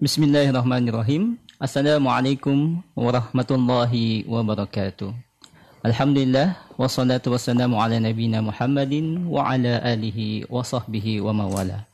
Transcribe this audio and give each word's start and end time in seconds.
Bismillahirrahmanirrahim. 0.00 1.36
Assalamualaikum 1.60 2.80
warahmatullahi 2.96 4.24
wabarakatuh. 4.24 5.12
Alhamdulillah 5.84 6.56
wassalatu 6.80 7.36
wassalamu 7.36 7.76
ala 7.76 8.00
nabiyina 8.00 8.40
Muhammadin 8.40 9.28
wa 9.28 9.44
ala 9.44 9.76
alihi 9.84 10.48
wa 10.48 10.64
sahbihi 10.64 11.20
wa 11.20 11.36
mawala. 11.36 11.84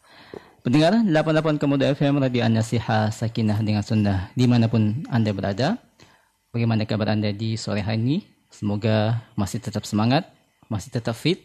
Pendengar 0.62 1.02
88 1.02 1.58
Kemuda 1.58 1.90
FM 1.98 2.22
Radio 2.22 2.46
An-Nasiha 2.46 3.10
Sakinah 3.10 3.58
dengan 3.66 3.82
Sunnah 3.82 4.30
di 4.38 4.46
mana 4.46 4.70
pun 4.70 5.02
anda 5.10 5.34
berada. 5.34 5.74
Bagaimana 6.54 6.86
kabar 6.86 7.10
anda 7.10 7.34
di 7.34 7.58
sore 7.58 7.82
hari 7.82 7.98
ini? 8.06 8.16
Semoga 8.54 9.18
masih 9.34 9.58
tetap 9.58 9.82
semangat, 9.82 10.30
masih 10.70 10.94
tetap 10.94 11.18
fit 11.18 11.42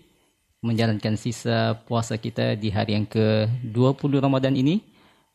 menjalankan 0.61 1.17
sisa 1.17 1.81
puasa 1.89 2.21
kita 2.21 2.53
di 2.53 2.69
hari 2.69 2.93
yang 2.93 3.09
ke-20 3.09 4.21
Ramadan 4.21 4.53
ini 4.53 4.90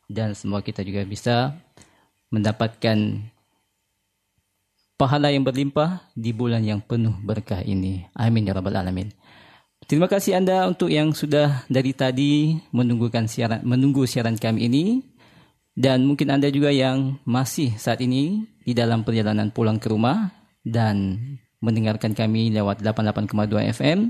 dan 0.07 0.31
semoga 0.33 0.63
kita 0.63 0.81
juga 0.83 1.03
bisa 1.03 1.55
mendapatkan 2.31 3.23
pahala 4.97 5.29
yang 5.29 5.45
berlimpah 5.45 6.01
di 6.17 6.33
bulan 6.33 6.65
yang 6.65 6.81
penuh 6.81 7.13
berkah 7.21 7.61
ini. 7.61 8.07
Amin 8.17 8.49
ya 8.49 8.57
rabbal 8.57 8.75
alamin. 8.75 9.13
Terima 9.85 10.09
kasih 10.09 10.41
anda 10.41 10.65
untuk 10.65 10.89
yang 10.89 11.13
sudah 11.13 11.63
dari 11.69 11.93
tadi 11.93 12.57
menunggukan 12.73 13.29
siaran 13.29 13.61
menunggu 13.61 14.09
siaran 14.09 14.35
kami 14.35 14.67
ini 14.67 14.85
dan 15.77 16.03
mungkin 16.03 16.33
anda 16.33 16.49
juga 16.49 16.73
yang 16.73 17.21
masih 17.23 17.77
saat 17.77 18.01
ini 18.01 18.49
di 18.65 18.73
dalam 18.73 19.05
perjalanan 19.05 19.53
pulang 19.53 19.77
ke 19.77 19.87
rumah 19.93 20.33
dan 20.65 21.21
mendengarkan 21.61 22.17
kami 22.17 22.49
lewat 22.49 22.81
88,2 22.81 23.77
FM. 23.77 24.09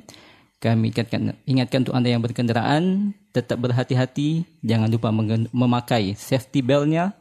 Kami 0.57 0.89
ingatkan, 0.89 1.37
ingatkan 1.45 1.85
untuk 1.85 1.93
anda 1.93 2.09
yang 2.09 2.23
berkendaraan 2.25 3.13
tetap 3.29 3.61
berhati-hati, 3.61 4.41
jangan 4.65 4.89
lupa 4.89 5.13
memakai 5.53 6.17
safety 6.17 6.65
beltnya 6.65 7.13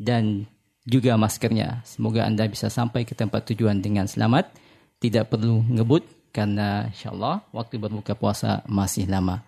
dan 0.00 0.48
juga 0.88 1.20
maskernya. 1.20 1.84
Semoga 1.84 2.24
anda 2.24 2.48
bisa 2.48 2.72
sampai 2.72 3.04
ke 3.04 3.12
tempat 3.12 3.44
tujuan 3.52 3.84
dengan 3.84 4.08
selamat, 4.08 4.48
tidak 5.04 5.28
perlu 5.28 5.60
ngebut 5.68 6.32
karena 6.32 6.88
insyaAllah 6.88 7.44
waktu 7.52 7.76
berbuka 7.76 8.16
puasa 8.16 8.64
masih 8.64 9.04
lama. 9.04 9.44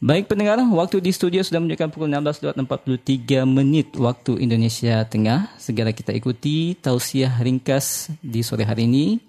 Baik 0.00 0.32
pendengar, 0.32 0.56
waktu 0.58 1.04
di 1.04 1.12
studio 1.12 1.44
sudah 1.44 1.60
menunjukkan 1.60 1.92
pukul 1.92 2.08
16.43 2.08 3.44
menit 3.44 3.92
waktu 3.94 4.40
Indonesia 4.42 5.04
Tengah. 5.04 5.52
Segera 5.60 5.92
kita 5.92 6.16
ikuti 6.16 6.72
tausiah 6.74 7.36
ringkas 7.38 8.08
di 8.24 8.40
sore 8.40 8.64
hari 8.64 8.88
ini 8.88 9.20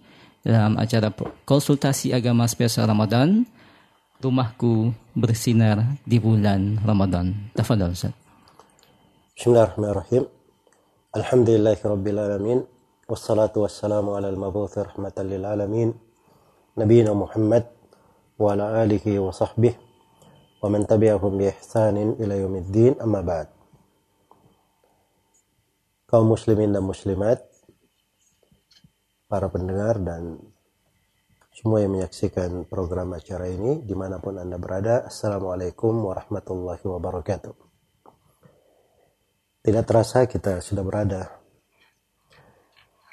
dalam 0.41 0.79
acara 0.79 1.11
konsultasi 1.45 2.15
agama 2.15 2.47
spesial 2.47 2.87
Ramadan 2.87 3.43
rumahku 4.21 4.93
bersinar 5.17 5.97
di 6.05 6.21
bulan 6.21 6.77
Ramadan. 6.85 7.51
Tafadhal 7.57 7.97
Ustaz. 7.97 8.13
Bismillahirrahmanirrahim. 9.33 10.29
Alhamdulillahirabbil 11.17 12.19
alamin. 12.21 12.59
Wassalatu 13.09 13.65
wassalamu 13.65 14.15
ala 14.15 14.29
al-mabuth 14.29 14.77
rahmatan 14.77 15.25
lil 15.25 15.43
alamin. 15.43 15.89
Nabiyina 16.77 17.17
Muhammad 17.17 17.65
wa 18.37 18.53
ala 18.53 18.85
alihi 18.85 19.17
wa 19.17 19.33
sahbihi 19.33 19.75
wa 20.61 20.69
man 20.69 20.85
tabi'ahum 20.85 21.41
bi 21.41 21.49
ihsanin 21.49 22.15
ila 22.21 22.37
yaumiddin 22.37 23.01
amma 23.01 23.25
ba'd. 23.25 23.49
Kaum 26.05 26.29
muslimin 26.29 26.69
dan 26.69 26.85
muslimat, 26.85 27.41
para 29.31 29.47
pendengar 29.47 29.95
dan 30.03 30.43
semua 31.61 31.77
yang 31.77 31.93
menyaksikan 31.93 32.65
program 32.65 33.13
acara 33.13 33.45
ini 33.45 33.85
di 33.85 33.93
mana 33.93 34.17
pun 34.17 34.41
anda 34.41 34.57
berada 34.57 35.05
Assalamualaikum 35.05 35.93
warahmatullahi 36.09 36.81
wabarakatuh 36.81 37.53
tidak 39.61 39.85
terasa 39.85 40.25
kita 40.25 40.57
sudah 40.57 40.81
berada 40.81 41.29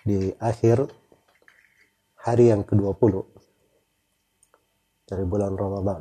di 0.01 0.33
akhir 0.41 0.89
hari 2.25 2.49
yang 2.49 2.65
ke-20 2.65 3.21
dari 5.05 5.25
bulan 5.29 5.53
Ramadan. 5.53 6.01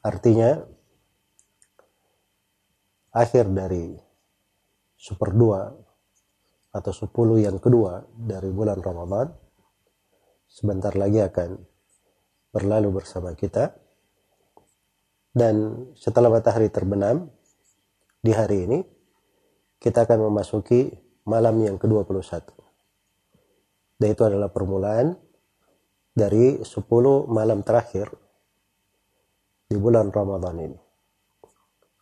Artinya 0.00 0.64
akhir 3.12 3.52
dari 3.52 4.00
dua 5.36 5.60
atau 6.72 6.92
sepuluh 6.96 7.36
yang 7.36 7.60
kedua 7.60 8.00
dari 8.16 8.48
bulan 8.48 8.80
Ramadan 8.80 9.28
sebentar 10.48 10.96
lagi 10.96 11.20
akan 11.20 11.60
berlalu 12.50 13.04
bersama 13.04 13.36
kita 13.36 13.76
dan 15.36 15.86
setelah 15.94 16.32
matahari 16.32 16.72
terbenam 16.72 17.28
di 18.24 18.32
hari 18.32 18.64
ini 18.64 18.78
kita 19.78 20.08
akan 20.08 20.32
memasuki 20.32 20.90
malam 21.28 21.60
yang 21.60 21.76
ke-21 21.76 22.58
dan 24.00 24.08
itu 24.08 24.22
adalah 24.24 24.48
permulaan 24.48 25.14
dari 26.16 26.58
10 26.64 26.66
malam 27.30 27.62
terakhir 27.62 28.10
di 29.68 29.76
bulan 29.76 30.08
Ramadan 30.08 30.56
ini. 30.58 30.78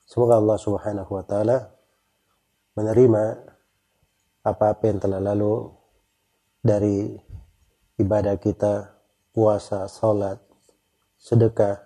Semoga 0.06 0.38
Allah 0.38 0.56
Subhanahu 0.56 1.10
wa 1.10 1.24
taala 1.26 1.66
menerima 2.78 3.24
apa-apa 4.46 4.84
yang 4.86 4.98
telah 5.02 5.18
lalu 5.18 5.66
dari 6.62 7.10
ibadah 7.96 8.36
kita, 8.36 8.92
puasa, 9.32 9.88
salat, 9.88 10.40
sedekah, 11.16 11.84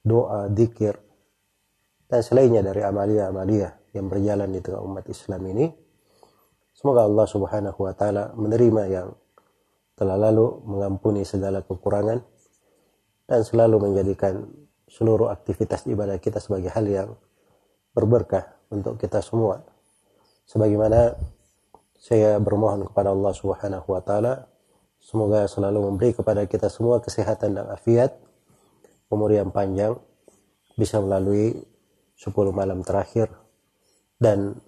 doa, 0.00 0.48
zikir, 0.52 0.96
dan 2.08 2.20
selainnya 2.24 2.64
dari 2.64 2.82
amalia-amalia 2.82 3.70
yang 3.94 4.10
berjalan 4.10 4.50
di 4.50 4.60
tengah 4.64 4.82
umat 4.82 5.06
Islam 5.06 5.42
ini. 5.46 5.66
Semoga 6.74 7.04
Allah 7.04 7.26
Subhanahu 7.28 7.80
wa 7.84 7.92
taala 7.92 8.32
menerima 8.32 8.82
yang 8.88 9.08
telah 10.00 10.16
lalu 10.16 10.64
mengampuni 10.64 11.28
segala 11.28 11.60
kekurangan 11.60 12.24
dan 13.28 13.40
selalu 13.44 13.90
menjadikan 13.90 14.48
seluruh 14.88 15.28
aktivitas 15.28 15.84
ibadah 15.86 16.16
kita 16.16 16.40
sebagai 16.40 16.72
hal 16.72 16.88
yang 16.88 17.10
berberkah 17.92 18.58
untuk 18.72 18.96
kita 18.96 19.20
semua. 19.20 19.62
Sebagaimana 20.48 21.14
saya 22.00 22.40
bermohon 22.40 22.88
kepada 22.90 23.12
Allah 23.12 23.32
Subhanahu 23.36 23.86
wa 23.86 24.02
taala 24.02 24.50
semoga 25.00 25.48
selalu 25.48 25.90
memberi 25.90 26.12
kepada 26.12 26.44
kita 26.44 26.68
semua 26.68 27.00
kesehatan 27.00 27.56
dan 27.56 27.66
afiat, 27.72 28.14
umur 29.10 29.32
yang 29.32 29.48
panjang, 29.50 29.96
bisa 30.76 31.00
melalui 31.00 31.56
10 32.20 32.30
malam 32.52 32.84
terakhir. 32.84 33.32
Dan 34.20 34.60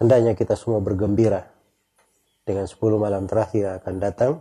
hendaknya 0.00 0.32
kita 0.32 0.56
semua 0.56 0.80
bergembira 0.80 1.52
dengan 2.48 2.64
10 2.64 2.76
malam 2.96 3.28
terakhir 3.28 3.60
yang 3.68 3.76
akan 3.78 3.96
datang. 4.00 4.32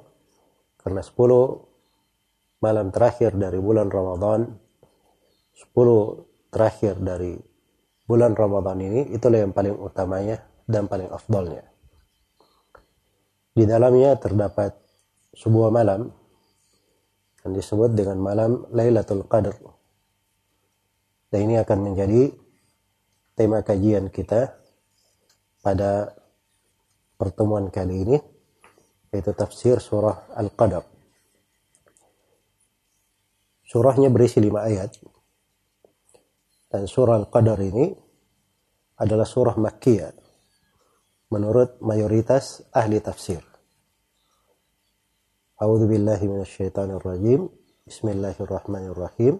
Karena 0.79 1.03
10 1.03 2.63
malam 2.63 2.87
terakhir 2.95 3.35
dari 3.35 3.59
bulan 3.59 3.91
Ramadan, 3.91 4.47
10 5.51 6.51
terakhir 6.53 6.95
dari 7.03 7.35
bulan 8.07 8.31
Ramadan 8.31 8.79
ini, 8.79 9.01
itulah 9.11 9.43
yang 9.43 9.51
paling 9.51 9.75
utamanya 9.75 10.39
dan 10.63 10.87
paling 10.87 11.09
afdolnya. 11.11 11.67
Di 13.55 13.63
dalamnya 13.63 14.19
terdapat 14.19 14.84
sebuah 15.35 15.69
malam 15.69 16.09
yang 17.45 17.53
disebut 17.53 17.93
dengan 17.93 18.17
malam 18.17 18.65
Lailatul 18.73 19.27
Qadar. 19.29 19.53
Dan 21.29 21.51
ini 21.51 21.55
akan 21.59 21.79
menjadi 21.91 22.31
tema 23.35 23.61
kajian 23.61 24.09
kita 24.09 24.55
pada 25.59 26.15
pertemuan 27.19 27.67
kali 27.69 28.07
ini 28.07 28.17
yaitu 29.11 29.31
tafsir 29.35 29.79
surah 29.79 30.31
Al-Qadar. 30.35 30.83
Surahnya 33.63 34.07
berisi 34.11 34.39
lima 34.39 34.63
ayat. 34.63 34.95
Dan 36.71 36.87
surah 36.87 37.19
Al-Qadar 37.23 37.59
ini 37.63 37.91
adalah 38.99 39.27
surah 39.27 39.55
Makkiyah 39.59 40.11
menurut 41.31 41.79
mayoritas 41.83 42.63
ahli 42.71 42.99
tafsir. 43.03 43.54
A'udzu 45.55 45.87
billahi 45.87 46.27
minasyaitonir 46.27 46.99
rajim. 46.99 47.47
Bismillahirrahmanirrahim. 47.87 49.39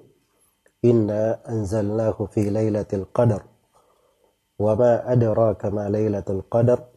Inna 0.88 1.44
anzalnahu 1.44 2.32
fi 2.32 2.48
lailatul 2.48 3.04
qadar. 3.12 3.44
Wa 4.56 4.80
ma 4.80 5.04
adraka 5.04 5.76
ma 5.76 5.92
lailatul 5.92 6.48
qadar? 6.48 6.88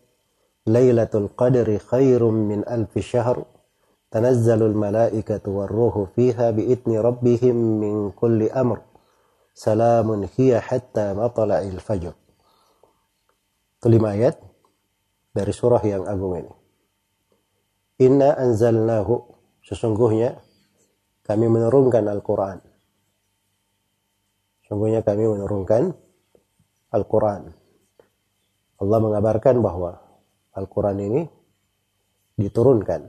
Lailatul 0.70 1.34
qadri 1.34 1.82
khairum 1.82 2.46
min 2.46 2.62
alf 2.62 2.94
syahr. 2.94 3.42
Tanazzalul 4.14 4.78
malaikatu 4.78 5.50
warruhu 5.50 6.14
fiha 6.14 6.54
bi'itni 6.54 7.02
rabbihim 7.02 7.58
min 7.58 8.14
kulli 8.14 8.46
amr. 8.54 8.86
Salamun 9.50 10.30
hiya 10.30 10.62
hatta 10.62 11.18
matla'il 11.18 11.82
fajr. 11.82 12.14
Kelima 13.82 14.14
ayat 14.14 14.38
dari 15.34 15.50
surah 15.50 15.82
yang 15.82 16.06
agung 16.06 16.38
ini. 16.38 16.57
Inna 17.98 18.34
anzalnahu. 18.38 19.34
Sesungguhnya 19.66 20.38
kami 21.26 21.46
menurunkan 21.50 22.08
Al-Quran. 22.08 22.58
Sesungguhnya 24.64 25.04
kami 25.04 25.28
menurunkan 25.28 25.92
Al-Quran. 26.94 27.52
Allah 28.78 28.98
mengabarkan 29.02 29.60
bahwa 29.60 29.98
Al-Quran 30.56 30.98
ini 31.04 31.22
diturunkan. 32.38 33.02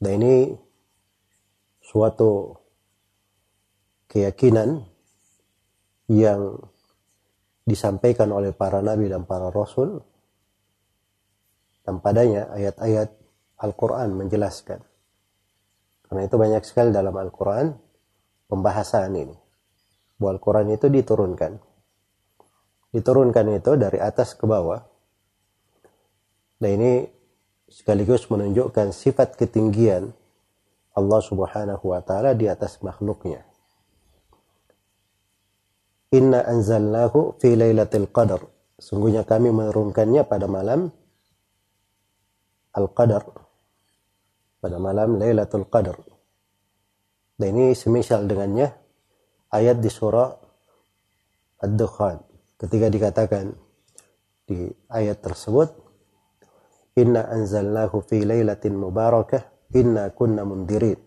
Dan 0.00 0.12
ini 0.22 0.56
suatu 1.84 2.56
keyakinan 4.08 4.80
yang 6.08 6.56
disampaikan 7.68 8.34
oleh 8.34 8.50
para 8.50 8.82
nabi 8.82 9.06
dan 9.06 9.28
para 9.28 9.52
rasul 9.52 10.02
dan 11.90 11.98
padanya 11.98 12.46
ayat-ayat 12.54 13.10
Al-Quran 13.58 14.14
menjelaskan. 14.14 14.78
Karena 16.06 16.22
itu 16.22 16.36
banyak 16.38 16.62
sekali 16.62 16.94
dalam 16.94 17.18
Al-Quran 17.18 17.74
pembahasan 18.46 19.10
ini. 19.18 19.34
Bahwa 20.14 20.38
Al-Quran 20.38 20.70
itu 20.70 20.86
diturunkan. 20.86 21.58
Diturunkan 22.94 23.46
itu 23.58 23.74
dari 23.74 23.98
atas 23.98 24.38
ke 24.38 24.46
bawah 24.46 24.86
Nah 26.60 26.70
ini 26.70 27.08
sekaligus 27.72 28.28
menunjukkan 28.28 28.92
sifat 28.92 29.40
ketinggian 29.40 30.12
Allah 30.92 31.20
Subhanahu 31.24 31.96
wa 31.96 32.04
taala 32.04 32.36
di 32.36 32.44
atas 32.44 32.84
makhluknya. 32.84 33.48
Inna 36.12 36.44
anzalnahu 36.44 37.40
fi 37.40 37.56
lailatul 37.56 38.12
qadar. 38.12 38.44
Sungguhnya 38.76 39.24
kami 39.24 39.52
menurunkannya 39.52 40.24
pada 40.28 40.44
malam 40.48 40.92
Al-Qadar. 42.76 43.24
Pada 44.60 44.76
malam 44.76 45.16
Lailatul 45.16 45.66
Qadar. 45.66 45.96
Dan 47.40 47.56
ini 47.56 47.72
semisal 47.72 48.28
dengannya 48.28 48.68
ayat 49.48 49.80
di 49.80 49.88
surah 49.88 50.28
Ad-Dukhan. 51.64 52.20
Ketika 52.60 52.92
dikatakan 52.92 53.56
di 54.44 54.68
ayat 54.92 55.24
tersebut 55.24 55.90
Inna 56.98 57.24
anzalnahu 57.30 58.02
fi 58.02 58.26
lailatin 58.26 58.76
mubarakah 58.76 59.72
inna 59.72 60.10
kunna 60.10 60.42
mundirin. 60.42 60.98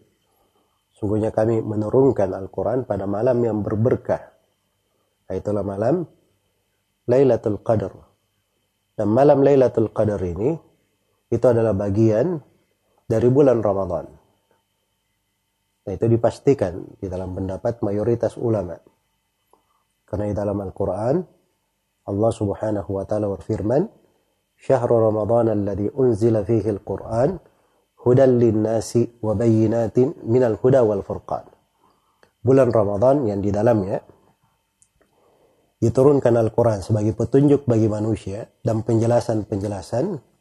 Sungguhnya 0.96 1.36
kami 1.36 1.60
menurunkan 1.60 2.32
Al-Quran 2.32 2.88
pada 2.88 3.04
malam 3.04 3.36
yang 3.44 3.60
berberkah. 3.60 4.24
Itulah 5.28 5.66
malam 5.66 6.06
Lailatul 7.10 7.60
Qadar. 7.60 7.92
Dan 8.96 9.12
malam 9.12 9.42
Lailatul 9.44 9.92
Qadar 9.92 10.22
ini 10.24 10.56
itu 11.34 11.46
adalah 11.50 11.74
bagian 11.74 12.38
dari 13.10 13.28
bulan 13.34 13.66
Ramadan. 13.66 14.06
Nah, 15.84 15.92
itu 15.92 16.06
dipastikan 16.08 16.80
di 17.02 17.10
dalam 17.10 17.34
pendapat 17.34 17.82
mayoritas 17.82 18.40
ulama. 18.40 18.78
Karena 20.08 20.30
di 20.30 20.36
dalam 20.38 20.62
Al-Quran, 20.62 21.16
Allah 22.08 22.32
subhanahu 22.32 22.90
wa 22.94 23.04
ta'ala 23.04 23.28
berfirman, 23.34 23.84
Syahrul 24.56 25.12
Ramadan 25.12 25.52
alladhi 25.52 25.92
unzila 25.92 26.46
fihi 26.46 26.70
Al-Quran, 26.72 27.36
hudan 28.06 28.40
linnasi 28.40 29.20
wa 29.20 29.36
bayinatin 29.36 30.24
minal 30.24 30.56
huda 30.56 30.86
wal 30.88 31.04
furqan. 31.04 31.44
Bulan 32.40 32.72
Ramadan 32.72 33.28
yang 33.28 33.44
di 33.44 33.52
dalamnya, 33.52 34.00
diturunkan 35.84 36.32
Al-Quran 36.40 36.80
sebagai 36.80 37.12
petunjuk 37.12 37.68
bagi 37.68 37.92
manusia 37.92 38.48
dan 38.64 38.88
penjelasan-penjelasan 38.88 40.33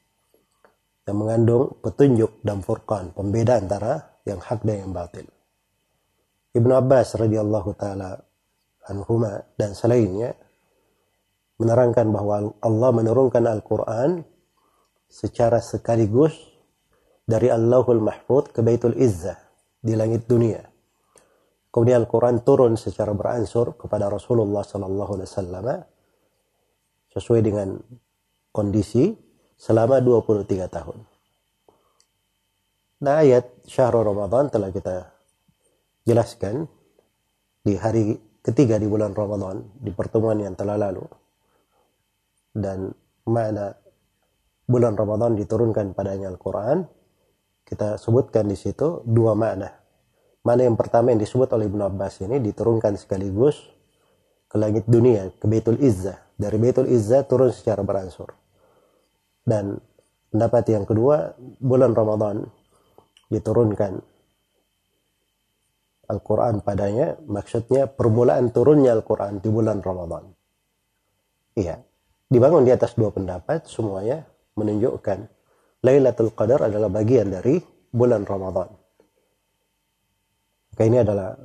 yang 1.02 1.16
mengandung 1.18 1.78
petunjuk 1.82 2.42
dan 2.46 2.62
furqan, 2.62 3.10
pembeda 3.10 3.58
antara 3.58 4.22
yang 4.22 4.38
hak 4.38 4.62
dan 4.62 4.86
yang 4.86 4.92
batil. 4.94 5.26
Ibnu 6.52 6.72
Abbas 6.76 7.18
radhiyallahu 7.18 7.70
taala 7.74 8.22
anhuma 8.86 9.42
dan 9.58 9.74
selainnya 9.74 10.36
menerangkan 11.58 12.06
bahwa 12.10 12.54
Allah 12.60 12.90
menurunkan 12.90 13.46
Al-Quran 13.46 14.22
secara 15.06 15.58
sekaligus 15.58 16.34
dari 17.22 17.48
Allahul 17.48 18.02
Mahfud 18.02 18.50
ke 18.50 18.60
Baitul 18.60 18.98
Izzah 18.98 19.38
di 19.78 19.94
langit 19.94 20.26
dunia. 20.26 20.62
Kemudian 21.72 22.04
Al-Quran 22.04 22.44
turun 22.44 22.76
secara 22.76 23.16
beransur 23.16 23.74
kepada 23.80 24.12
Rasulullah 24.12 24.60
Sallallahu 24.60 25.12
Alaihi 25.16 25.30
Wasallam 25.32 25.66
sesuai 27.16 27.40
dengan 27.40 27.80
kondisi 28.52 29.31
selama 29.62 30.02
23 30.02 30.66
tahun. 30.66 30.98
Nah 33.06 33.22
ayat 33.22 33.46
Syahrul 33.62 34.10
Ramadan 34.10 34.50
telah 34.50 34.74
kita 34.74 35.06
jelaskan 36.02 36.66
di 37.62 37.78
hari 37.78 38.18
ketiga 38.42 38.74
di 38.82 38.90
bulan 38.90 39.14
Ramadan 39.14 39.62
di 39.78 39.94
pertemuan 39.94 40.42
yang 40.42 40.58
telah 40.58 40.74
lalu 40.74 41.06
dan 42.50 42.90
mana 43.22 43.70
bulan 44.66 44.98
Ramadan 44.98 45.38
diturunkan 45.38 45.94
padanya 45.94 46.26
Al-Quran, 46.34 46.82
kita 47.62 48.02
sebutkan 48.02 48.50
di 48.50 48.58
situ 48.58 49.06
dua 49.06 49.38
makna. 49.38 49.70
Mana 50.42 50.66
yang 50.66 50.74
pertama 50.74 51.14
yang 51.14 51.22
disebut 51.22 51.54
oleh 51.54 51.70
Ibn 51.70 51.86
Abbas 51.86 52.18
ini 52.26 52.42
diturunkan 52.42 52.98
sekaligus 52.98 53.62
ke 54.50 54.58
langit 54.58 54.90
dunia, 54.90 55.30
ke 55.38 55.46
Baitul 55.46 55.78
Izzah. 55.78 56.18
Dari 56.34 56.58
Baitul 56.58 56.90
Izzah 56.90 57.22
turun 57.22 57.54
secara 57.54 57.86
beransur. 57.86 58.41
Dan 59.42 59.78
pendapat 60.30 60.64
yang 60.70 60.84
kedua, 60.86 61.34
bulan 61.58 61.92
Ramadan 61.92 62.46
diturunkan 63.28 63.92
Al-Quran 66.12 66.60
padanya, 66.60 67.16
maksudnya 67.24 67.88
permulaan 67.88 68.52
turunnya 68.52 68.92
Al-Quran 68.92 69.40
di 69.40 69.48
bulan 69.48 69.80
Ramadan. 69.80 70.28
Iya, 71.56 71.80
dibangun 72.28 72.64
di 72.64 72.72
atas 72.72 72.96
dua 72.96 73.12
pendapat 73.12 73.64
semuanya 73.68 74.24
menunjukkan 74.56 75.18
Lailatul 75.82 76.30
Qadar 76.36 76.70
adalah 76.70 76.86
bagian 76.86 77.32
dari 77.32 77.58
bulan 77.90 78.22
Ramadan. 78.22 78.70
Maka 80.72 80.82
ini 80.88 80.98
adalah 81.02 81.36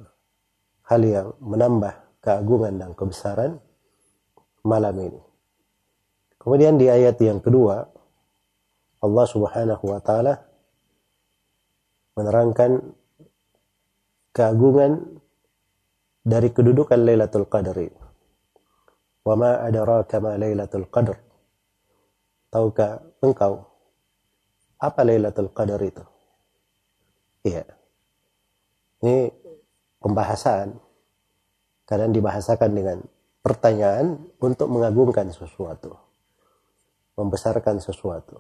hal 0.88 1.02
yang 1.04 1.28
menambah 1.44 2.24
keagungan 2.24 2.80
dan 2.80 2.92
kebesaran 2.96 3.60
malam 4.64 4.96
ini. 5.04 5.27
Kemudian 6.48 6.80
di 6.80 6.88
ayat 6.88 7.20
yang 7.20 7.44
kedua 7.44 7.84
Allah 9.04 9.26
Subhanahu 9.28 9.84
wa 9.84 10.00
taala 10.00 10.48
menerangkan 12.16 12.96
keagungan 14.32 15.20
dari 16.24 16.48
kedudukan 16.48 17.04
Lailatul 17.04 17.52
Qadar 17.52 17.76
ini. 17.76 18.00
Wama 19.28 19.60
adraka 19.60 20.24
ma 20.24 20.40
Lailatul 20.40 20.88
Qadar. 20.88 21.20
Tahukah 22.48 23.04
engkau 23.20 23.68
apa 24.80 25.04
Lailatul 25.04 25.52
Qadar 25.52 25.84
itu? 25.84 26.08
Iya. 27.44 27.68
Ini 29.04 29.36
pembahasan. 30.00 30.80
Kadang 31.84 32.16
dibahasakan 32.16 32.72
dengan 32.72 33.04
pertanyaan 33.44 34.32
untuk 34.40 34.72
mengagungkan 34.72 35.28
sesuatu. 35.36 36.07
Membesarkan 37.18 37.82
sesuatu. 37.82 38.38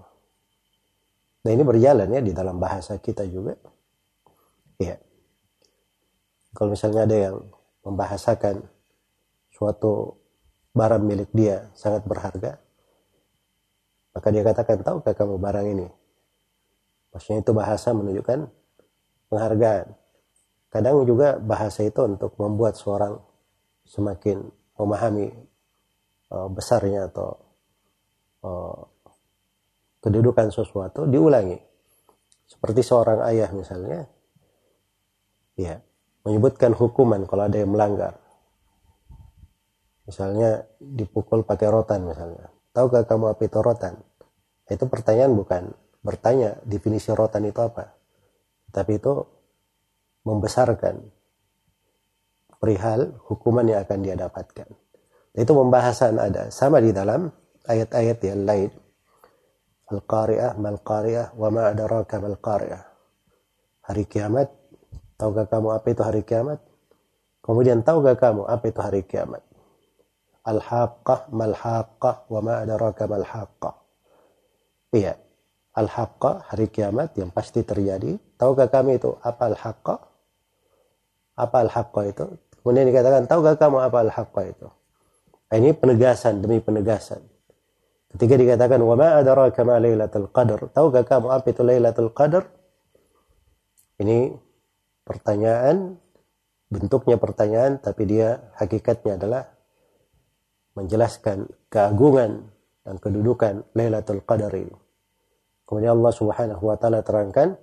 Nah 1.44 1.52
ini 1.52 1.64
berjalan 1.66 2.08
ya 2.14 2.22
di 2.22 2.32
dalam 2.32 2.62
bahasa 2.62 3.02
kita 3.02 3.26
juga. 3.26 3.58
Iya. 4.78 5.02
Kalau 6.54 6.70
misalnya 6.74 7.10
ada 7.10 7.18
yang 7.18 7.36
membahasakan 7.82 8.62
suatu 9.50 10.14
barang 10.78 11.02
milik 11.02 11.34
dia 11.34 11.74
sangat 11.74 12.06
berharga, 12.06 12.62
maka 14.18 14.34
dia 14.34 14.42
katakan, 14.42 14.82
tahukah 14.82 15.14
kamu 15.14 15.38
barang 15.38 15.68
ini? 15.78 15.88
Maksudnya 17.14 17.46
itu 17.46 17.54
bahasa 17.54 17.94
menunjukkan 17.94 18.50
penghargaan. 19.30 19.94
Kadang 20.74 21.06
juga 21.06 21.38
bahasa 21.38 21.86
itu 21.86 22.02
untuk 22.02 22.34
membuat 22.42 22.76
seorang 22.76 23.22
semakin 23.86 24.42
memahami 24.76 25.32
uh, 26.34 26.50
besarnya 26.50 27.08
atau 27.08 27.40
uh, 28.48 28.80
kedudukan 30.00 30.48
sesuatu 30.56 31.04
diulangi. 31.04 31.60
Seperti 32.48 32.80
seorang 32.80 33.27
ayah 33.27 33.51
misalnya, 33.51 34.08
ya 35.60 35.84
menyebutkan 36.24 36.72
hukuman 36.72 37.27
kalau 37.27 37.48
ada 37.51 37.60
yang 37.60 37.75
melanggar. 37.75 38.16
Misalnya 40.08 40.63
dipukul 40.80 41.44
pakai 41.44 41.68
rotan 41.68 42.08
misalnya. 42.08 42.48
Tahukah 42.72 43.04
kamu 43.04 43.36
apa 43.36 43.42
itu 43.44 43.60
rotan? 43.60 44.00
Itu 44.68 44.88
pertanyaan 44.88 45.36
bukan 45.36 45.75
bertanya 46.00 46.56
definisi 46.63 47.12
rotan 47.12 47.44
itu 47.44 47.60
apa. 47.60 47.92
Tapi 48.72 48.96
itu 48.96 49.12
membesarkan 50.24 50.96
perihal 52.60 53.20
hukuman 53.27 53.68
yang 53.68 53.84
akan 53.84 54.00
dia 54.04 54.16
dapatkan. 54.16 54.68
Itu 55.36 55.51
pembahasan 55.51 56.20
ada 56.20 56.51
sama 56.51 56.80
di 56.80 56.96
dalam 56.96 57.27
ayat-ayat 57.68 58.18
yang 58.24 58.48
lain. 58.48 58.72
Al-Qari'ah, 59.88 60.60
Mal-Qari'ah, 60.60 61.36
wa 61.36 61.48
ma 61.48 61.72
adraka 61.72 62.20
Mal-Qari'ah. 62.20 62.84
Hari 63.88 64.04
kiamat, 64.04 64.52
tahukah 65.16 65.48
kamu 65.48 65.68
apa 65.72 65.88
itu 65.92 66.02
hari 66.04 66.22
kiamat? 66.28 66.60
Kemudian 67.40 67.80
tahukah 67.88 68.20
kamu 68.20 68.44
apa 68.44 68.66
itu 68.68 68.80
hari 68.84 69.08
kiamat? 69.08 69.44
Al-Haqqah, 70.44 71.32
Mal-Haqqah, 71.32 72.16
wa 72.28 72.40
ma 72.44 72.64
adraka 72.64 73.08
Mal-Haqqah. 73.08 73.76
Iya. 74.92 75.16
Al-Haqqah, 75.78 76.52
hari 76.52 76.68
kiamat 76.68 77.16
yang 77.16 77.32
pasti 77.32 77.64
terjadi. 77.64 78.20
Tahukah 78.36 78.68
kami 78.68 79.00
itu 79.00 79.16
apa 79.24 79.56
Al-Haqqah? 79.56 80.00
Apa 81.40 81.58
Al-Haqqah 81.64 82.04
itu? 82.12 82.26
Kemudian 82.60 82.92
dikatakan, 82.92 83.24
tahukah 83.32 83.56
kamu 83.56 83.78
apa 83.88 83.98
Al-Haqqah 84.04 84.46
itu? 84.52 84.68
Ini 85.48 85.72
penegasan 85.80 86.44
demi 86.44 86.60
penegasan. 86.60 87.37
Ketika 88.08 88.40
dikatakan, 88.40 88.80
wa 88.80 88.96
ma 88.96 89.20
adraka 89.20 89.68
ma 89.68 89.82
Lailatul 89.84 90.32
Qadar. 90.32 90.72
Tahukah 90.72 91.04
kamu 91.04 91.28
apa 91.28 91.48
itu 91.52 91.62
Lailatul 91.66 92.12
Qadar? 92.16 92.48
Ini 94.00 94.32
pertanyaan, 95.04 95.98
bentuknya 96.72 97.20
pertanyaan, 97.20 97.84
tapi 97.84 98.08
dia 98.08 98.40
hakikatnya 98.56 99.20
adalah 99.20 99.44
menjelaskan 100.78 101.50
keagungan 101.68 102.48
dan 102.88 102.96
kedudukan 103.02 103.68
Lailatul 103.76 104.24
Qadar 104.24 104.54
ini. 104.56 104.76
Kemudian 105.68 106.00
Allah 106.00 106.14
Subhanahu 106.16 106.64
wa 106.64 106.80
taala 106.80 107.04
terangkan 107.04 107.60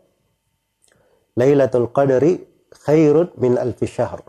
Lailatul 1.41 1.89
Qadri 1.89 2.45
khairun 2.85 3.33
min 3.41 3.57
alfi 3.57 3.89
syahr. 3.89 4.21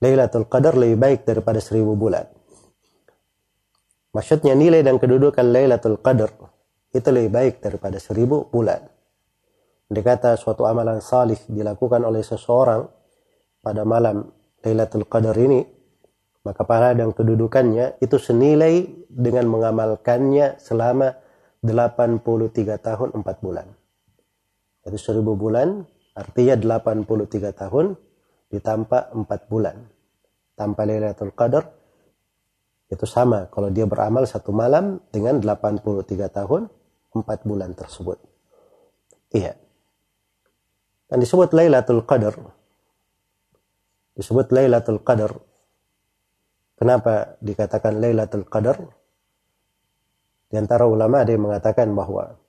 Lailatul 0.00 0.46
Qadar 0.46 0.78
lebih 0.78 0.96
baik 0.96 1.20
daripada 1.26 1.58
seribu 1.58 1.98
bulan. 1.98 2.24
Maksudnya 4.10 4.58
nilai 4.58 4.82
dan 4.82 4.98
kedudukan 4.98 5.46
Lailatul 5.54 6.02
Qadar 6.02 6.34
itu 6.90 7.08
lebih 7.14 7.30
baik 7.30 7.54
daripada 7.62 8.02
seribu 8.02 8.50
bulan. 8.50 8.82
Dikata 9.86 10.34
suatu 10.34 10.66
amalan 10.66 10.98
salih 10.98 11.38
dilakukan 11.46 12.02
oleh 12.02 12.22
seseorang 12.22 12.90
pada 13.62 13.86
malam 13.86 14.26
Lailatul 14.66 15.06
Qadar 15.06 15.38
ini 15.38 15.62
maka 16.40 16.64
pahala 16.64 16.96
dan 16.96 17.12
kedudukannya 17.12 18.00
itu 18.00 18.16
senilai 18.16 18.88
dengan 19.06 19.44
mengamalkannya 19.46 20.56
selama 20.56 21.12
83 21.60 22.80
tahun 22.80 23.08
4 23.12 23.44
bulan. 23.44 23.68
Jadi 24.80 24.96
1000 24.96 25.20
bulan 25.36 25.84
artinya 26.16 26.80
83 26.80 27.52
tahun 27.52 27.86
ditambah 28.48 29.02
4 29.14 29.52
bulan. 29.52 29.76
Tanpa 30.56 30.82
Lailatul 30.88 31.32
Qadar 31.36 31.79
itu 32.90 33.06
sama 33.06 33.46
kalau 33.54 33.70
dia 33.70 33.86
beramal 33.86 34.26
satu 34.26 34.50
malam 34.50 34.98
dengan 35.14 35.38
83 35.38 36.04
tahun 36.28 36.66
4 37.14 37.48
bulan 37.48 37.70
tersebut. 37.72 38.18
Iya. 39.30 39.54
Dan 41.06 41.22
disebut 41.22 41.54
Lailatul 41.54 42.02
Qadar. 42.02 42.34
Disebut 44.18 44.50
Lailatul 44.50 45.02
Qadar 45.02 45.32
Kenapa 46.80 47.36
dikatakan 47.44 48.00
Lailatul 48.00 48.48
Qadar? 48.48 48.80
Di 50.48 50.56
antara 50.56 50.88
ulama 50.88 51.20
ada 51.20 51.28
yang 51.28 51.44
mengatakan 51.44 51.92
bahwa 51.92 52.40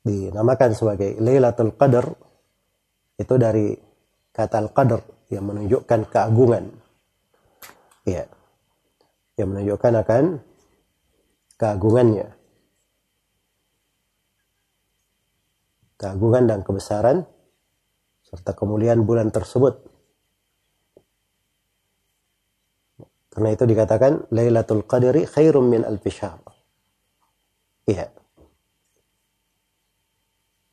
dinamakan 0.00 0.72
sebagai 0.72 1.20
Lailatul 1.20 1.76
Qadar 1.76 2.16
itu 3.20 3.34
dari 3.36 3.76
kata 4.32 4.56
Al-Qadar 4.64 5.04
yang 5.28 5.52
menunjukkan 5.52 6.08
keagungan. 6.08 6.64
Ya. 8.06 8.30
Yang 9.36 9.48
menunjukkan 9.52 9.92
akan 10.06 10.24
keagungannya. 11.60 12.32
Keagungan 15.96 16.44
dan 16.48 16.60
kebesaran 16.64 17.26
serta 18.24 18.52
kemuliaan 18.56 19.04
bulan 19.04 19.32
tersebut 19.32 19.96
Karena 23.36 23.52
itu 23.52 23.68
dikatakan 23.68 24.32
Lailatul 24.32 24.88
Qadri 24.88 25.28
khairum 25.28 25.68
min 25.68 25.84
alfi 25.84 26.08
syahr. 26.08 26.40
Iya. 27.84 28.08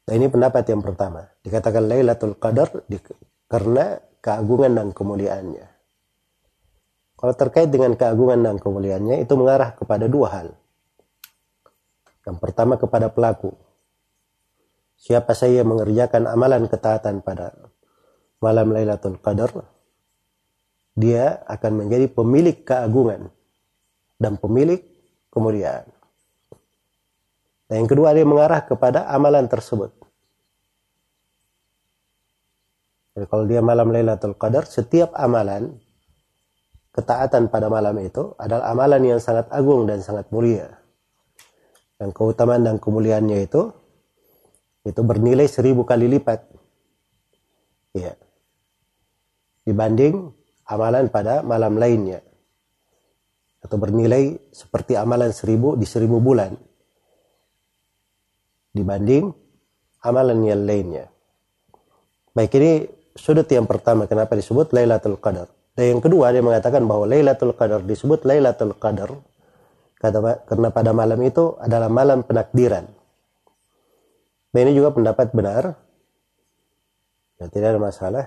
Nah 0.08 0.13
ini 0.16 0.32
pendapat 0.32 0.72
yang 0.72 0.80
pertama. 0.80 1.28
Dikatakan 1.44 1.84
Lailatul 1.92 2.40
Qadar 2.40 2.88
di, 2.88 3.04
karena 3.52 4.00
keagungan 4.24 4.80
dan 4.80 4.96
kemuliaannya. 4.96 5.73
Kalau 7.24 7.39
terkait 7.39 7.72
dengan 7.72 7.96
keagungan 7.96 8.44
dan 8.44 8.60
kemuliaannya 8.60 9.24
itu 9.24 9.32
mengarah 9.39 9.72
kepada 9.80 10.12
dua 10.12 10.27
hal. 10.27 10.48
Yang 12.27 12.38
pertama 12.44 12.75
kepada 12.75 13.08
pelaku. 13.08 13.56
Siapa 15.00 15.32
saya 15.32 15.63
mengerjakan 15.63 16.27
amalan 16.27 16.68
ketaatan 16.68 17.24
pada 17.24 17.56
malam 18.44 18.75
Lailatul 18.75 19.15
Qadar, 19.24 19.56
dia 21.00 21.39
akan 21.48 21.88
menjadi 21.88 22.12
pemilik 22.12 22.60
keagungan 22.60 23.32
dan 24.20 24.36
pemilik 24.36 24.84
kemuliaan. 25.32 25.88
Dan 27.72 27.88
yang 27.88 27.89
kedua 27.92 28.12
dia 28.12 28.27
mengarah 28.27 28.68
kepada 28.68 29.08
amalan 29.08 29.48
tersebut. 29.48 29.96
Jadi 33.15 33.25
kalau 33.32 33.48
dia 33.48 33.63
malam 33.63 33.96
Lailatul 33.96 34.36
Qadar, 34.36 34.68
setiap 34.68 35.15
amalan 35.15 35.83
ketaatan 36.93 37.50
pada 37.50 37.67
malam 37.67 37.97
itu 38.00 38.38
adalah 38.38 38.69
amalan 38.69 39.17
yang 39.17 39.19
sangat 39.19 39.50
agung 39.50 39.89
dan 39.89 40.00
sangat 40.05 40.29
mulia. 40.29 40.69
Dan 41.97 42.13
keutamaan 42.13 42.62
dan 42.62 42.77
kemuliaannya 42.77 43.39
itu 43.43 43.73
itu 44.83 45.01
bernilai 45.01 45.50
seribu 45.50 45.83
kali 45.83 46.05
lipat. 46.05 46.45
Ya. 47.97 48.13
Dibanding 49.65 50.29
amalan 50.69 51.09
pada 51.09 51.41
malam 51.41 51.79
lainnya 51.79 52.21
atau 53.63 53.79
bernilai 53.79 54.35
seperti 54.51 55.00
amalan 55.00 55.31
seribu 55.31 55.79
di 55.79 55.88
seribu 55.88 56.19
bulan 56.19 56.51
dibanding 58.75 59.31
amalan 60.03 60.39
yang 60.43 60.67
lainnya. 60.67 61.07
Baik 62.35 62.59
ini 62.59 62.71
sudut 63.15 63.47
yang 63.47 63.63
pertama 63.69 64.09
kenapa 64.09 64.35
disebut 64.35 64.75
Lailatul 64.75 65.15
Qadar. 65.21 65.47
Dan 65.74 65.98
yang 65.98 66.01
kedua 66.06 66.30
dia 66.30 66.46
mengatakan 66.46 66.86
bahwa 66.86 67.10
Lailatul 67.10 67.58
Qadar 67.58 67.82
disebut 67.82 68.30
Lailatul 68.30 68.77
Qadar 68.77 69.10
karena 69.98 70.68
pada 70.70 70.92
malam 70.92 71.18
itu 71.24 71.56
adalah 71.58 71.88
malam 71.88 72.27
penakdiran. 72.27 72.86
Dan 74.53 74.60
ini 74.70 74.77
juga 74.77 74.94
pendapat 74.94 75.34
benar. 75.34 75.74
Ya, 77.42 77.50
tidak 77.50 77.74
ada 77.74 77.82
masalah. 77.82 78.25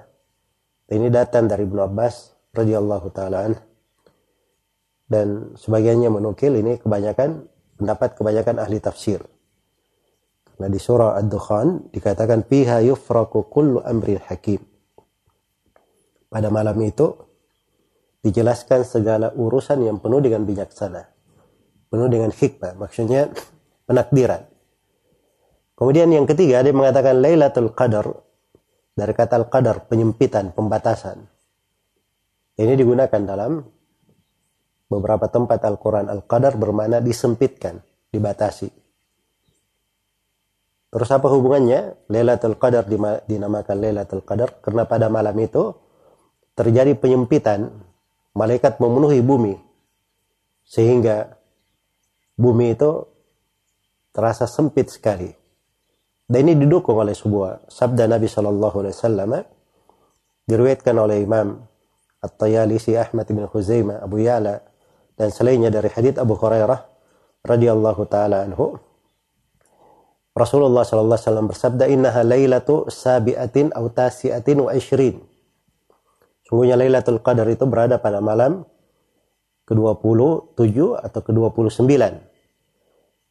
Ini 0.90 1.06
datang 1.12 1.46
dari 1.46 1.68
Ibnu 1.68 1.82
Abbas 1.82 2.34
radhiyallahu 2.56 3.12
taala 3.14 3.52
dan 5.06 5.54
sebagiannya 5.54 6.10
menukil 6.10 6.56
ini 6.58 6.82
kebanyakan 6.82 7.46
pendapat 7.78 8.18
kebanyakan 8.18 8.56
ahli 8.62 8.78
tafsir. 8.82 9.22
Nah 10.56 10.68
di 10.72 10.80
surah 10.80 11.20
Ad-Dukhan 11.20 11.92
dikatakan 11.92 12.48
fiha 12.48 12.80
yufraku 12.86 13.46
kullu 13.52 13.84
amrin 13.84 14.18
hakim. 14.24 14.64
Pada 16.32 16.48
malam 16.48 16.74
itu 16.80 17.25
dijelaskan 18.26 18.82
segala 18.82 19.30
urusan 19.30 19.86
yang 19.86 20.02
penuh 20.02 20.18
dengan 20.18 20.42
bijaksana. 20.42 21.06
Penuh 21.86 22.10
dengan 22.10 22.34
hikmah. 22.34 22.74
Maksudnya 22.74 23.30
penakdiran. 23.86 24.42
Kemudian 25.78 26.10
yang 26.10 26.26
ketiga 26.26 26.66
dia 26.66 26.74
mengatakan 26.74 27.22
Lailatul 27.22 27.70
Qadar 27.70 28.10
dari 28.96 29.12
kata 29.12 29.46
al-qadar 29.46 29.86
penyempitan, 29.86 30.50
pembatasan. 30.50 31.22
Ini 32.56 32.72
digunakan 32.74 33.20
dalam 33.22 33.60
beberapa 34.88 35.28
tempat 35.28 35.60
Al-Qur'an 35.60 36.08
al-qadar 36.08 36.56
bermakna 36.56 37.04
disempitkan, 37.04 37.84
dibatasi. 38.08 38.72
Terus 40.88 41.10
apa 41.12 41.28
hubungannya? 41.28 42.08
Lailatul 42.08 42.56
Qadar 42.56 42.88
dinamakan 43.28 43.76
Lailatul 43.76 44.24
Qadar 44.24 44.64
karena 44.64 44.88
pada 44.88 45.12
malam 45.12 45.36
itu 45.36 45.76
terjadi 46.56 46.96
penyempitan, 46.96 47.68
malaikat 48.36 48.76
memenuhi 48.76 49.24
bumi 49.24 49.56
sehingga 50.68 51.40
bumi 52.36 52.76
itu 52.76 53.08
terasa 54.12 54.44
sempit 54.44 54.92
sekali. 54.92 55.32
Dan 56.26 56.50
ini 56.50 56.66
didukung 56.66 56.98
oleh 56.98 57.14
sebuah 57.14 57.70
sabda 57.70 58.10
Nabi 58.10 58.26
Shallallahu 58.26 58.76
Alaihi 58.82 58.94
Wasallam 58.98 59.30
diriwayatkan 60.44 60.94
oleh 60.98 61.22
Imam 61.22 61.62
At-Tayalisi 62.18 62.98
Ahmad 62.98 63.30
bin 63.30 63.46
Khuzaimah 63.46 64.02
Abu 64.02 64.20
Ya'la 64.26 64.58
dan 65.14 65.28
selainnya 65.30 65.70
dari 65.70 65.86
hadits 65.86 66.18
Abu 66.18 66.34
Hurairah 66.34 66.80
radhiyallahu 67.46 68.02
taala 68.10 68.42
anhu 68.42 68.74
Rasulullah 70.36 70.84
sallallahu 70.84 71.16
alaihi 71.16 71.28
wasallam 71.32 71.48
bersabda 71.48 71.84
innaha 71.88 72.20
lailatu 72.20 72.90
sabiatin 72.92 73.72
aw 73.72 73.88
tasiatin 73.88 74.68
wa 74.68 74.70
ishrin. 74.76 75.24
Sungguhnya 76.46 76.78
Lailatul 76.78 77.18
Qadar 77.18 77.50
itu 77.50 77.66
berada 77.66 77.98
pada 77.98 78.22
malam 78.22 78.62
ke-27 79.66 80.78
atau 80.94 81.20
ke-29. 81.26 81.90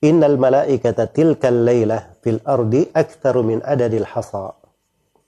Innal 0.04 0.36
malaikata 0.36 1.08
tilkal 1.08 1.64
lailah 1.64 2.20
fil 2.20 2.44
ardi 2.44 2.92
aktsaru 2.92 3.42
min 3.48 3.64
adadil 3.64 4.04
hasa. 4.04 4.60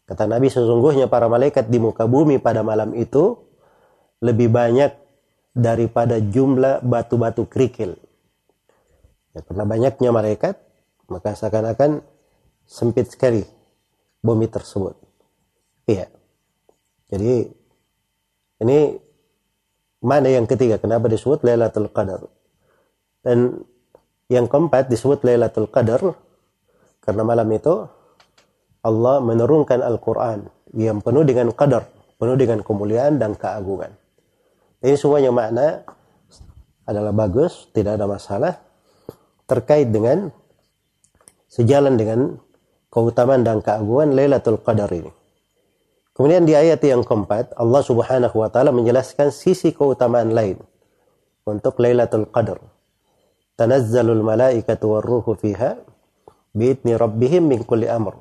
Kata 0.03 0.27
Nabi 0.27 0.51
sesungguhnya 0.51 1.07
para 1.07 1.31
malaikat 1.31 1.71
di 1.71 1.79
muka 1.79 2.03
bumi 2.07 2.43
pada 2.43 2.63
malam 2.63 2.91
itu 2.91 3.39
lebih 4.19 4.51
banyak 4.51 4.91
daripada 5.55 6.19
jumlah 6.19 6.83
batu-batu 6.83 7.47
kerikil. 7.47 7.95
Ya, 9.31 9.41
karena 9.47 9.63
banyaknya 9.63 10.09
malaikat, 10.11 10.59
maka 11.07 11.33
seakan-akan 11.33 12.03
sempit 12.67 13.07
sekali 13.09 13.47
bumi 14.19 14.51
tersebut. 14.51 14.99
Iya. 15.87 16.11
Jadi 17.07 17.47
ini 18.63 18.97
mana 20.01 20.27
yang 20.29 20.45
ketiga? 20.45 20.77
Kenapa 20.77 21.09
disebut 21.09 21.41
Lailatul 21.45 21.89
Qadar? 21.89 22.25
Dan 23.25 23.65
yang 24.29 24.45
keempat 24.45 24.89
disebut 24.91 25.25
Lailatul 25.25 25.69
Qadar 25.69 26.15
karena 27.01 27.23
malam 27.23 27.47
itu 27.55 27.87
Allah 28.83 29.19
menurunkan 29.23 29.79
Al-Quran 29.83 30.47
yang 30.75 30.99
penuh 30.99 31.23
dengan 31.23 31.51
qadar, 31.55 31.87
penuh 32.19 32.35
dengan 32.35 32.59
kemuliaan 32.63 33.19
dan 33.19 33.35
keagungan. 33.35 33.95
Ini 34.83 34.95
semuanya 34.99 35.31
makna 35.31 35.67
adalah 36.87 37.11
bagus, 37.11 37.67
tidak 37.71 37.99
ada 37.99 38.05
masalah 38.07 38.53
terkait 39.47 39.87
dengan 39.91 40.31
sejalan 41.47 41.95
dengan 41.95 42.35
keutamaan 42.91 43.43
dan 43.47 43.63
keagungan 43.63 44.13
Lailatul 44.13 44.59
Qadar 44.59 44.91
ini. 44.91 45.16
Kemudian 46.17 46.49
di 46.49 46.57
ayat 46.57 46.81
yang 46.81 47.05
keempat, 47.05 47.53
Allah 47.53 47.85
Subhanahu 47.85 48.41
wa 48.41 48.49
taala 48.49 48.73
menjelaskan 48.73 49.29
sisi 49.29 49.69
keutamaan 49.69 50.33
lain 50.33 50.57
untuk 51.45 51.77
Lailatul 51.77 52.25
Qadar. 52.33 52.57
Tanazzalul 53.53 54.25
malaikatu 54.25 54.97
warruhu 54.97 55.37
fiha 55.37 55.77
bi'idni 56.57 56.97
rabbihim 56.97 57.45
min 57.45 57.61
kulli 57.61 57.85
amr. 57.85 58.17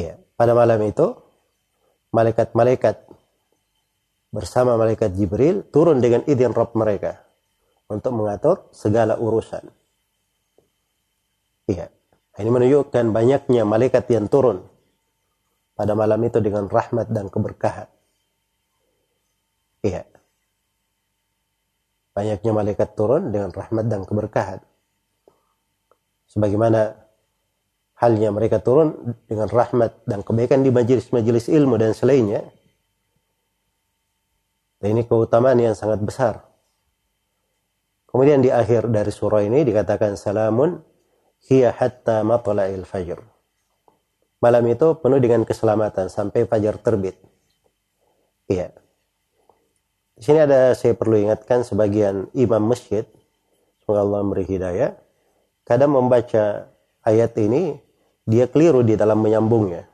Ya, 0.00 0.16
pada 0.40 0.56
malam 0.56 0.80
itu 0.88 1.12
malaikat-malaikat 2.16 3.04
bersama 4.32 4.80
malaikat 4.80 5.12
Jibril 5.12 5.60
turun 5.68 6.00
dengan 6.00 6.24
izin 6.24 6.56
Rabb 6.56 6.72
mereka 6.72 7.20
untuk 7.84 8.16
mengatur 8.16 8.64
segala 8.72 9.20
urusan. 9.20 9.68
Iya. 11.68 11.92
Ini 12.38 12.48
menunjukkan 12.48 13.12
banyaknya 13.12 13.68
malaikat 13.68 14.08
yang 14.08 14.30
turun 14.32 14.77
pada 15.78 15.94
malam 15.94 16.18
itu 16.26 16.42
dengan 16.42 16.66
rahmat 16.66 17.06
dan 17.14 17.30
keberkahan. 17.30 17.86
Iya. 19.86 20.02
Banyaknya 22.18 22.50
malaikat 22.50 22.98
turun 22.98 23.30
dengan 23.30 23.54
rahmat 23.54 23.86
dan 23.86 24.02
keberkahan. 24.02 24.58
Sebagaimana 26.26 26.98
halnya 27.94 28.34
mereka 28.34 28.58
turun 28.58 29.14
dengan 29.30 29.46
rahmat 29.46 30.02
dan 30.02 30.26
kebaikan 30.26 30.66
di 30.66 30.74
majelis-majelis 30.74 31.46
ilmu 31.46 31.78
dan 31.78 31.94
selainnya. 31.94 32.42
Dan 34.82 34.98
ini 34.98 35.06
keutamaan 35.06 35.62
yang 35.62 35.78
sangat 35.78 36.02
besar. 36.02 36.42
Kemudian 38.10 38.42
di 38.42 38.50
akhir 38.50 38.90
dari 38.90 39.14
surah 39.14 39.46
ini 39.46 39.62
dikatakan 39.62 40.18
salamun 40.18 40.82
hiya 41.46 41.70
hatta 41.70 42.26
matla'il 42.26 42.82
fajr. 42.82 43.37
Malam 44.38 44.70
itu 44.70 44.94
penuh 45.02 45.18
dengan 45.18 45.42
keselamatan 45.42 46.06
sampai 46.06 46.46
fajar 46.46 46.78
terbit. 46.78 47.18
Iya. 48.46 48.70
Di 50.14 50.22
sini 50.22 50.42
ada 50.42 50.74
saya 50.78 50.94
perlu 50.94 51.18
ingatkan 51.18 51.66
sebagian 51.66 52.30
imam 52.34 52.62
masjid, 52.70 53.06
semoga 53.82 54.02
Allah 54.02 54.20
memberi 54.22 54.46
hidayah, 54.46 54.94
kadang 55.66 55.94
membaca 55.94 56.70
ayat 57.02 57.34
ini 57.38 57.78
dia 58.26 58.46
keliru 58.46 58.86
di 58.86 58.94
dalam 58.94 59.18
menyambungnya. 59.18 59.86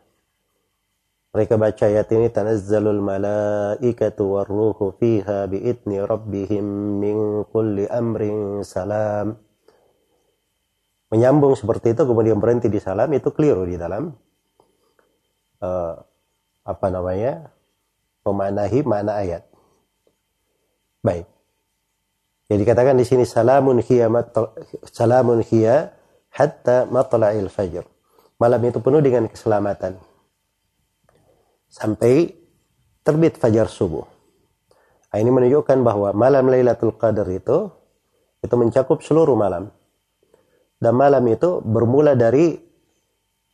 Mereka 1.35 1.59
baca 1.59 1.85
ayat 1.91 2.09
ini 2.15 2.31
tanazzalul 2.31 3.03
malaikatu 3.03 4.39
warruhu 4.39 4.95
fiha 4.97 5.51
bi'idni 5.51 5.99
rabbihim 6.05 6.67
min 7.03 7.43
kulli 7.51 7.91
amrin 7.91 8.63
salam 8.63 9.35
menyambung 11.15 11.55
seperti 11.55 11.95
itu 11.95 12.03
kemudian 12.03 12.43
berhenti 12.43 12.67
di 12.67 12.83
salam 12.83 13.07
itu 13.15 13.31
keliru 13.31 13.63
di 13.63 13.79
dalam 13.79 14.11
uh, 15.65 16.05
apa 16.65 16.87
namanya 16.93 17.49
memanahi 18.25 18.81
mana 18.85 19.21
ayat. 19.21 19.45
Baik. 21.01 21.29
Jadi 22.49 22.63
katakan 22.65 22.97
di 23.01 23.09
sini 23.09 23.25
salamun 23.25 23.81
hiya 23.81 24.09
salamun 24.93 25.41
hiya 25.41 25.93
hatta 26.29 26.85
matla'il 26.89 27.49
fajr. 27.49 27.85
Malam 28.37 28.61
itu 28.69 28.79
penuh 28.81 29.01
dengan 29.01 29.25
keselamatan. 29.29 29.97
Sampai 31.69 32.37
terbit 33.01 33.41
fajar 33.41 33.69
subuh. 33.69 34.05
Nah, 35.15 35.23
ini 35.23 35.31
menunjukkan 35.31 35.79
bahwa 35.87 36.11
malam 36.11 36.51
Lailatul 36.51 36.99
Qadar 36.99 37.31
itu 37.31 37.71
itu 38.43 38.55
mencakup 38.59 38.99
seluruh 38.99 39.39
malam 39.39 39.71
dan 40.83 40.93
malam 40.93 41.23
itu 41.31 41.63
bermula 41.63 42.19
dari 42.19 42.59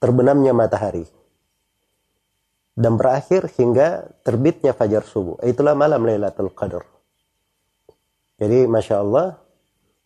terbenamnya 0.01 0.57
matahari 0.57 1.05
dan 2.81 2.97
berakhir 2.97 3.53
hingga 3.61 4.09
terbitnya 4.25 4.73
fajar 4.73 5.05
subuh. 5.05 5.37
Itulah 5.45 5.77
malam 5.77 6.01
Lailatul 6.01 6.49
Qadar. 6.57 6.89
Jadi 8.41 8.65
Masya 8.65 9.05
Allah 9.05 9.37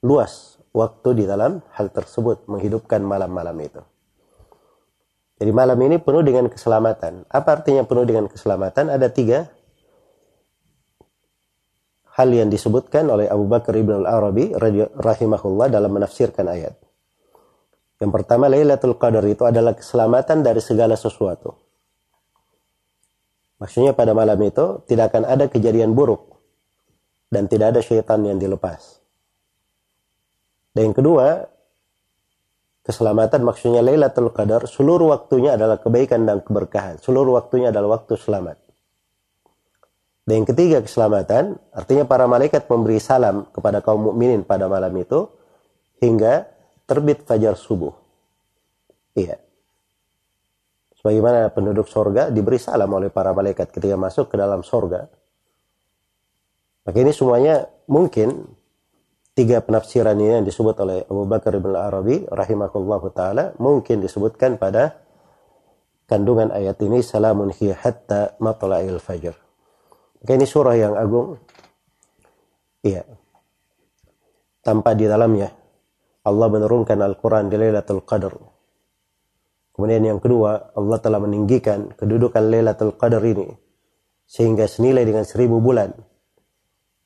luas 0.03 0.59
waktu 0.75 1.23
di 1.23 1.25
dalam 1.25 1.63
hal 1.79 1.95
tersebut 1.95 2.51
menghidupkan 2.51 2.99
malam-malam 2.99 3.55
itu. 3.63 3.79
Jadi 5.39 5.51
malam 5.55 5.79
ini 5.87 6.03
penuh 6.03 6.27
dengan 6.27 6.51
keselamatan. 6.51 7.31
Apa 7.31 7.63
artinya 7.63 7.87
penuh 7.87 8.03
dengan 8.03 8.27
keselamatan? 8.27 8.91
Ada 8.91 9.07
tiga 9.11 9.55
hal 12.19 12.29
yang 12.31 12.51
disebutkan 12.51 13.07
oleh 13.07 13.31
Abu 13.31 13.47
Bakar 13.47 13.75
Ibn 13.75 14.03
al-Arabi 14.03 14.55
rahimahullah 14.99 15.71
dalam 15.71 15.95
menafsirkan 15.95 16.47
ayat. 16.51 16.75
Yang 18.03 18.11
pertama 18.11 18.51
Lailatul 18.51 18.99
Qadar 18.99 19.23
itu 19.31 19.47
adalah 19.47 19.79
keselamatan 19.79 20.43
dari 20.43 20.59
segala 20.59 20.99
sesuatu. 20.99 21.64
Maksudnya 23.59 23.95
pada 23.95 24.13
malam 24.13 24.39
itu 24.43 24.83
tidak 24.91 25.15
akan 25.15 25.25
ada 25.31 25.47
kejadian 25.47 25.95
buruk 25.95 26.35
dan 27.31 27.47
tidak 27.47 27.75
ada 27.75 27.81
syaitan 27.81 28.23
yang 28.27 28.39
dilepas. 28.39 28.99
Dan 30.75 30.91
yang 30.91 30.97
kedua, 30.97 31.47
keselamatan 32.83 33.47
maksudnya 33.47 33.81
Lailatul 33.81 34.35
Qadar 34.35 34.67
seluruh 34.67 35.15
waktunya 35.15 35.55
adalah 35.55 35.79
kebaikan 35.79 36.27
dan 36.27 36.43
keberkahan. 36.43 36.99
Seluruh 36.99 37.39
waktunya 37.39 37.71
adalah 37.71 38.03
waktu 38.03 38.19
selamat. 38.19 38.59
Dan 40.25 40.43
yang 40.43 40.49
ketiga 40.49 40.81
keselamatan, 40.81 41.61
artinya 41.69 42.09
para 42.09 42.25
malaikat 42.25 42.65
memberi 42.65 42.97
salam 42.97 43.45
kepada 43.53 43.85
kaum 43.85 44.09
mukminin 44.09 44.41
pada 44.41 44.73
malam 44.73 44.91
itu 44.97 45.29
hingga 46.01 46.49
terbit 46.89 47.29
fajar 47.29 47.55
subuh. 47.61 47.93
Iya. 49.13 49.44
Sebagaimana 51.05 51.53
penduduk 51.53 51.85
sorga 51.85 52.33
diberi 52.33 52.57
salam 52.57 52.89
oleh 52.89 53.13
para 53.13 53.37
malaikat 53.37 53.69
ketika 53.69 53.93
masuk 53.93 54.33
ke 54.33 54.41
dalam 54.41 54.65
sorga. 54.65 55.05
Maka 56.89 56.97
ini 56.97 57.13
semuanya 57.13 57.69
mungkin 57.93 58.49
tiga 59.37 59.61
penafsiran 59.61 60.17
ini 60.17 60.41
yang 60.41 60.49
disebut 60.49 60.73
oleh 60.81 61.05
Abu 61.05 61.29
Bakar 61.29 61.61
bin 61.61 61.77
Arabi 61.77 62.25
rahimahullah 62.25 63.03
taala 63.13 63.45
mungkin 63.61 64.01
disebutkan 64.01 64.57
pada 64.57 64.97
kandungan 66.09 66.49
ayat 66.49 66.81
ini 66.81 67.05
salamun 67.05 67.53
hiya 67.53 67.77
hatta 67.85 68.41
matla'il 68.41 68.97
fajr. 68.97 69.37
Maka 70.25 70.31
ini 70.33 70.49
surah 70.49 70.73
yang 70.73 70.97
agung. 70.97 71.37
Iya. 72.81 73.05
Tanpa 74.65 74.97
di 74.97 75.05
dalamnya 75.05 75.53
Allah 76.25 76.49
menurunkan 76.49 76.97
Al-Quran 76.97 77.53
di 77.53 77.61
Lailatul 77.61 78.01
Qadar. 78.09 78.54
Kemudian 79.75 80.07
yang 80.07 80.23
kedua, 80.23 80.71
Allah 80.79 80.99
telah 81.03 81.19
meninggikan 81.19 81.91
kedudukan 81.99 82.47
Lailatul 82.47 82.95
Qadar 82.95 83.27
ini 83.27 83.51
sehingga 84.23 84.71
senilai 84.71 85.03
dengan 85.03 85.27
seribu 85.27 85.59
bulan 85.59 85.91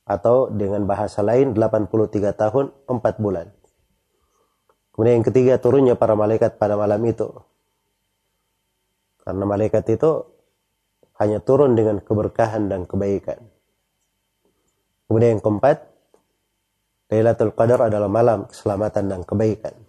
atau 0.05 0.53
dengan 0.53 0.85
bahasa 0.85 1.25
lain 1.25 1.57
83 1.57 1.89
tahun 2.37 2.67
4 2.85 3.25
bulan. 3.25 3.49
Kemudian 4.93 5.21
yang 5.21 5.27
ketiga 5.27 5.57
turunnya 5.57 5.97
para 5.97 6.13
malaikat 6.13 6.61
pada 6.61 6.77
malam 6.77 7.01
itu. 7.09 7.33
Karena 9.25 9.45
malaikat 9.49 9.85
itu 9.89 10.29
hanya 11.17 11.41
turun 11.41 11.73
dengan 11.73 12.05
keberkahan 12.05 12.69
dan 12.69 12.85
kebaikan. 12.85 13.49
Kemudian 15.09 15.41
yang 15.41 15.45
keempat, 15.45 15.89
Lailatul 17.09 17.57
Qadar 17.57 17.89
adalah 17.89 18.13
malam 18.13 18.45
keselamatan 18.45 19.09
dan 19.09 19.21
kebaikan. 19.25 19.88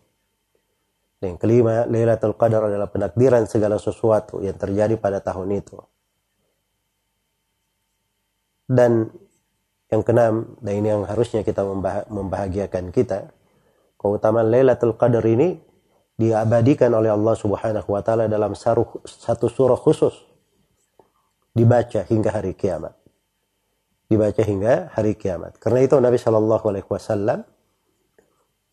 Dan 1.20 1.36
yang 1.36 1.40
kelima, 1.40 1.84
Lailatul 1.86 2.36
Qadar 2.40 2.72
adalah 2.72 2.88
penakdiran 2.88 3.44
segala 3.46 3.76
sesuatu 3.76 4.40
yang 4.40 4.56
terjadi 4.56 4.96
pada 4.96 5.20
tahun 5.20 5.60
itu. 5.60 5.76
Dan 8.70 9.12
yang 9.92 10.02
keenam, 10.06 10.56
dan 10.64 10.74
ini 10.80 10.88
yang 10.88 11.04
harusnya 11.04 11.44
kita 11.44 11.66
membahagiakan 12.08 12.96
kita, 12.96 13.36
keutamaan 14.00 14.48
Lailatul 14.48 14.96
Qadar 14.96 15.26
ini 15.28 15.60
diabadikan 16.16 16.92
oleh 16.96 17.12
Allah 17.12 17.36
Subhanahu 17.36 17.90
wa 17.92 18.02
taala 18.04 18.32
dalam 18.32 18.56
satu 18.56 19.48
surah 19.48 19.80
khusus 19.80 20.16
dibaca 21.52 22.04
hingga 22.08 22.32
hari 22.32 22.56
kiamat 22.56 23.00
dibaca 24.10 24.42
hingga 24.42 24.90
hari 24.92 25.14
kiamat. 25.14 25.62
Karena 25.62 25.86
itu 25.86 25.94
Nabi 26.02 26.18
Shallallahu 26.18 26.66
Alaihi 26.66 26.90
Wasallam 26.90 27.46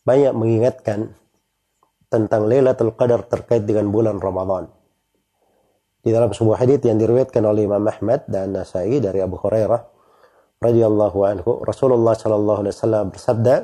banyak 0.08 0.32
mengingatkan 0.32 1.12
tentang 2.06 2.46
Lailatul 2.46 2.94
Qadar 2.94 3.26
terkait 3.26 3.66
dengan 3.66 3.90
bulan 3.90 4.22
Ramadan. 4.22 4.70
Di 6.06 6.14
dalam 6.14 6.30
sebuah 6.30 6.62
hadis 6.62 6.78
yang 6.86 7.02
diriwayatkan 7.02 7.42
oleh 7.42 7.66
Imam 7.66 7.82
Ahmad 7.82 8.30
dan 8.30 8.54
Nasai 8.54 9.02
dari 9.02 9.18
Abu 9.18 9.34
Hurairah 9.42 9.82
radhiyallahu 10.62 11.18
anhu, 11.26 11.66
Rasulullah 11.66 12.14
sallallahu 12.14 12.62
alaihi 12.62 12.74
wasallam 12.78 13.04
bersabda, 13.10 13.54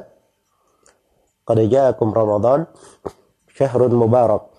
"Qad 1.46 1.58
ja'akum 1.70 2.10
Ramadan, 2.10 2.66
syahrun 3.46 3.94
mubarak. 3.94 4.50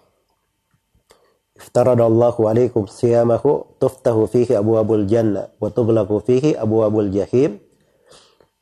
Iftarada 1.59 2.07
Allahu 2.07 2.47
alaikum 2.47 2.87
siyamahu, 2.87 3.75
tuftahu 3.83 4.31
fihi 4.31 4.55
abwaabul 4.55 5.03
jannah 5.03 5.51
wa 5.59 5.67
tughlaqu 5.67 6.23
fihi 6.23 6.55
abwaabul 6.55 7.11
jahim 7.11 7.59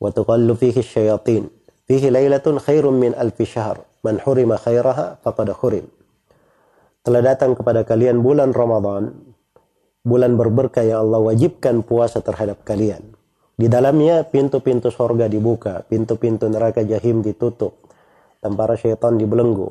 wa 0.02 0.10
tuqallu 0.10 0.58
fihi 0.58 0.82
syayatin." 0.82 1.46
Fihi 1.86 2.10
lailatun 2.10 2.58
khairun 2.58 2.98
min 2.98 3.14
alfi 3.14 3.46
syahr." 3.46 3.91
Man 4.02 4.18
hurima 4.18 4.58
khairaha 4.58 5.22
faqad 5.22 5.54
hurim. 5.62 5.86
Telah 7.06 7.22
datang 7.22 7.54
kepada 7.54 7.86
kalian 7.86 8.18
bulan 8.18 8.50
Ramadan, 8.50 9.14
bulan 10.02 10.34
berberkah 10.34 10.82
yang 10.82 11.06
Allah 11.06 11.22
wajibkan 11.22 11.86
puasa 11.86 12.18
terhadap 12.18 12.66
kalian. 12.66 13.14
Di 13.54 13.70
dalamnya 13.70 14.26
pintu-pintu 14.26 14.90
surga 14.90 15.30
dibuka, 15.30 15.86
pintu-pintu 15.86 16.50
neraka 16.50 16.82
jahim 16.82 17.22
ditutup, 17.22 17.78
dan 18.42 18.58
para 18.58 18.74
syaitan 18.74 19.14
dibelenggu. 19.14 19.70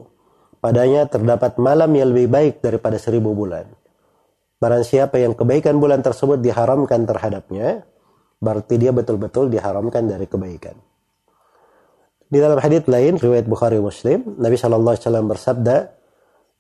Padanya 0.63 1.11
terdapat 1.11 1.59
malam 1.59 1.91
yang 1.91 2.15
lebih 2.15 2.31
baik 2.31 2.53
daripada 2.63 2.95
seribu 2.95 3.35
bulan. 3.35 3.67
Barang 4.61 4.87
siapa 4.87 5.19
yang 5.19 5.35
kebaikan 5.35 5.75
bulan 5.81 5.99
tersebut 5.99 6.39
diharamkan 6.39 7.03
terhadapnya, 7.03 7.83
berarti 8.39 8.79
dia 8.79 8.95
betul-betul 8.95 9.51
diharamkan 9.51 10.07
dari 10.07 10.29
kebaikan. 10.29 10.90
Di 12.31 12.39
dalam 12.39 12.63
hadis 12.63 12.87
lain 12.87 13.19
riwayat 13.19 13.43
Bukhari 13.43 13.75
Muslim, 13.83 14.39
Nabi 14.39 14.55
Shallallahu 14.55 14.95
alaihi 14.95 15.03
wasallam 15.03 15.27
bersabda, 15.27 15.75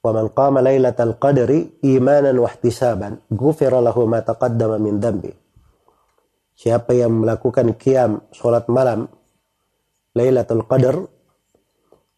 "Wa 0.03 0.11
man 0.11 0.27
qama 0.35 0.59
lailatal 0.59 1.15
qadri 1.15 1.79
imanan 1.87 2.35
wa 2.35 2.51
ihtisaban, 2.51 3.23
ghufira 3.31 3.79
lahu 3.79 4.03
ma 4.03 4.19
taqaddama 4.19 4.75
min 4.83 4.99
dhanbi." 4.99 5.31
Siapa 6.59 6.91
yang 6.91 7.23
melakukan 7.23 7.79
qiyam 7.79 8.19
salat 8.35 8.67
malam 8.67 9.07
Lailatul 10.11 10.67
Qadar 10.67 11.07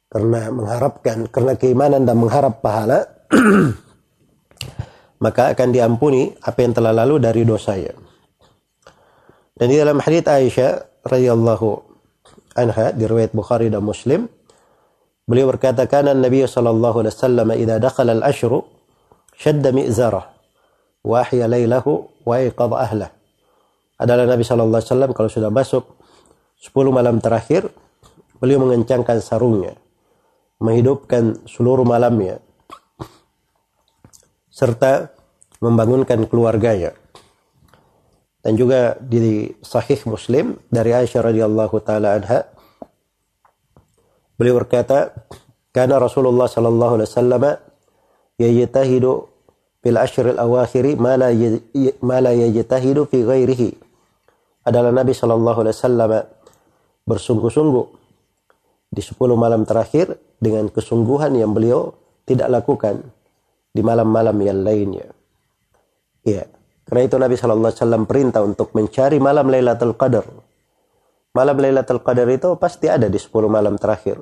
karena 0.10 0.50
mengharapkan 0.50 1.30
karena 1.30 1.54
keimanan 1.54 2.10
dan 2.10 2.18
mengharap 2.18 2.58
pahala 2.58 3.06
maka 5.24 5.54
akan 5.54 5.70
diampuni 5.70 6.34
apa 6.42 6.60
yang 6.60 6.74
telah 6.74 6.90
lalu 6.90 7.22
dari 7.22 7.46
dosanya. 7.46 7.94
Dan 9.54 9.70
di 9.70 9.78
dalam 9.78 10.02
hadis 10.02 10.26
Aisyah 10.26 11.06
radhiyallahu 11.06 11.93
anha 12.56 12.94
di 12.94 13.04
riwayat 13.06 13.34
Bukhari 13.34 13.68
dan 13.70 13.82
Muslim 13.86 14.30
beliau 15.26 15.50
berkata 15.50 15.88
kana 15.90 16.12
Nabi 16.14 16.46
sallallahu 16.46 17.06
alaihi 17.06 17.14
wasallam 17.16 17.48
idza 17.56 17.76
dakhala 17.80 18.12
al-ashru 18.20 18.66
shadda 19.38 19.74
mi'zarah 19.74 20.30
wa 21.04 21.20
ahya 21.20 21.52
lailahu 21.52 22.08
wa 22.24 22.40
iqadha 22.40 22.76
ahlah. 22.80 23.10
Adalah 24.00 24.26
Nabi 24.26 24.44
sallallahu 24.48 24.80
alaihi 24.80 24.90
wasallam 24.90 25.12
kalau 25.12 25.30
sudah 25.30 25.52
masuk 25.52 25.84
10 26.64 26.72
malam 26.96 27.20
terakhir 27.20 27.68
beliau 28.40 28.64
mengencangkan 28.64 29.20
sarungnya 29.20 29.76
menghidupkan 30.64 31.44
seluruh 31.44 31.84
malamnya 31.84 32.40
serta 34.48 35.12
membangunkan 35.60 36.24
keluarganya. 36.30 36.96
Dan 38.44 38.60
juga 38.60 39.00
di 39.00 39.48
Sahih 39.64 40.04
Muslim 40.04 40.60
dari 40.68 40.92
Aisyah 40.92 41.32
radhiyallahu 41.32 41.80
taala 41.80 42.20
anha 42.20 42.44
beliau 44.36 44.60
berkata, 44.60 45.16
"Kana 45.72 45.96
Rasulullah 45.96 46.52
sallallahu 46.52 47.00
alaihi 47.00 47.08
wasallam 47.08 47.44
yajtahidu 48.36 49.12
fil 49.80 49.96
ashr 49.96 50.36
al 50.36 50.44
awakhir 50.44 51.00
ma 51.00 51.16
la 51.16 52.32
yajtahidu 52.36 53.08
fi 53.08 53.24
ghairihi." 53.24 53.70
Adalah 54.68 54.92
Nabi 54.92 55.16
sallallahu 55.16 55.64
alaihi 55.64 55.76
wasallam 55.80 56.12
bersungguh-sungguh 57.08 57.86
di 58.92 59.02
10 59.02 59.40
malam 59.40 59.64
terakhir 59.64 60.20
dengan 60.44 60.68
kesungguhan 60.68 61.32
yang 61.40 61.56
beliau 61.56 61.96
tidak 62.28 62.52
lakukan 62.52 63.08
di 63.72 63.80
malam-malam 63.80 64.36
yang 64.44 64.60
lainnya. 64.62 65.08
Iya. 66.28 66.63
Karena 66.84 67.02
itu 67.08 67.16
Nabi 67.16 67.36
Shallallahu 67.40 67.72
Alaihi 67.72 67.80
Wasallam 67.80 68.04
perintah 68.04 68.42
untuk 68.44 68.76
mencari 68.76 69.18
malam 69.24 69.48
Lailatul 69.48 69.96
Qadar. 69.96 70.28
Malam 71.32 71.58
Lailatul 71.58 72.04
Qadar 72.04 72.28
itu 72.28 72.60
pasti 72.60 72.92
ada 72.92 73.08
di 73.08 73.16
10 73.16 73.32
malam 73.48 73.80
terakhir. 73.80 74.20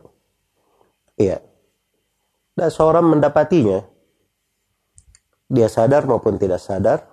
Iya. 1.18 1.42
Dan 2.54 2.70
seorang 2.70 3.18
mendapatinya, 3.18 3.82
dia 5.50 5.68
sadar 5.68 6.06
maupun 6.06 6.38
tidak 6.38 6.62
sadar, 6.62 7.04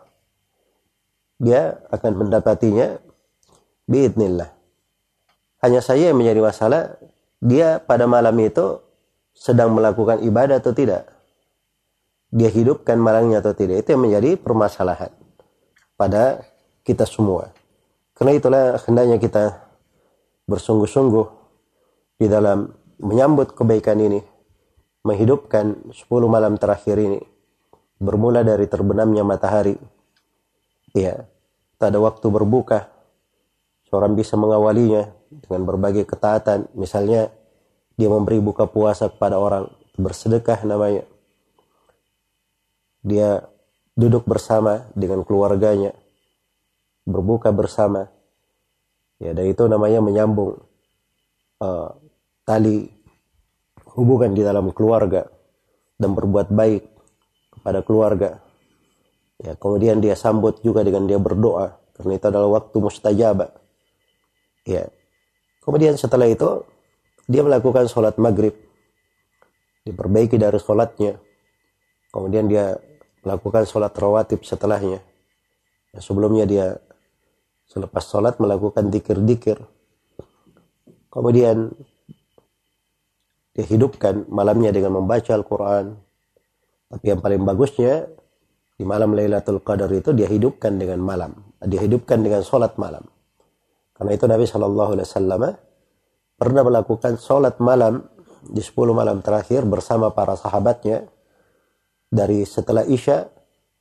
dia 1.40 1.80
akan 1.90 2.26
mendapatinya 2.26 3.00
biidnillah. 3.88 4.52
Hanya 5.64 5.80
saja 5.82 6.12
yang 6.12 6.18
menjadi 6.20 6.44
masalah, 6.44 6.82
dia 7.42 7.82
pada 7.82 8.06
malam 8.06 8.36
itu 8.38 8.78
sedang 9.34 9.74
melakukan 9.74 10.22
ibadah 10.22 10.60
atau 10.62 10.76
tidak. 10.76 11.08
Dia 12.28 12.52
hidupkan 12.52 13.00
malamnya 13.00 13.40
atau 13.40 13.56
tidak. 13.56 13.82
Itu 13.82 13.96
yang 13.96 14.04
menjadi 14.06 14.36
permasalahan 14.38 15.17
pada 15.98 16.46
kita 16.86 17.02
semua. 17.02 17.50
Karena 18.14 18.38
itulah 18.38 18.78
hendaknya 18.86 19.18
kita 19.18 19.58
bersungguh-sungguh 20.46 21.26
di 22.22 22.26
dalam 22.30 22.70
menyambut 23.02 23.58
kebaikan 23.58 23.98
ini. 23.98 24.22
Menghidupkan 25.02 25.90
10 25.90 26.06
malam 26.30 26.54
terakhir 26.54 27.02
ini. 27.02 27.18
Bermula 27.98 28.46
dari 28.46 28.70
terbenamnya 28.70 29.26
matahari. 29.26 29.74
Ya, 30.94 31.26
tak 31.82 31.94
ada 31.94 31.98
waktu 31.98 32.26
berbuka. 32.30 32.86
Seorang 33.90 34.14
bisa 34.14 34.38
mengawalinya 34.38 35.10
dengan 35.28 35.66
berbagai 35.66 36.06
ketaatan. 36.06 36.70
Misalnya 36.78 37.34
dia 37.98 38.06
memberi 38.06 38.38
buka 38.38 38.70
puasa 38.70 39.10
kepada 39.10 39.42
orang 39.42 39.66
bersedekah 39.98 40.62
namanya 40.62 41.02
dia 43.02 43.46
duduk 43.98 44.30
bersama 44.30 44.86
dengan 44.94 45.26
keluarganya 45.26 45.90
berbuka 47.02 47.50
bersama 47.50 48.06
ya 49.18 49.34
dan 49.34 49.50
itu 49.50 49.66
namanya 49.66 49.98
menyambung 49.98 50.54
uh, 51.58 51.90
tali 52.46 52.86
hubungan 53.98 54.30
di 54.30 54.46
dalam 54.46 54.70
keluarga 54.70 55.26
dan 55.98 56.14
berbuat 56.14 56.54
baik 56.54 56.84
kepada 57.58 57.82
keluarga. 57.82 58.30
Ya, 59.38 59.58
kemudian 59.58 59.98
dia 59.98 60.14
sambut 60.14 60.62
juga 60.62 60.86
dengan 60.86 61.06
dia 61.10 61.18
berdoa 61.18 61.78
karena 61.98 62.14
itu 62.14 62.26
adalah 62.30 62.62
waktu 62.62 62.76
mustajab. 62.78 63.50
Ya. 64.62 64.86
Kemudian 65.62 65.98
setelah 65.98 66.30
itu 66.30 66.62
dia 67.26 67.42
melakukan 67.42 67.90
sholat 67.90 68.14
maghrib. 68.22 68.54
Diperbaiki 69.82 70.38
dari 70.38 70.58
sholatnya. 70.62 71.18
Kemudian 72.14 72.46
dia 72.46 72.78
melakukan 73.28 73.68
sholat 73.68 73.92
rawatib 73.92 74.40
setelahnya. 74.40 75.04
Ya, 75.92 76.00
sebelumnya 76.00 76.48
dia 76.48 76.80
selepas 77.68 78.00
sholat 78.08 78.40
melakukan 78.40 78.88
dikir-dikir. 78.88 79.60
Kemudian 81.12 81.68
dia 83.52 83.66
hidupkan 83.68 84.24
malamnya 84.32 84.72
dengan 84.72 84.96
membaca 84.96 85.36
Al-Quran. 85.36 85.92
Tapi 86.88 87.04
yang 87.04 87.20
paling 87.20 87.44
bagusnya 87.44 88.08
di 88.80 88.88
malam 88.88 89.12
Lailatul 89.12 89.60
Qadar 89.60 89.92
itu 89.92 90.16
dia 90.16 90.24
hidupkan 90.24 90.80
dengan 90.80 91.04
malam. 91.04 91.36
Dia 91.60 91.84
hidupkan 91.84 92.24
dengan 92.24 92.40
sholat 92.40 92.80
malam. 92.80 93.04
Karena 93.92 94.14
itu 94.14 94.24
Nabi 94.24 94.46
Shallallahu 94.48 94.90
Alaihi 94.96 95.06
Wasallam 95.10 95.42
pernah 96.38 96.62
melakukan 96.62 97.18
sholat 97.18 97.58
malam 97.58 98.06
di 98.46 98.62
10 98.62 98.94
malam 98.94 99.18
terakhir 99.18 99.66
bersama 99.66 100.14
para 100.14 100.38
sahabatnya 100.38 101.10
dari 102.08 102.44
setelah 102.48 102.84
Isya 102.84 103.28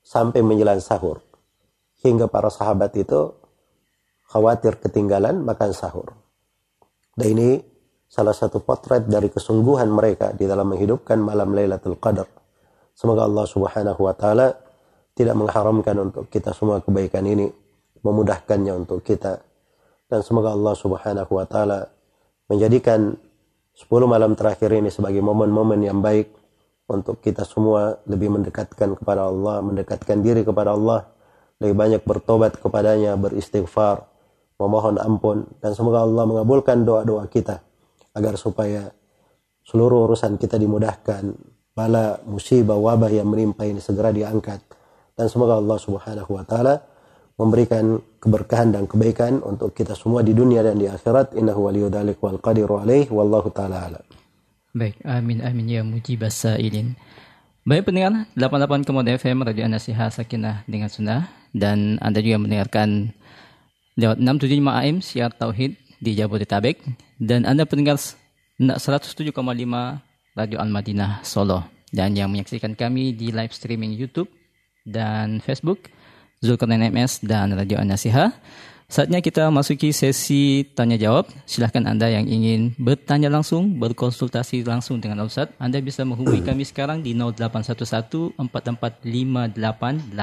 sampai 0.04 0.44
menjelang 0.44 0.84
sahur. 0.84 1.24
Hingga 2.04 2.30
para 2.30 2.54
sahabat 2.54 2.94
itu 2.96 3.34
khawatir 4.30 4.78
ketinggalan 4.78 5.42
makan 5.42 5.72
sahur. 5.74 6.14
Dan 7.18 7.34
ini 7.34 7.50
salah 8.06 8.36
satu 8.36 8.62
potret 8.62 9.10
dari 9.10 9.28
kesungguhan 9.34 9.90
mereka 9.90 10.32
di 10.32 10.46
dalam 10.46 10.70
menghidupkan 10.70 11.18
malam 11.18 11.52
Lailatul 11.58 11.98
Qadar. 11.98 12.30
Semoga 12.94 13.26
Allah 13.26 13.46
Subhanahu 13.50 14.02
wa 14.06 14.14
taala 14.14 14.54
tidak 15.18 15.34
mengharamkan 15.34 15.98
untuk 15.98 16.30
kita 16.30 16.54
semua 16.54 16.78
kebaikan 16.86 17.26
ini, 17.26 17.50
memudahkannya 18.06 18.74
untuk 18.86 19.02
kita. 19.02 19.42
Dan 20.06 20.22
semoga 20.22 20.54
Allah 20.54 20.78
Subhanahu 20.78 21.32
wa 21.34 21.46
taala 21.50 21.90
menjadikan 22.48 23.18
10 23.74 23.90
malam 24.06 24.38
terakhir 24.38 24.74
ini 24.74 24.94
sebagai 24.94 25.26
momen-momen 25.26 25.82
yang 25.82 26.00
baik 26.02 26.37
untuk 26.88 27.20
kita 27.20 27.44
semua 27.44 28.00
lebih 28.08 28.32
mendekatkan 28.32 28.96
kepada 28.96 29.28
Allah, 29.28 29.60
mendekatkan 29.60 30.24
diri 30.24 30.48
kepada 30.48 30.72
Allah, 30.72 31.04
lebih 31.60 31.76
banyak 31.76 32.02
bertobat 32.08 32.56
kepadanya, 32.58 33.20
beristighfar, 33.20 34.08
memohon 34.58 34.98
ampun 34.98 35.46
dan 35.62 35.76
semoga 35.76 36.02
Allah 36.08 36.24
mengabulkan 36.26 36.82
doa-doa 36.88 37.28
kita 37.30 37.62
agar 38.18 38.34
supaya 38.40 38.90
seluruh 39.68 40.10
urusan 40.10 40.40
kita 40.40 40.56
dimudahkan, 40.58 41.36
bala 41.78 42.18
musibah 42.26 42.80
wabah 42.80 43.12
yang 43.14 43.30
menimpa 43.30 43.68
ini 43.68 43.78
segera 43.78 44.10
diangkat 44.10 44.64
dan 45.14 45.28
semoga 45.30 45.62
Allah 45.62 45.78
Subhanahu 45.78 46.32
wa 46.34 46.44
taala 46.48 46.82
memberikan 47.38 48.02
keberkahan 48.18 48.74
dan 48.74 48.90
kebaikan 48.90 49.46
untuk 49.46 49.78
kita 49.78 49.94
semua 49.94 50.26
di 50.26 50.34
dunia 50.34 50.66
dan 50.66 50.82
di 50.82 50.90
akhirat 50.90 51.38
innahu 51.38 51.70
waliyudzalik 51.70 52.18
wal 52.18 52.42
qadiru 52.42 52.82
alaih 52.82 53.06
wallahu 53.14 53.54
taala 53.54 53.94
alam. 53.94 54.06
Baik, 54.78 55.02
amin 55.02 55.42
amin 55.42 55.66
ya 55.66 55.82
mujibas 55.82 56.38
sailin. 56.38 56.94
Baik 57.66 57.90
pendengar 57.90 58.30
88 58.38 58.86
Kemudian 58.86 59.18
FM 59.18 59.42
Radio 59.42 59.66
Nasihat 59.66 60.14
Sakinah 60.14 60.62
dengan 60.70 60.86
Sunnah 60.86 61.34
dan 61.50 61.98
Anda 61.98 62.22
juga 62.22 62.38
mendengarkan 62.38 63.10
lewat 63.98 64.22
675 64.22 64.70
AM 64.70 64.98
siar 65.02 65.34
Tauhid 65.34 65.82
di 65.98 66.14
Jabodetabek 66.14 66.78
dan 67.18 67.50
Anda 67.50 67.66
pendengar 67.66 67.98
107,5 67.98 69.34
Radio 70.38 70.58
Al-Madinah 70.62 71.26
Solo 71.26 71.66
dan 71.90 72.14
yang 72.14 72.30
menyaksikan 72.30 72.78
kami 72.78 73.18
di 73.18 73.34
live 73.34 73.58
streaming 73.58 73.98
YouTube 73.98 74.30
dan 74.86 75.42
Facebook, 75.42 75.90
Zulkarnain 76.46 76.94
MS 76.94 77.26
dan 77.26 77.50
Radio 77.58 77.82
Anasiha. 77.82 78.30
Saatnya 78.88 79.20
kita 79.20 79.52
masuki 79.52 79.92
sesi 79.92 80.64
tanya 80.72 80.96
jawab. 80.96 81.28
Silahkan 81.44 81.84
Anda 81.84 82.08
yang 82.08 82.24
ingin 82.24 82.72
bertanya 82.80 83.28
langsung, 83.28 83.76
berkonsultasi 83.76 84.64
langsung 84.64 85.04
dengan 85.04 85.28
Ustaz, 85.28 85.52
Anda 85.60 85.84
bisa 85.84 86.08
menghubungi 86.08 86.40
kami 86.40 86.64
sekarang 86.64 87.04
di 87.04 87.12
0811 87.12 88.40
4458 88.40 90.16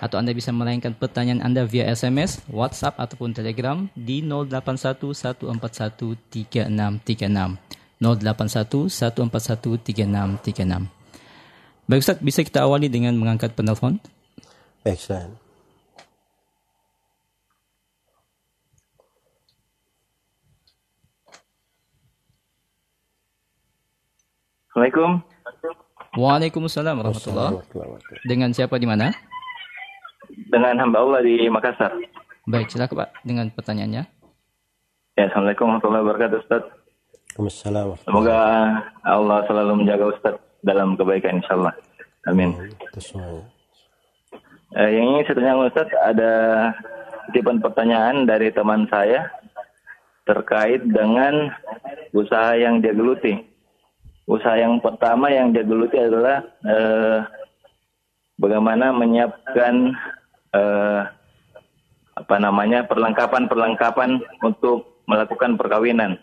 atau 0.00 0.16
Anda 0.22 0.30
bisa 0.30 0.54
melayangkan 0.54 0.94
pertanyaan 0.94 1.42
Anda 1.42 1.66
via 1.66 1.90
SMS, 1.90 2.46
WhatsApp 2.46 2.94
ataupun 3.02 3.34
Telegram 3.34 3.90
di 3.98 4.22
081 4.22 5.10
141 5.10 6.14
3636. 6.30 7.58
081 7.98 8.86
141 8.86 9.82
3636. 9.82 10.86
Baik 11.90 12.00
Ustaz, 12.06 12.22
bisa 12.22 12.46
kita 12.46 12.62
awali 12.62 12.86
dengan 12.86 13.18
mengangkat 13.18 13.50
penelpon? 13.58 13.98
Ustaz. 14.86 15.39
Assalamualaikum. 24.80 25.20
Waalaikumsalam 26.16 27.04
warahmatullahi 27.04 27.60
Dengan 28.24 28.48
siapa 28.56 28.80
di 28.80 28.88
mana? 28.88 29.12
Dengan 30.48 30.72
hamba 30.80 31.04
Allah 31.04 31.20
di 31.20 31.52
Makassar. 31.52 31.92
Baik, 32.48 32.72
silakan 32.72 33.04
Pak 33.04 33.08
dengan 33.20 33.52
pertanyaannya. 33.52 34.08
Ya, 35.20 35.24
Assalamualaikum 35.28 35.68
warahmatullahi 35.68 36.00
wabarakatuh 36.00 36.36
Ustaz. 36.40 36.64
Waalaikumsalam. 37.36 38.00
Semoga 38.08 38.38
Allah 39.04 39.38
selalu 39.52 39.84
menjaga 39.84 40.16
Ustaz 40.16 40.34
dalam 40.64 40.96
kebaikan 40.96 41.44
insya 41.44 41.60
Allah. 41.60 41.76
Amin. 42.24 42.56
Uh, 43.20 43.44
yang 44.80 45.12
ingin 45.12 45.28
saya 45.28 45.36
tanya 45.44 45.60
Ustaz, 45.60 45.92
ada 45.92 46.32
tipe 47.36 47.52
pertanyaan 47.60 48.24
dari 48.24 48.48
teman 48.48 48.88
saya 48.88 49.28
terkait 50.24 50.80
dengan 50.88 51.52
usaha 52.16 52.56
yang 52.56 52.80
dia 52.80 52.96
geluti. 52.96 53.49
Usaha 54.30 54.54
yang 54.54 54.78
pertama 54.78 55.26
yang 55.26 55.50
dia 55.50 55.66
geluti 55.66 55.98
adalah 55.98 56.46
uh, 56.62 57.26
bagaimana 58.38 58.94
menyiapkan 58.94 59.90
uh, 60.54 61.02
apa 62.14 62.36
namanya 62.38 62.86
perlengkapan-perlengkapan 62.86 64.22
untuk 64.46 65.02
melakukan 65.10 65.58
perkawinan, 65.58 66.14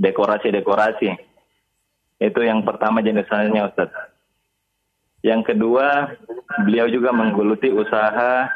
dekorasi-dekorasi. 0.00 1.12
Itu 2.16 2.40
yang 2.40 2.64
pertama 2.64 3.04
jenisnya 3.04 3.68
Ustaz. 3.68 3.92
Yang 5.20 5.52
kedua, 5.52 6.16
beliau 6.64 6.88
juga 6.88 7.12
menggeluti 7.12 7.68
usaha 7.68 8.48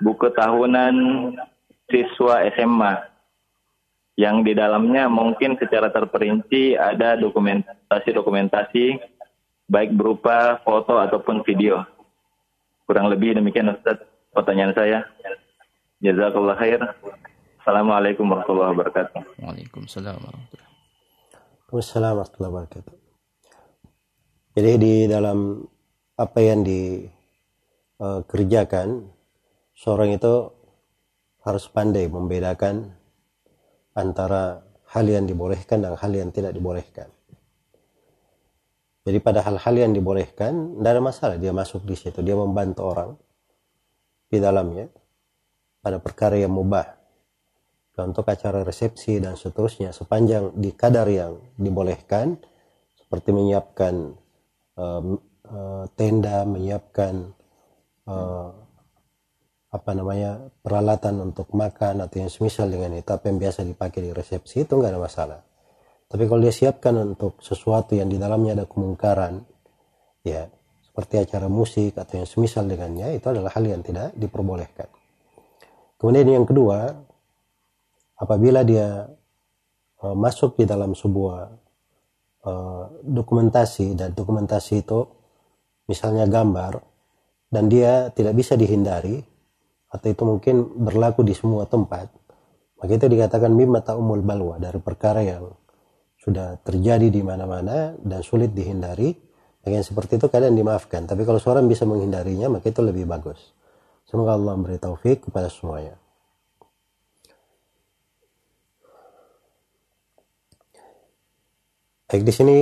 buku 0.00 0.32
tahunan 0.32 0.96
siswa 1.92 2.48
SMA 2.56 3.11
yang 4.22 4.46
di 4.46 4.54
dalamnya 4.54 5.10
mungkin 5.10 5.58
secara 5.58 5.90
terperinci 5.90 6.78
ada 6.78 7.18
dokumentasi-dokumentasi 7.18 9.02
baik 9.66 9.98
berupa 9.98 10.62
foto 10.62 11.02
ataupun 11.02 11.42
video. 11.42 11.82
Kurang 12.86 13.10
lebih 13.10 13.34
demikian 13.34 13.74
Ustaz 13.74 13.98
pertanyaan 14.30 14.70
saya. 14.78 15.02
Jazakallah 15.98 16.54
khair. 16.54 16.78
Assalamualaikum 17.58 18.30
warahmatullahi 18.30 18.70
wabarakatuh. 18.78 19.42
Waalaikumsalam 19.42 20.22
warahmatullahi 20.22 20.62
wabarakatuh. 22.30 22.94
Jadi 24.54 24.72
di 24.78 25.10
dalam 25.10 25.66
apa 26.14 26.38
yang 26.38 26.62
dikerjakan, 27.98 28.88
eh, 29.02 29.10
seorang 29.74 30.14
itu 30.14 30.54
harus 31.42 31.66
pandai 31.66 32.06
membedakan 32.06 33.01
antara 33.92 34.64
hal 34.92 35.04
yang 35.08 35.24
dibolehkan 35.24 35.80
dan 35.84 35.96
hal 35.96 36.12
yang 36.12 36.28
tidak 36.32 36.52
dibolehkan. 36.52 37.08
Jadi 39.02 39.18
pada 39.18 39.42
hal-hal 39.42 39.74
yang 39.74 39.92
dibolehkan, 39.92 40.78
tidak 40.78 40.90
ada 40.94 41.02
masalah 41.02 41.36
dia 41.40 41.50
masuk 41.50 41.82
di 41.82 41.98
situ, 41.98 42.22
dia 42.22 42.38
membantu 42.38 42.86
orang 42.86 43.10
di 44.30 44.38
dalamnya 44.38 44.86
pada 45.82 45.98
perkara 45.98 46.38
yang 46.38 46.54
mubah 46.54 47.02
untuk 47.98 48.24
acara 48.24 48.64
resepsi 48.64 49.20
dan 49.20 49.36
seterusnya 49.36 49.92
sepanjang 49.92 50.56
di 50.56 50.72
kadar 50.72 51.04
yang 51.12 51.36
dibolehkan 51.60 52.40
seperti 52.96 53.36
menyiapkan 53.36 54.16
uh, 54.80 55.02
uh, 55.50 55.84
tenda, 55.92 56.48
menyiapkan 56.48 57.36
uh, 58.08 58.61
apa 59.72 59.90
namanya 59.96 60.52
peralatan 60.60 61.32
untuk 61.32 61.48
makan 61.56 62.04
atau 62.04 62.20
yang 62.20 62.28
semisal 62.28 62.68
dengan 62.68 62.92
itu 62.92 63.08
apa 63.08 63.32
yang 63.32 63.40
biasa 63.40 63.64
dipakai 63.64 64.04
di 64.04 64.12
resepsi 64.12 64.68
itu 64.68 64.76
nggak 64.76 64.92
ada 64.92 65.00
masalah. 65.00 65.40
Tapi 66.12 66.28
kalau 66.28 66.44
dia 66.44 66.52
siapkan 66.52 66.92
untuk 67.00 67.40
sesuatu 67.40 67.96
yang 67.96 68.12
di 68.12 68.20
dalamnya 68.20 68.52
ada 68.52 68.66
kemungkaran, 68.68 69.40
ya 70.20 70.44
seperti 70.84 71.24
acara 71.24 71.48
musik 71.48 71.96
atau 71.96 72.20
yang 72.20 72.28
semisal 72.28 72.68
dengannya 72.68 73.16
itu 73.16 73.24
adalah 73.32 73.48
hal 73.56 73.64
yang 73.64 73.80
tidak 73.80 74.12
diperbolehkan. 74.12 74.92
Kemudian 75.96 76.28
yang 76.28 76.44
kedua, 76.44 76.92
apabila 78.20 78.60
dia 78.60 79.08
uh, 80.04 80.12
masuk 80.12 80.60
di 80.60 80.68
dalam 80.68 80.92
sebuah 80.92 81.48
uh, 82.44 82.84
dokumentasi 83.00 83.96
dan 83.96 84.12
dokumentasi 84.12 84.84
itu 84.84 85.00
misalnya 85.88 86.28
gambar 86.28 86.76
dan 87.48 87.72
dia 87.72 88.12
tidak 88.12 88.36
bisa 88.36 88.52
dihindari 88.52 89.31
atau 89.92 90.06
itu 90.08 90.22
mungkin 90.24 90.56
berlaku 90.80 91.20
di 91.20 91.36
semua 91.36 91.68
tempat. 91.68 92.08
Maka 92.80 92.92
itu 92.96 93.06
dikatakan 93.12 93.52
mimma 93.52 93.84
ta'umul 93.84 94.24
balwa 94.24 94.56
dari 94.56 94.80
perkara 94.80 95.20
yang 95.20 95.52
sudah 96.16 96.56
terjadi 96.64 97.12
di 97.12 97.20
mana-mana 97.20 97.92
dan 98.00 98.24
sulit 98.24 98.56
dihindari. 98.56 99.12
Maka 99.62 99.70
yang 99.70 99.86
seperti 99.86 100.18
itu 100.18 100.26
kadang 100.32 100.56
dimaafkan. 100.56 101.06
Tapi 101.06 101.22
kalau 101.22 101.38
seorang 101.38 101.68
bisa 101.68 101.86
menghindarinya 101.86 102.58
maka 102.58 102.72
itu 102.72 102.82
lebih 102.82 103.06
bagus. 103.06 103.54
Semoga 104.08 104.34
Allah 104.34 104.58
memberi 104.58 104.80
taufik 104.80 105.28
kepada 105.28 105.46
semuanya. 105.52 105.94
Baik 112.12 112.28
di 112.28 112.32
sini 112.34 112.56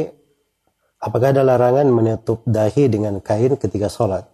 apakah 1.03 1.35
ada 1.35 1.43
larangan 1.43 1.91
menutup 1.91 2.47
dahi 2.47 2.87
dengan 2.87 3.19
kain 3.19 3.59
ketika 3.59 3.91
sholat 3.91 4.30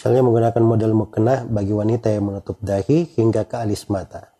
Misalnya 0.00 0.24
menggunakan 0.24 0.64
model 0.64 0.96
mukena 0.96 1.44
bagi 1.44 1.76
wanita 1.76 2.08
yang 2.08 2.32
menutup 2.32 2.56
dahi 2.64 3.04
hingga 3.20 3.44
ke 3.44 3.60
alis 3.60 3.84
mata. 3.92 4.32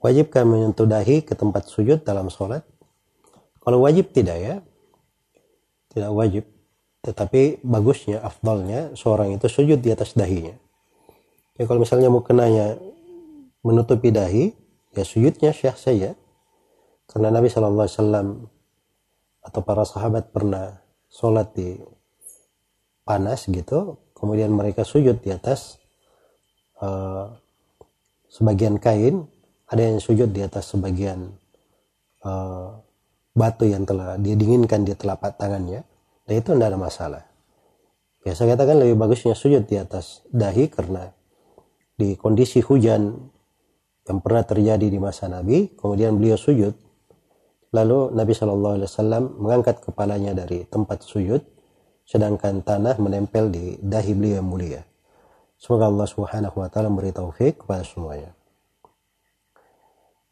Wajibkah 0.00 0.48
menyentuh 0.48 0.88
dahi 0.88 1.20
ke 1.20 1.36
tempat 1.36 1.68
sujud 1.68 2.00
dalam 2.00 2.32
sholat? 2.32 2.64
Kalau 3.60 3.84
wajib 3.84 4.08
tidak 4.16 4.40
ya. 4.40 4.54
Tidak 5.92 6.08
wajib. 6.16 6.48
Tetapi 7.04 7.60
bagusnya, 7.60 8.24
afdalnya 8.24 8.96
seorang 8.96 9.36
itu 9.36 9.52
sujud 9.52 9.84
di 9.84 9.92
atas 9.92 10.16
dahinya. 10.16 10.56
Ya 11.60 11.68
kalau 11.68 11.84
misalnya 11.84 12.08
mukenanya 12.08 12.80
menutupi 13.60 14.16
dahi, 14.16 14.56
ya 14.96 15.04
sujudnya 15.04 15.52
syah 15.52 15.76
saja. 15.76 16.16
Karena 17.04 17.28
Nabi 17.28 17.52
SAW 17.52 18.48
atau 19.44 19.60
para 19.60 19.84
sahabat 19.84 20.32
pernah 20.32 20.80
sholat 21.12 21.52
di 21.52 21.76
panas 23.04 23.44
gitu 23.44 24.00
kemudian 24.22 24.54
mereka 24.54 24.86
sujud 24.86 25.18
di 25.18 25.34
atas 25.34 25.82
uh, 26.78 27.26
sebagian 28.30 28.78
kain 28.78 29.26
ada 29.66 29.82
yang 29.82 29.98
sujud 29.98 30.30
di 30.30 30.46
atas 30.46 30.70
sebagian 30.70 31.34
uh, 32.22 32.78
batu 33.34 33.66
yang 33.66 33.82
telah 33.82 34.14
dia 34.22 34.38
dinginkan 34.38 34.86
di 34.86 34.94
telapak 34.94 35.34
tangannya 35.34 35.82
dan 36.22 36.34
itu 36.38 36.54
tidak 36.54 36.70
ada 36.70 36.78
masalah. 36.78 37.22
Biasa 38.22 38.46
katakan 38.46 38.78
lebih 38.78 38.94
bagusnya 38.94 39.34
sujud 39.34 39.66
di 39.66 39.74
atas 39.74 40.22
dahi 40.30 40.70
karena 40.70 41.10
di 41.98 42.14
kondisi 42.14 42.62
hujan 42.62 43.18
yang 44.06 44.18
pernah 44.22 44.46
terjadi 44.46 44.86
di 44.86 44.98
masa 45.02 45.26
Nabi 45.26 45.74
kemudian 45.74 46.14
beliau 46.14 46.38
sujud 46.38 46.74
lalu 47.74 48.14
Nabi 48.14 48.32
Shallallahu 48.34 48.74
Alaihi 48.78 48.90
Wasallam 48.90 49.24
mengangkat 49.42 49.82
kepalanya 49.82 50.34
dari 50.34 50.62
tempat 50.66 51.02
sujud 51.02 51.42
sedangkan 52.06 52.62
tanah 52.62 52.98
menempel 52.98 53.48
di 53.48 53.78
dahi 53.78 54.12
beliau 54.12 54.42
yang 54.42 54.48
mulia. 54.48 54.82
Semoga 55.56 55.86
Allah 55.86 56.08
Subhanahu 56.10 56.58
wa 56.58 56.66
taala 56.66 56.90
memberi 56.90 57.14
taufik 57.14 57.62
kepada 57.62 57.86
semuanya. 57.86 58.34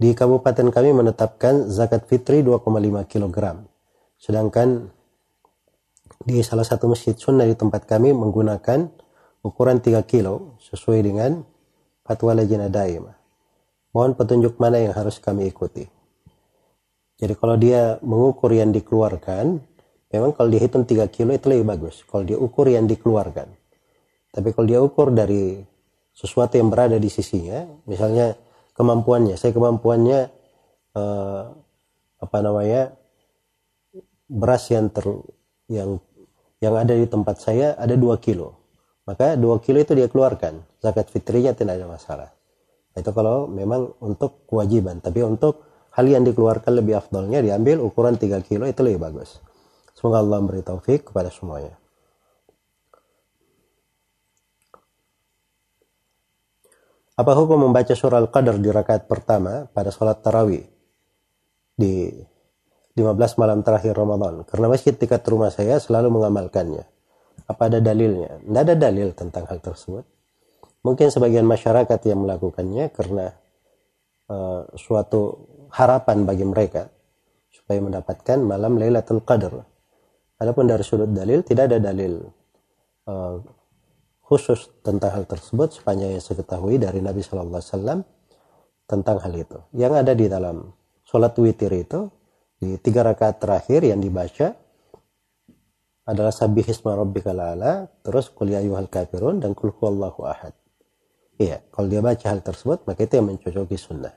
Di 0.00 0.16
kabupaten 0.16 0.72
kami 0.72 0.90
menetapkan 0.96 1.68
zakat 1.68 2.08
fitri 2.08 2.40
2,5 2.40 2.66
kg. 3.04 3.62
Sedangkan 4.16 4.88
di 6.24 6.40
salah 6.40 6.64
satu 6.64 6.88
masjid 6.88 7.12
sunnah 7.14 7.44
di 7.44 7.54
tempat 7.54 7.84
kami 7.84 8.10
menggunakan 8.16 8.90
ukuran 9.44 9.78
3 9.78 10.00
kilo 10.08 10.56
sesuai 10.64 11.00
dengan 11.04 11.44
fatwa 12.02 12.32
lajnah 12.34 12.72
daimah. 12.72 13.16
Mohon 13.94 14.12
petunjuk 14.18 14.58
mana 14.58 14.80
yang 14.82 14.96
harus 14.96 15.20
kami 15.22 15.46
ikuti. 15.46 15.86
Jadi 17.20 17.34
kalau 17.36 17.60
dia 17.60 18.00
mengukur 18.00 18.48
yang 18.56 18.72
dikeluarkan, 18.72 19.69
Memang 20.10 20.34
kalau 20.34 20.50
dihitung 20.50 20.82
3 20.82 21.06
kilo 21.06 21.30
itu 21.30 21.46
lebih 21.46 21.66
bagus. 21.70 22.02
Kalau 22.02 22.26
dia 22.26 22.34
ukur 22.34 22.66
yang 22.66 22.90
dikeluarkan. 22.90 23.46
Tapi 24.30 24.48
kalau 24.54 24.66
dia 24.66 24.80
ukur 24.82 25.14
dari 25.14 25.62
sesuatu 26.10 26.58
yang 26.58 26.70
berada 26.70 26.98
di 26.98 27.06
sisinya, 27.06 27.62
misalnya 27.86 28.34
kemampuannya, 28.74 29.38
saya 29.38 29.54
kemampuannya 29.54 30.18
eh, 30.98 31.42
apa 32.20 32.38
namanya 32.42 32.92
beras 34.26 34.66
yang 34.70 34.90
ter 34.90 35.06
yang 35.70 36.02
yang 36.60 36.74
ada 36.76 36.92
di 36.92 37.06
tempat 37.06 37.38
saya 37.38 37.78
ada 37.78 37.94
2 37.94 38.10
kilo. 38.18 38.58
Maka 39.06 39.38
2 39.38 39.64
kilo 39.64 39.78
itu 39.78 39.94
dia 39.94 40.10
keluarkan. 40.10 40.62
Zakat 40.82 41.10
fitrinya 41.10 41.54
tidak 41.54 41.78
ada 41.78 41.86
masalah. 41.86 42.30
Itu 42.94 43.14
kalau 43.14 43.46
memang 43.46 43.94
untuk 44.02 44.44
kewajiban. 44.50 44.98
Tapi 44.98 45.22
untuk 45.22 45.66
hal 45.94 46.06
yang 46.06 46.22
dikeluarkan 46.26 46.82
lebih 46.82 46.98
afdolnya 46.98 47.42
diambil 47.42 47.82
ukuran 47.82 48.18
3 48.18 48.42
kilo 48.46 48.66
itu 48.66 48.80
lebih 48.82 49.00
bagus. 49.02 49.38
Semoga 50.00 50.24
Allah 50.24 50.40
memberi 50.40 50.64
taufik 50.64 51.12
kepada 51.12 51.28
semuanya. 51.28 51.76
Apa 57.20 57.36
hukum 57.36 57.68
membaca 57.68 57.92
surah 57.92 58.16
Al-Qadar 58.16 58.56
di 58.56 58.72
rakaat 58.72 59.04
pertama 59.04 59.68
pada 59.68 59.92
sholat 59.92 60.24
tarawih 60.24 60.64
di 61.76 62.08
15 62.96 62.96
malam 63.36 63.60
terakhir 63.60 63.92
Ramadan? 63.92 64.48
Karena 64.48 64.72
masjid 64.72 64.96
dekat 64.96 65.20
rumah 65.28 65.52
saya 65.52 65.76
selalu 65.76 66.16
mengamalkannya. 66.16 66.88
Apa 67.44 67.68
ada 67.68 67.84
dalilnya? 67.84 68.40
Tidak 68.40 68.62
ada 68.64 68.72
dalil 68.72 69.12
tentang 69.12 69.44
hal 69.52 69.60
tersebut. 69.60 70.08
Mungkin 70.80 71.12
sebagian 71.12 71.44
masyarakat 71.44 72.00
yang 72.08 72.24
melakukannya 72.24 72.88
karena 72.88 73.36
uh, 74.32 74.64
suatu 74.80 75.44
harapan 75.76 76.24
bagi 76.24 76.48
mereka 76.48 76.88
supaya 77.52 77.84
mendapatkan 77.84 78.40
malam 78.40 78.80
Lailatul 78.80 79.20
Qadar 79.28 79.69
Adapun 80.40 80.64
dari 80.64 80.80
sudut 80.80 81.12
dalil 81.12 81.44
tidak 81.44 81.68
ada 81.68 81.78
dalil 81.92 82.24
uh, 83.04 83.36
khusus 84.24 84.72
tentang 84.80 85.12
hal 85.12 85.24
tersebut 85.28 85.76
sepanjang 85.76 86.16
yang 86.16 86.22
saya 86.24 86.40
ketahui 86.40 86.80
dari 86.80 87.04
Nabi 87.04 87.20
Shallallahu 87.20 87.60
Alaihi 87.60 87.72
Wasallam 87.76 87.98
tentang 88.88 89.16
hal 89.20 89.32
itu. 89.36 89.58
Yang 89.76 89.92
ada 90.00 90.12
di 90.16 90.26
dalam 90.32 90.56
sholat 91.04 91.36
witir 91.36 91.70
itu 91.76 92.08
di 92.56 92.80
tiga 92.80 93.04
rakaat 93.04 93.36
terakhir 93.36 93.84
yang 93.84 94.00
dibaca 94.00 94.56
adalah 96.08 96.34
sabihisma 96.34 96.96
rabbikal 96.96 97.36
ala, 97.38 97.86
terus 98.02 98.32
qul 98.32 98.50
ya 98.50 98.64
ayyuhal 98.64 98.88
kafirun 98.88 99.44
dan 99.44 99.52
qul 99.52 99.70
huwallahu 99.76 100.26
ahad. 100.26 100.56
Iya, 101.36 101.64
kalau 101.68 101.86
dia 101.86 102.00
baca 102.00 102.26
hal 102.32 102.40
tersebut 102.40 102.88
maka 102.88 103.04
itu 103.04 103.20
yang 103.20 103.28
mencocoki 103.28 103.76
sunnah. 103.76 104.12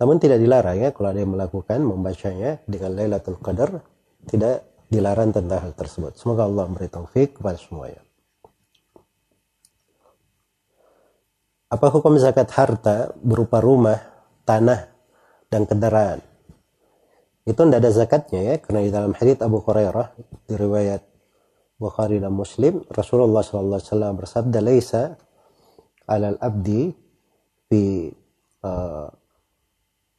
Namun 0.00 0.18
tidak 0.18 0.42
dilarang 0.42 0.80
ya 0.80 0.90
kalau 0.90 1.14
ada 1.14 1.20
yang 1.22 1.32
melakukan 1.32 1.78
membacanya 1.84 2.58
dengan 2.66 2.98
Lailatul 2.98 3.38
Qadar 3.38 3.84
tidak 4.26 4.73
dilarang 4.88 5.32
tentang 5.34 5.60
hal 5.60 5.72
tersebut. 5.72 6.16
Semoga 6.18 6.44
Allah 6.48 6.68
memberi 6.68 6.88
taufik 6.88 7.40
kepada 7.40 7.56
semuanya. 7.58 8.02
Apa 11.72 11.90
hukum 11.90 12.14
zakat 12.22 12.54
harta 12.54 13.10
berupa 13.18 13.58
rumah, 13.58 13.98
tanah, 14.46 14.94
dan 15.50 15.66
kendaraan? 15.66 16.22
Itu 17.44 17.60
tidak 17.66 17.80
ada 17.82 17.90
zakatnya 17.92 18.40
ya, 18.40 18.54
karena 18.62 18.80
di 18.86 18.90
dalam 18.94 19.12
hadits 19.12 19.42
Abu 19.42 19.60
Hurairah 19.60 20.16
di 20.48 20.54
riwayat 20.54 21.02
Bukhari 21.74 22.22
dan 22.22 22.32
Muslim, 22.32 22.86
Rasulullah 22.88 23.42
SAW 23.42 24.16
bersabda, 24.16 24.62
"Laisa 24.62 25.18
alal 26.06 26.38
abdi 26.38 26.94
fi 27.68 28.08
uh, 28.64 29.08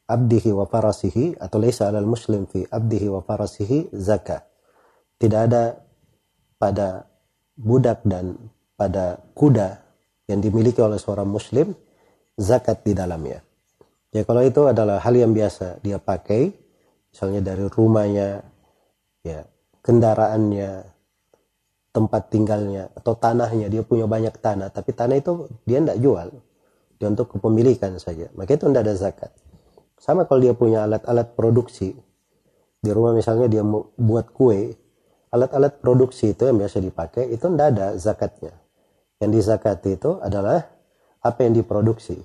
abdihi 0.06 0.50
wa 0.54 0.68
farasihi 0.68 1.40
atau 1.40 1.58
laisa 1.58 1.90
alal 1.90 2.06
muslim 2.06 2.46
fi 2.46 2.62
abdihi 2.62 3.10
wa 3.10 3.24
farasihi 3.24 3.90
zakat." 3.96 4.55
Tidak 5.16 5.40
ada 5.50 5.62
pada 6.56 7.04
budak 7.56 8.04
dan 8.04 8.36
pada 8.76 9.20
kuda 9.32 9.80
yang 10.28 10.44
dimiliki 10.44 10.80
oleh 10.84 11.00
seorang 11.00 11.28
muslim 11.28 11.72
zakat 12.36 12.84
di 12.84 12.92
dalamnya. 12.92 13.40
Ya 14.12 14.22
kalau 14.24 14.44
itu 14.44 14.64
adalah 14.68 15.00
hal 15.00 15.16
yang 15.16 15.32
biasa 15.32 15.80
dia 15.80 15.96
pakai, 15.96 16.52
misalnya 17.12 17.52
dari 17.52 17.64
rumahnya, 17.68 18.44
ya 19.24 19.44
kendaraannya, 19.80 20.84
tempat 21.96 22.22
tinggalnya 22.28 22.92
atau 22.92 23.16
tanahnya 23.16 23.72
dia 23.72 23.80
punya 23.80 24.04
banyak 24.04 24.36
tanah, 24.36 24.68
tapi 24.68 24.92
tanah 24.92 25.16
itu 25.16 25.48
dia 25.64 25.80
tidak 25.80 25.98
jual, 26.00 26.28
dia 27.00 27.06
untuk 27.08 27.32
kepemilikan 27.32 27.96
saja. 27.96 28.28
Maka 28.36 28.56
itu 28.56 28.68
tidak 28.68 28.82
ada 28.84 28.94
zakat. 28.96 29.32
Sama 29.96 30.28
kalau 30.28 30.44
dia 30.44 30.52
punya 30.52 30.84
alat-alat 30.84 31.32
produksi 31.32 31.96
di 32.84 32.90
rumah 32.92 33.16
misalnya 33.16 33.48
dia 33.48 33.64
buat 33.96 34.28
kue, 34.32 34.76
alat-alat 35.30 35.82
produksi 35.82 36.32
itu 36.32 36.46
yang 36.46 36.56
biasa 36.58 36.78
dipakai 36.80 37.30
itu 37.30 37.44
tidak 37.46 37.66
ada 37.74 37.86
zakatnya. 37.98 38.54
Yang 39.20 39.30
dizakati 39.42 39.90
itu 39.96 40.10
adalah 40.20 40.60
apa 41.24 41.38
yang 41.42 41.56
diproduksi. 41.56 42.20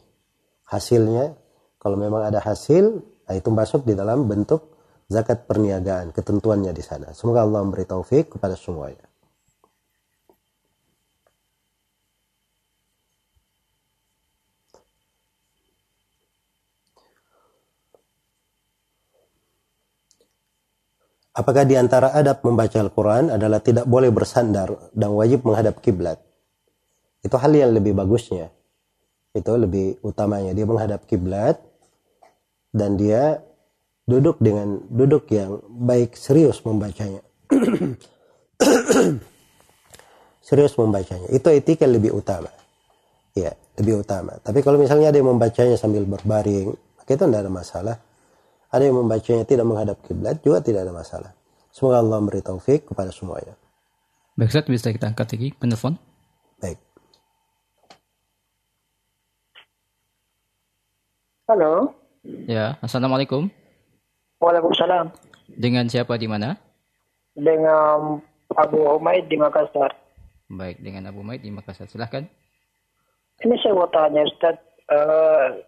Hasilnya, 0.68 1.36
kalau 1.82 2.00
memang 2.00 2.28
ada 2.28 2.40
hasil, 2.40 3.04
nah 3.28 3.36
itu 3.36 3.50
masuk 3.52 3.84
di 3.84 3.96
dalam 3.96 4.28
bentuk 4.28 4.72
zakat 5.12 5.44
perniagaan, 5.44 6.16
ketentuannya 6.16 6.72
di 6.72 6.84
sana. 6.84 7.12
Semoga 7.12 7.44
Allah 7.44 7.68
memberi 7.68 7.84
taufik 7.84 8.40
kepada 8.40 8.56
semuanya. 8.56 9.11
Apakah 21.32 21.64
di 21.64 21.80
antara 21.80 22.12
adab 22.12 22.44
membaca 22.44 22.76
Al-Quran 22.76 23.32
adalah 23.32 23.64
tidak 23.64 23.88
boleh 23.88 24.12
bersandar 24.12 24.92
dan 24.92 25.16
wajib 25.16 25.48
menghadap 25.48 25.80
kiblat? 25.80 26.20
Itu 27.24 27.40
hal 27.40 27.56
yang 27.56 27.72
lebih 27.72 27.96
bagusnya. 27.96 28.52
Itu 29.32 29.56
lebih 29.56 30.04
utamanya. 30.04 30.52
Dia 30.52 30.68
menghadap 30.68 31.08
kiblat 31.08 31.56
dan 32.76 33.00
dia 33.00 33.40
duduk 34.04 34.44
dengan 34.44 34.84
duduk 34.92 35.32
yang 35.32 35.64
baik 35.72 36.20
serius 36.20 36.60
membacanya. 36.68 37.24
serius 40.48 40.76
membacanya. 40.76 41.32
Itu 41.32 41.48
etika 41.48 41.88
lebih 41.88 42.12
utama. 42.12 42.52
Ya, 43.32 43.56
lebih 43.80 44.04
utama. 44.04 44.36
Tapi 44.44 44.60
kalau 44.60 44.76
misalnya 44.76 45.16
yang 45.16 45.32
membacanya 45.32 45.80
sambil 45.80 46.04
berbaring, 46.04 46.76
maka 47.00 47.08
itu 47.16 47.24
tidak 47.24 47.40
ada 47.40 47.48
masalah 47.48 47.96
ada 48.72 48.84
yang 48.88 48.96
membacanya 49.04 49.44
tidak 49.44 49.68
menghadap 49.68 50.00
kiblat 50.08 50.40
juga 50.40 50.64
tidak 50.64 50.88
ada 50.88 50.96
masalah. 50.96 51.32
Semoga 51.76 52.00
Allah 52.00 52.24
memberi 52.24 52.40
taufik 52.40 52.88
kepada 52.88 53.12
semuanya. 53.12 53.60
Baik, 54.40 54.48
Ustaz, 54.48 54.68
bisa 54.68 54.96
kita 54.96 55.12
angkat 55.12 55.36
lagi 55.36 55.52
penelpon? 55.60 56.00
Baik. 56.64 56.80
Halo. 61.52 61.92
Ya, 62.48 62.80
Assalamualaikum. 62.80 63.52
Waalaikumsalam. 64.40 65.12
Dengan 65.52 65.92
siapa 65.92 66.16
di 66.16 66.32
mana? 66.32 66.56
Dengan 67.36 68.24
Abu 68.56 68.80
Umaid 68.88 69.28
di 69.28 69.36
Makassar. 69.36 69.92
Baik, 70.48 70.80
dengan 70.80 71.12
Abu 71.12 71.28
Umaid 71.28 71.44
di 71.44 71.52
Makassar. 71.52 71.92
Silahkan. 71.92 72.24
Ini 73.44 73.56
saya 73.60 73.76
mau 73.76 73.90
tanya 73.92 74.24
Ustaz, 74.24 74.56
uh, 74.88 75.60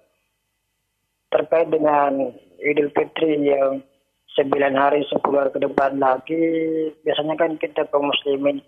terkait 1.33 1.67
dengan 1.67 2.31
Idul 2.63 2.89
Fitri 2.95 3.43
yang 3.43 3.83
sembilan 4.33 4.73
hari 4.73 5.03
sepuluh 5.11 5.43
hari 5.43 5.51
ke 5.51 5.59
depan 5.61 5.99
lagi, 5.99 6.43
biasanya 7.03 7.35
kan 7.35 7.59
kita 7.59 7.85
kaum 7.91 8.09
muslimin 8.09 8.63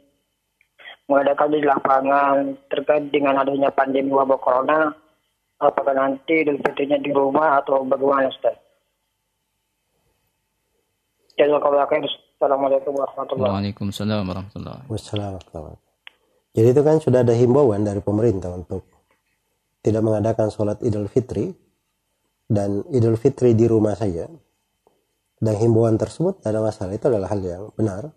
mengadakan 1.07 1.49
di 1.53 1.61
lapangan 1.63 2.35
terkait 2.69 3.09
dengan 3.09 3.39
adanya 3.39 3.71
pandemi 3.71 4.11
wabah 4.11 4.37
corona, 4.41 4.91
apakah 5.63 5.95
nanti 5.95 6.43
Idul 6.43 6.59
Fitrinya 6.59 6.99
di 6.99 7.09
rumah 7.15 7.61
atau 7.63 7.81
bagaimana 7.87 8.29
Ustaz? 8.29 8.57
Assalamualaikum 12.35 12.95
warahmatullahi 12.99 13.47
wabarakatuh. 14.23 14.87
warahmatullahi 15.39 15.59
wabarakatuh. 15.65 15.83
Jadi 16.55 16.67
itu 16.71 16.81
kan 16.87 16.95
sudah 17.03 17.19
ada 17.23 17.35
himbauan 17.35 17.83
dari 17.83 17.99
pemerintah 17.99 18.51
untuk 18.55 18.87
tidak 19.83 20.01
mengadakan 20.03 20.47
sholat 20.47 20.79
Idul 20.79 21.11
Fitri 21.11 21.64
dan 22.45 22.85
Idul 22.93 23.17
Fitri 23.17 23.57
di 23.57 23.65
rumah 23.65 23.97
saja 23.97 24.29
dan 25.41 25.53
himbauan 25.57 25.97
tersebut 25.97 26.41
tidak 26.41 26.51
ada 26.55 26.61
masalah. 26.61 26.91
Itu 26.93 27.05
adalah 27.09 27.27
hal 27.29 27.41
yang 27.41 27.63
benar. 27.73 28.13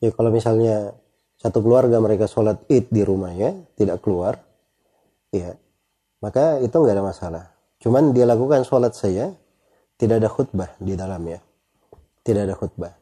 Ya 0.00 0.10
kalau 0.12 0.32
misalnya 0.32 0.96
satu 1.38 1.60
keluarga 1.60 2.00
mereka 2.00 2.28
sholat 2.28 2.64
id 2.68 2.88
di 2.88 3.02
rumahnya 3.04 3.74
tidak 3.76 4.00
keluar 4.04 4.40
ya 5.34 5.56
maka 6.20 6.60
itu 6.60 6.72
nggak 6.72 6.94
ada 6.94 7.04
masalah. 7.04 7.44
Cuman 7.80 8.16
dia 8.16 8.24
lakukan 8.24 8.64
sholat 8.64 8.96
saja 8.96 9.32
tidak 10.00 10.24
ada 10.24 10.28
khutbah 10.32 10.72
di 10.80 10.96
dalamnya 10.96 11.44
tidak 12.24 12.42
ada 12.50 12.54
khutbah. 12.56 12.92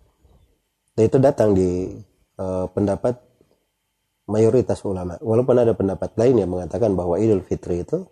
Dan 0.93 1.03
itu 1.09 1.17
datang 1.23 1.55
di 1.55 1.95
uh, 2.37 2.67
pendapat 2.69 3.17
mayoritas 4.29 4.83
ulama. 4.85 5.17
Walaupun 5.23 5.57
ada 5.57 5.73
pendapat 5.73 6.13
lain 6.19 6.43
yang 6.43 6.51
mengatakan 6.51 6.93
bahwa 6.93 7.17
Idul 7.17 7.47
Fitri 7.47 7.87
itu 7.87 8.05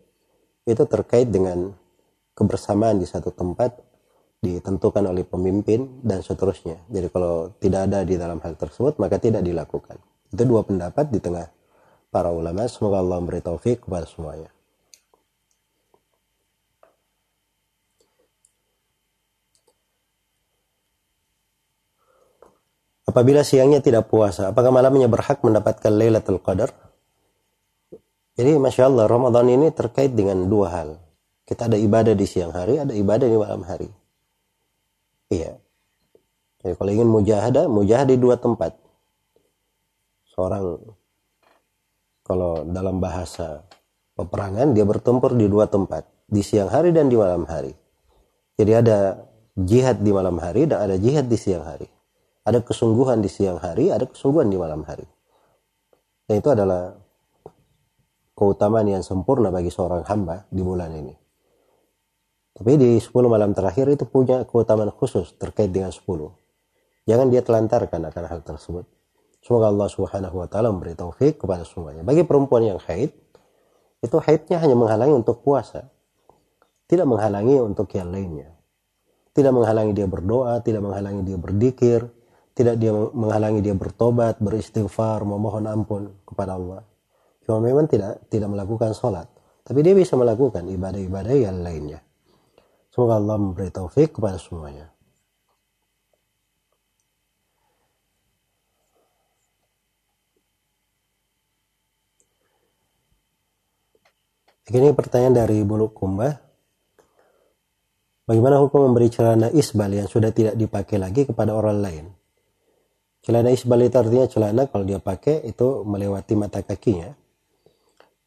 itu 0.65 0.83
terkait 0.87 1.29
dengan 1.29 1.75
kebersamaan 2.41 2.97
di 2.97 3.05
satu 3.05 3.29
tempat 3.29 3.77
ditentukan 4.41 5.05
oleh 5.05 5.29
pemimpin 5.29 6.01
dan 6.01 6.25
seterusnya. 6.25 6.81
Jadi 6.89 7.13
kalau 7.13 7.53
tidak 7.61 7.93
ada 7.93 8.01
di 8.09 8.17
dalam 8.17 8.41
hal 8.41 8.57
tersebut 8.57 8.97
maka 8.97 9.21
tidak 9.21 9.45
dilakukan. 9.45 10.01
Itu 10.33 10.49
dua 10.49 10.65
pendapat 10.65 11.13
di 11.13 11.21
tengah 11.21 11.53
para 12.09 12.33
ulama. 12.33 12.65
Semoga 12.65 13.05
Allah 13.05 13.21
memberi 13.21 13.45
taufik 13.45 13.85
kepada 13.85 14.09
semuanya. 14.09 14.49
Apabila 23.11 23.43
siangnya 23.43 23.83
tidak 23.83 24.07
puasa, 24.07 24.55
apakah 24.55 24.71
malamnya 24.71 25.11
berhak 25.11 25.43
mendapatkan 25.43 25.91
Lailatul 25.91 26.39
Qadar? 26.39 26.71
Jadi 28.39 28.55
Masya 28.55 28.87
Allah, 28.87 29.11
Ramadan 29.11 29.51
ini 29.51 29.75
terkait 29.75 30.15
dengan 30.15 30.47
dua 30.47 30.71
hal. 30.71 31.10
Kita 31.51 31.67
ada 31.67 31.75
ibadah 31.75 32.15
di 32.15 32.27
siang 32.31 32.55
hari, 32.55 32.79
ada 32.79 32.95
ibadah 32.95 33.27
di 33.27 33.35
malam 33.35 33.67
hari. 33.67 33.91
Iya. 35.35 35.59
Jadi 36.63 36.79
kalau 36.79 36.91
ingin 36.95 37.11
mujahadah, 37.11 37.67
mujahadah 37.67 38.15
di 38.15 38.23
dua 38.23 38.39
tempat. 38.39 38.79
Seorang 40.31 40.79
kalau 42.23 42.63
dalam 42.71 43.03
bahasa 43.03 43.67
peperangan 44.15 44.79
dia 44.79 44.87
bertempur 44.87 45.35
di 45.35 45.51
dua 45.51 45.67
tempat, 45.67 46.07
di 46.31 46.39
siang 46.47 46.71
hari 46.71 46.95
dan 46.95 47.11
di 47.11 47.19
malam 47.19 47.43
hari. 47.51 47.75
Jadi 48.55 48.71
ada 48.71 49.27
jihad 49.59 50.07
di 50.07 50.15
malam 50.15 50.39
hari 50.39 50.71
dan 50.71 50.87
ada 50.87 50.95
jihad 50.95 51.27
di 51.27 51.35
siang 51.35 51.67
hari. 51.67 51.91
Ada 52.47 52.63
kesungguhan 52.63 53.19
di 53.19 53.27
siang 53.27 53.59
hari, 53.59 53.91
ada 53.91 54.07
kesungguhan 54.07 54.47
di 54.47 54.55
malam 54.55 54.87
hari. 54.87 55.05
Dan 56.31 56.39
itu 56.39 56.47
adalah 56.47 56.95
keutamaan 58.39 58.87
yang 58.87 59.03
sempurna 59.03 59.51
bagi 59.51 59.69
seorang 59.69 60.07
hamba 60.07 60.47
di 60.47 60.63
bulan 60.63 60.95
ini. 60.95 61.20
Tapi 62.61 62.77
di 62.77 63.01
10 63.01 63.09
malam 63.25 63.57
terakhir 63.57 63.89
itu 63.89 64.05
punya 64.05 64.45
keutamaan 64.45 64.93
khusus 64.93 65.33
terkait 65.41 65.73
dengan 65.73 65.89
10. 65.89 66.05
Jangan 67.09 67.33
dia 67.33 67.41
telantarkan 67.41 68.13
akan 68.13 68.25
hal 68.29 68.45
tersebut. 68.45 68.85
Semoga 69.41 69.73
Allah 69.73 69.89
Subhanahu 69.89 70.45
wa 70.45 70.45
taala 70.45 70.69
memberi 70.69 70.93
taufik 70.93 71.41
kepada 71.41 71.65
semuanya. 71.65 72.05
Bagi 72.05 72.21
perempuan 72.29 72.61
yang 72.61 72.77
haid, 72.85 73.17
itu 74.05 74.17
haidnya 74.21 74.61
hanya 74.61 74.77
menghalangi 74.77 75.17
untuk 75.17 75.41
puasa. 75.41 75.89
Tidak 76.85 77.09
menghalangi 77.09 77.65
untuk 77.65 77.89
yang 77.97 78.13
lainnya. 78.13 78.53
Tidak 79.33 79.49
menghalangi 79.57 79.97
dia 79.97 80.05
berdoa, 80.05 80.61
tidak 80.61 80.85
menghalangi 80.85 81.25
dia 81.25 81.41
berdikir, 81.41 82.13
tidak 82.53 82.77
dia 82.77 82.93
menghalangi 82.93 83.65
dia 83.65 83.73
bertobat, 83.73 84.37
beristighfar, 84.37 85.25
memohon 85.25 85.65
ampun 85.65 86.13
kepada 86.29 86.61
Allah. 86.61 86.85
Cuma 87.41 87.65
memang 87.65 87.89
tidak 87.89 88.21
tidak 88.29 88.53
melakukan 88.53 88.93
sholat. 88.93 89.25
Tapi 89.65 89.81
dia 89.81 89.97
bisa 89.97 90.13
melakukan 90.21 90.69
ibadah-ibadah 90.69 91.33
yang 91.33 91.65
lainnya. 91.65 92.05
Semoga 92.91 93.23
Allah 93.23 93.39
memberi 93.39 93.71
taufik 93.71 94.19
kepada 94.19 94.35
semuanya. 94.35 94.91
Ini 104.71 104.95
pertanyaan 104.95 105.35
dari 105.35 105.67
Bulu 105.67 105.91
Kumbah. 105.91 106.31
Bagaimana 108.23 108.63
hukum 108.63 108.87
memberi 108.87 109.11
celana 109.11 109.51
isbal 109.51 109.91
yang 109.91 110.07
sudah 110.07 110.31
tidak 110.31 110.55
dipakai 110.55 111.03
lagi 111.03 111.27
kepada 111.27 111.59
orang 111.59 111.83
lain? 111.83 112.05
Celana 113.27 113.51
isbal 113.51 113.83
itu 113.83 113.99
artinya 113.99 114.31
celana 114.31 114.63
kalau 114.71 114.87
dia 114.87 115.03
pakai 115.03 115.43
itu 115.43 115.83
melewati 115.83 116.39
mata 116.39 116.63
kakinya. 116.63 117.11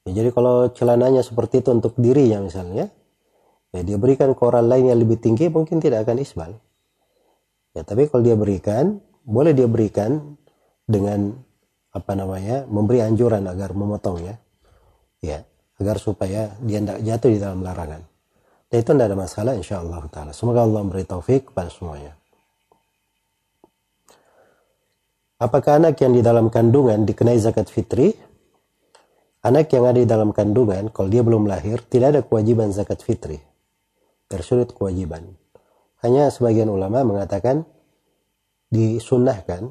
Ya, 0.03 0.11
jadi 0.11 0.35
kalau 0.35 0.67
celananya 0.75 1.23
seperti 1.23 1.63
itu 1.63 1.71
untuk 1.71 1.95
dirinya 1.95 2.43
misalnya, 2.43 2.91
ya 3.73 3.81
dia 3.81 3.97
berikan 3.97 4.37
ke 4.37 4.41
orang 4.45 4.69
lain 4.69 4.93
yang 4.93 4.99
lebih 5.01 5.17
tinggi 5.17 5.49
mungkin 5.49 5.81
tidak 5.81 6.05
akan 6.05 6.21
isbal. 6.21 6.51
Ya 7.73 7.81
tapi 7.81 8.05
kalau 8.05 8.21
dia 8.21 8.37
berikan 8.37 9.01
boleh 9.25 9.51
dia 9.57 9.65
berikan 9.65 10.37
dengan 10.85 11.33
apa 11.89 12.13
namanya 12.13 12.69
memberi 12.69 13.01
anjuran 13.01 13.49
agar 13.49 13.73
memotongnya 13.73 14.37
ya. 15.25 15.41
Agar 15.81 15.97
supaya 15.97 16.53
dia 16.61 16.79
tidak 16.85 17.01
jatuh 17.01 17.29
di 17.33 17.39
dalam 17.41 17.65
larangan. 17.65 18.05
Dan 18.69 18.77
itu 18.77 18.89
tidak 18.93 19.09
ada 19.09 19.17
masalah 19.17 19.53
insya 19.57 19.81
Allah 19.81 20.05
taala. 20.13 20.31
Semoga 20.37 20.61
Allah 20.61 20.85
memberi 20.85 21.01
taufik 21.01 21.49
kepada 21.49 21.73
semuanya. 21.73 22.13
Apakah 25.41 25.81
anak 25.81 25.97
yang 25.97 26.13
di 26.13 26.21
dalam 26.21 26.53
kandungan 26.53 27.03
dikenai 27.09 27.41
zakat 27.41 27.73
fitri? 27.73 28.13
Anak 29.43 29.67
yang 29.75 29.83
ada 29.89 29.99
di 29.99 30.07
dalam 30.07 30.31
kandungan 30.31 30.93
kalau 30.93 31.09
dia 31.11 31.25
belum 31.25 31.49
lahir 31.49 31.81
tidak 31.83 32.15
ada 32.15 32.21
kewajiban 32.23 32.71
zakat 32.71 33.03
fitri 33.03 33.43
tersulit 34.33 34.73
kewajiban. 34.73 35.37
Hanya 36.01 36.33
sebagian 36.33 36.73
ulama 36.73 37.05
mengatakan 37.05 37.69
disunnahkan 38.73 39.69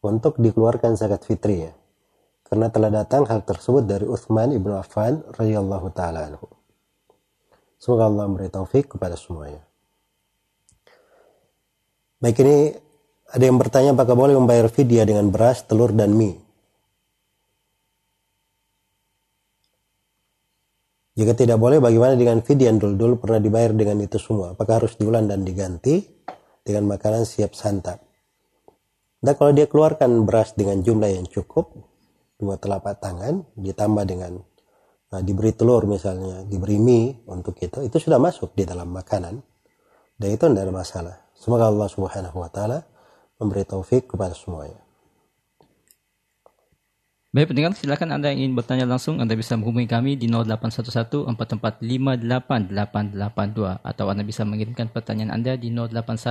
untuk 0.00 0.40
dikeluarkan 0.40 0.96
zakat 0.96 1.28
fitrinya. 1.28 1.76
Karena 2.48 2.72
telah 2.72 2.88
datang 2.88 3.28
hal 3.28 3.44
tersebut 3.44 3.84
dari 3.84 4.08
Uthman 4.08 4.56
ibnu 4.56 4.72
Affan 4.72 5.20
radhiyallahu 5.36 5.92
taala 5.92 6.32
anhu. 6.32 6.48
Semoga 7.76 8.08
Allah 8.08 8.24
memberi 8.28 8.48
taufik 8.48 8.96
kepada 8.96 9.16
semuanya. 9.20 9.60
Baik 12.22 12.38
ini 12.44 12.72
ada 13.32 13.44
yang 13.44 13.58
bertanya 13.58 13.90
apakah 13.96 14.14
boleh 14.14 14.36
membayar 14.36 14.68
fidyah 14.68 15.02
dengan 15.08 15.32
beras, 15.32 15.64
telur 15.64 15.90
dan 15.90 16.14
mie. 16.14 16.38
Jika 21.12 21.36
tidak 21.36 21.60
boleh, 21.60 21.76
bagaimana 21.76 22.16
dengan 22.16 22.40
fidyah 22.40 22.72
dulu? 22.72 22.94
Dulu 22.96 23.14
pernah 23.20 23.40
dibayar 23.40 23.76
dengan 23.76 24.00
itu 24.00 24.16
semua. 24.16 24.56
Apakah 24.56 24.80
harus 24.80 24.96
diulang 24.96 25.28
dan 25.28 25.44
diganti? 25.44 26.22
dengan 26.62 26.94
makanan 26.94 27.26
siap 27.26 27.52
santap. 27.58 27.98
Dan 29.22 29.38
kalau 29.38 29.54
dia 29.54 29.70
keluarkan 29.70 30.26
beras 30.26 30.54
dengan 30.58 30.82
jumlah 30.82 31.10
yang 31.10 31.26
cukup, 31.30 31.70
dua 32.38 32.58
telapak 32.58 32.98
tangan, 32.98 33.46
ditambah 33.54 34.02
dengan 34.06 34.42
nah, 35.14 35.22
diberi 35.22 35.54
telur 35.54 35.86
misalnya, 35.86 36.42
diberi 36.42 36.78
mie 36.82 37.22
untuk 37.30 37.54
itu, 37.62 37.86
itu 37.86 37.96
sudah 38.02 38.18
masuk 38.18 38.54
di 38.58 38.66
dalam 38.66 38.90
makanan. 38.90 39.38
Dan 40.18 40.28
itu 40.30 40.42
tidak 40.46 40.70
ada 40.70 40.74
masalah. 40.74 41.16
Semoga 41.38 41.70
Allah 41.70 41.88
Subhanahu 41.90 42.36
wa 42.38 42.50
taala 42.50 42.82
memberi 43.38 43.66
taufik 43.66 44.10
kepada 44.10 44.34
semuanya. 44.34 44.81
Baik 47.32 47.48
pendengar, 47.48 47.72
silakan 47.72 48.12
Anda 48.12 48.28
yang 48.28 48.44
ingin 48.44 48.60
bertanya 48.60 48.84
langsung, 48.84 49.16
Anda 49.16 49.32
bisa 49.32 49.56
menghubungi 49.56 49.88
kami 49.88 50.20
di 50.20 50.28
0811 50.28 51.32
4458882 51.32 53.80
atau 53.80 54.04
Anda 54.12 54.20
bisa 54.20 54.44
mengirimkan 54.44 54.92
pertanyaan 54.92 55.40
Anda 55.40 55.56
di 55.56 55.72
081 55.72 56.28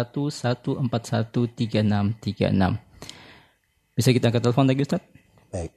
Bisa 3.97 4.13
kita 4.13 4.29
angkat 4.29 4.45
telepon 4.45 4.69
lagi 4.69 4.85
Ustaz? 4.85 5.01
Baik. 5.49 5.73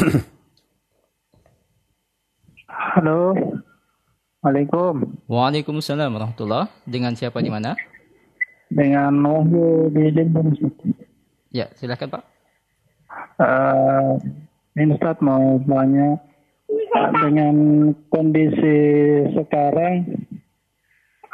Halo. 2.96 3.36
Waalaikum. 4.40 5.12
Waalaikumsalam 5.28 6.08
warahmatullah. 6.08 6.72
Dengan 6.88 7.12
siapa 7.12 7.44
di 7.44 7.52
mana? 7.52 7.76
Dengan 8.72 9.12
Wahyu 9.12 9.92
di 9.92 10.08
Limbang. 10.08 10.56
Ya, 11.52 11.68
silakan 11.76 12.16
Pak. 12.16 12.27
Uh, 13.38 14.18
ini 14.74 14.98
Ustaz 14.98 15.22
mau 15.22 15.62
tanya 15.62 16.18
dengan 17.22 17.56
kondisi 18.10 18.78
sekarang 19.30 20.26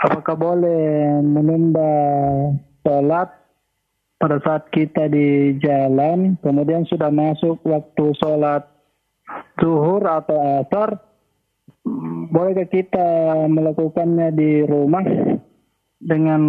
apakah 0.05 0.36
boleh 0.36 1.16
menunda 1.24 1.92
sholat 2.84 3.32
pada 4.20 4.36
saat 4.44 4.68
kita 4.68 5.09
di 5.09 5.57
jalan 5.64 6.36
kemudian 6.44 6.84
sudah 6.84 7.09
masuk 7.09 7.64
waktu 7.64 8.05
sholat 8.20 8.68
zuhur 9.57 10.05
atau 10.05 10.61
asar 10.61 11.00
bolehkah 12.28 12.68
kita 12.68 13.09
melakukannya 13.48 14.28
di 14.36 14.61
rumah 14.68 15.05
dengan 16.05 16.42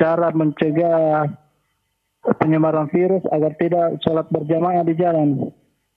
cara 0.00 0.32
mencegah 0.32 1.28
penyebaran 2.20 2.88
virus 2.92 3.24
agar 3.32 3.56
tidak 3.56 3.96
sholat 4.04 4.28
berjamaah 4.28 4.84
di 4.84 4.94
jalan 4.96 5.50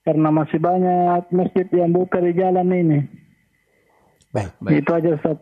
karena 0.04 0.28
masih 0.28 0.60
banyak 0.60 1.28
masjid 1.32 1.66
yang 1.72 1.92
buka 1.92 2.20
di 2.20 2.32
jalan 2.36 2.68
ini. 2.72 2.98
Baik, 4.32 4.52
baik. 4.60 4.74
Itu 4.84 4.90
aja 4.92 5.08
Ustaz. 5.16 5.38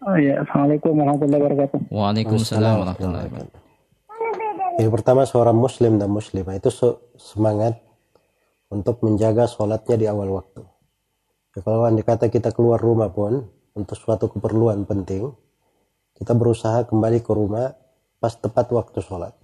Oh, 0.00 0.16
ya. 0.16 0.40
Assalamualaikum 0.44 0.96
warahmatullahi 0.96 1.42
wabarakatuh. 1.44 1.78
Waalaikumsalam 1.92 2.74
warahmatullahi 2.80 3.26
wabarakatuh. 3.28 3.60
Jadi 4.80 4.88
pertama 4.88 5.28
seorang 5.28 5.56
muslim 5.58 6.00
dan 6.00 6.08
muslimah 6.08 6.56
itu 6.56 6.72
semangat 7.20 7.76
untuk 8.72 9.04
menjaga 9.04 9.44
sholatnya 9.44 9.96
di 10.00 10.06
awal 10.08 10.40
waktu. 10.40 10.64
Ya, 11.52 11.60
kalau 11.66 11.84
andai 11.84 12.06
kata 12.06 12.30
kita 12.30 12.54
keluar 12.54 12.78
rumah 12.78 13.10
pun 13.12 13.50
untuk 13.76 13.98
suatu 13.98 14.30
keperluan 14.30 14.86
penting, 14.86 15.34
kita 16.16 16.32
berusaha 16.32 16.86
kembali 16.86 17.20
ke 17.20 17.32
rumah 17.34 17.74
pas 18.22 18.32
tepat 18.38 18.70
waktu 18.72 19.02
sholat. 19.02 19.34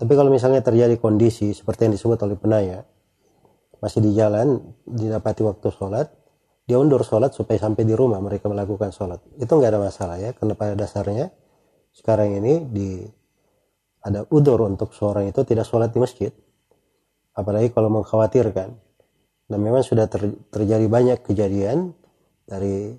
Tapi 0.00 0.12
kalau 0.16 0.32
misalnya 0.32 0.64
terjadi 0.64 0.96
kondisi 0.96 1.52
seperti 1.52 1.84
yang 1.84 1.92
disebut 1.92 2.16
oleh 2.24 2.40
penanya, 2.40 2.88
masih 3.84 4.00
di 4.00 4.16
jalan, 4.16 4.56
didapati 4.88 5.44
waktu 5.44 5.68
sholat, 5.68 6.08
dia 6.64 6.80
undur 6.80 7.04
sholat 7.04 7.36
supaya 7.36 7.60
sampai 7.60 7.84
di 7.84 7.92
rumah 7.92 8.16
mereka 8.16 8.48
melakukan 8.48 8.96
sholat. 8.96 9.20
Itu 9.36 9.60
nggak 9.60 9.76
ada 9.76 9.80
masalah 9.84 10.16
ya, 10.16 10.32
karena 10.32 10.56
pada 10.56 10.72
dasarnya 10.72 11.28
sekarang 11.92 12.32
ini 12.32 12.64
di 12.64 13.04
ada 14.00 14.24
udur 14.32 14.64
untuk 14.64 14.96
seorang 14.96 15.28
itu 15.28 15.44
tidak 15.44 15.68
sholat 15.68 15.92
di 15.92 16.00
masjid. 16.00 16.32
Apalagi 17.36 17.68
kalau 17.68 17.92
mengkhawatirkan. 17.92 18.72
Dan 19.50 19.58
memang 19.66 19.82
sudah 19.82 20.06
ter, 20.06 20.30
terjadi 20.48 20.86
banyak 20.86 21.26
kejadian 21.26 21.92
dari 22.46 22.94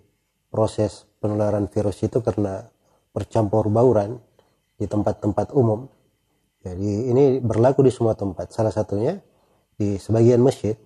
proses 0.51 1.07
penularan 1.17 1.71
virus 1.71 2.03
itu 2.03 2.19
karena 2.19 2.67
bercampur 3.15 3.71
bauran 3.71 4.19
di 4.75 4.83
tempat-tempat 4.83 5.55
umum 5.55 5.87
jadi 6.61 6.91
ini 7.09 7.23
berlaku 7.41 7.81
di 7.81 7.89
semua 7.89 8.13
tempat. 8.13 8.53
Salah 8.53 8.69
satunya 8.69 9.17
di 9.81 9.97
sebagian 9.97 10.45
masjid. 10.45 10.77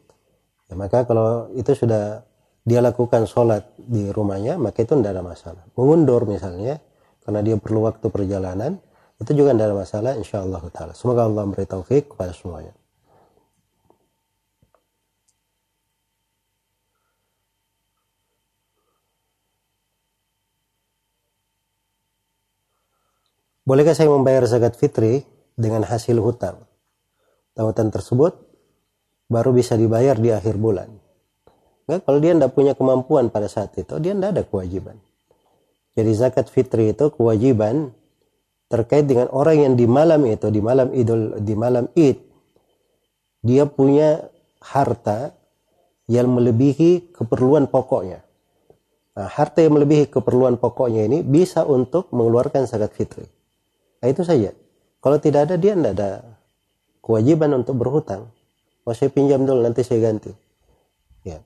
Ya, 0.71 0.73
maka 0.79 1.03
kalau 1.03 1.51
itu 1.51 1.75
sudah 1.75 2.23
dia 2.65 2.79
lakukan 2.79 3.27
sholat 3.27 3.67
di 3.77 4.09
rumahnya, 4.09 4.55
maka 4.57 4.81
itu 4.87 4.95
tidak 4.95 5.19
ada 5.19 5.23
masalah. 5.23 5.63
Mengundur 5.75 6.25
misalnya, 6.25 6.79
karena 7.27 7.39
dia 7.43 7.55
perlu 7.59 7.85
waktu 7.85 8.07
perjalanan, 8.07 8.79
itu 9.19 9.31
juga 9.35 9.51
tidak 9.51 9.67
ada 9.69 9.77
masalah 9.77 10.11
insya 10.15 10.41
Allah. 10.41 10.63
Semoga 10.95 11.27
Allah 11.27 11.43
memberi 11.43 11.67
taufik 11.67 12.15
kepada 12.15 12.31
semuanya. 12.31 12.73
Bolehkah 23.65 23.97
saya 23.97 24.13
membayar 24.13 24.45
zakat 24.45 24.77
fitri 24.77 25.25
dengan 25.55 25.87
hasil 25.87 26.19
hutang. 26.19 26.63
Hutang 27.55 27.89
tersebut 27.91 28.35
baru 29.31 29.55
bisa 29.55 29.79
dibayar 29.79 30.19
di 30.19 30.29
akhir 30.29 30.59
bulan. 30.59 30.91
Nggak, 31.87 31.99
kalau 32.03 32.19
dia 32.19 32.33
tidak 32.35 32.51
punya 32.51 32.73
kemampuan 32.75 33.31
pada 33.31 33.47
saat 33.47 33.71
itu, 33.79 33.95
dia 34.03 34.11
tidak 34.11 34.29
ada 34.35 34.43
kewajiban. 34.43 34.97
Jadi 35.95 36.11
zakat 36.11 36.51
fitri 36.51 36.91
itu 36.91 37.07
kewajiban 37.13 37.95
terkait 38.67 39.07
dengan 39.07 39.31
orang 39.31 39.57
yang 39.63 39.73
di 39.79 39.87
malam 39.87 40.27
itu, 40.27 40.51
di 40.51 40.59
malam 40.59 40.91
idul, 40.91 41.39
di 41.39 41.53
malam 41.55 41.85
id, 41.95 42.17
dia 43.45 43.63
punya 43.69 44.25
harta 44.59 45.37
yang 46.09 46.27
melebihi 46.33 47.13
keperluan 47.13 47.69
pokoknya. 47.69 48.25
Nah, 49.15 49.29
harta 49.31 49.63
yang 49.63 49.79
melebihi 49.79 50.11
keperluan 50.11 50.59
pokoknya 50.59 51.07
ini 51.07 51.23
bisa 51.23 51.63
untuk 51.63 52.11
mengeluarkan 52.11 52.67
zakat 52.67 52.91
fitri. 52.91 53.25
Nah, 54.03 54.11
itu 54.11 54.25
saja. 54.27 54.51
Kalau 55.05 55.21
tidak 55.21 55.45
ada 55.45 55.55
dia 55.61 55.77
tidak 55.77 55.93
ada 56.01 56.09
kewajiban 57.05 57.53
untuk 57.53 57.77
berhutang. 57.77 58.25
Oh, 58.89 58.93
saya 58.97 59.13
pinjam 59.13 59.45
dulu 59.45 59.61
nanti 59.61 59.85
saya 59.85 60.01
ganti. 60.01 60.33
Ya. 61.21 61.45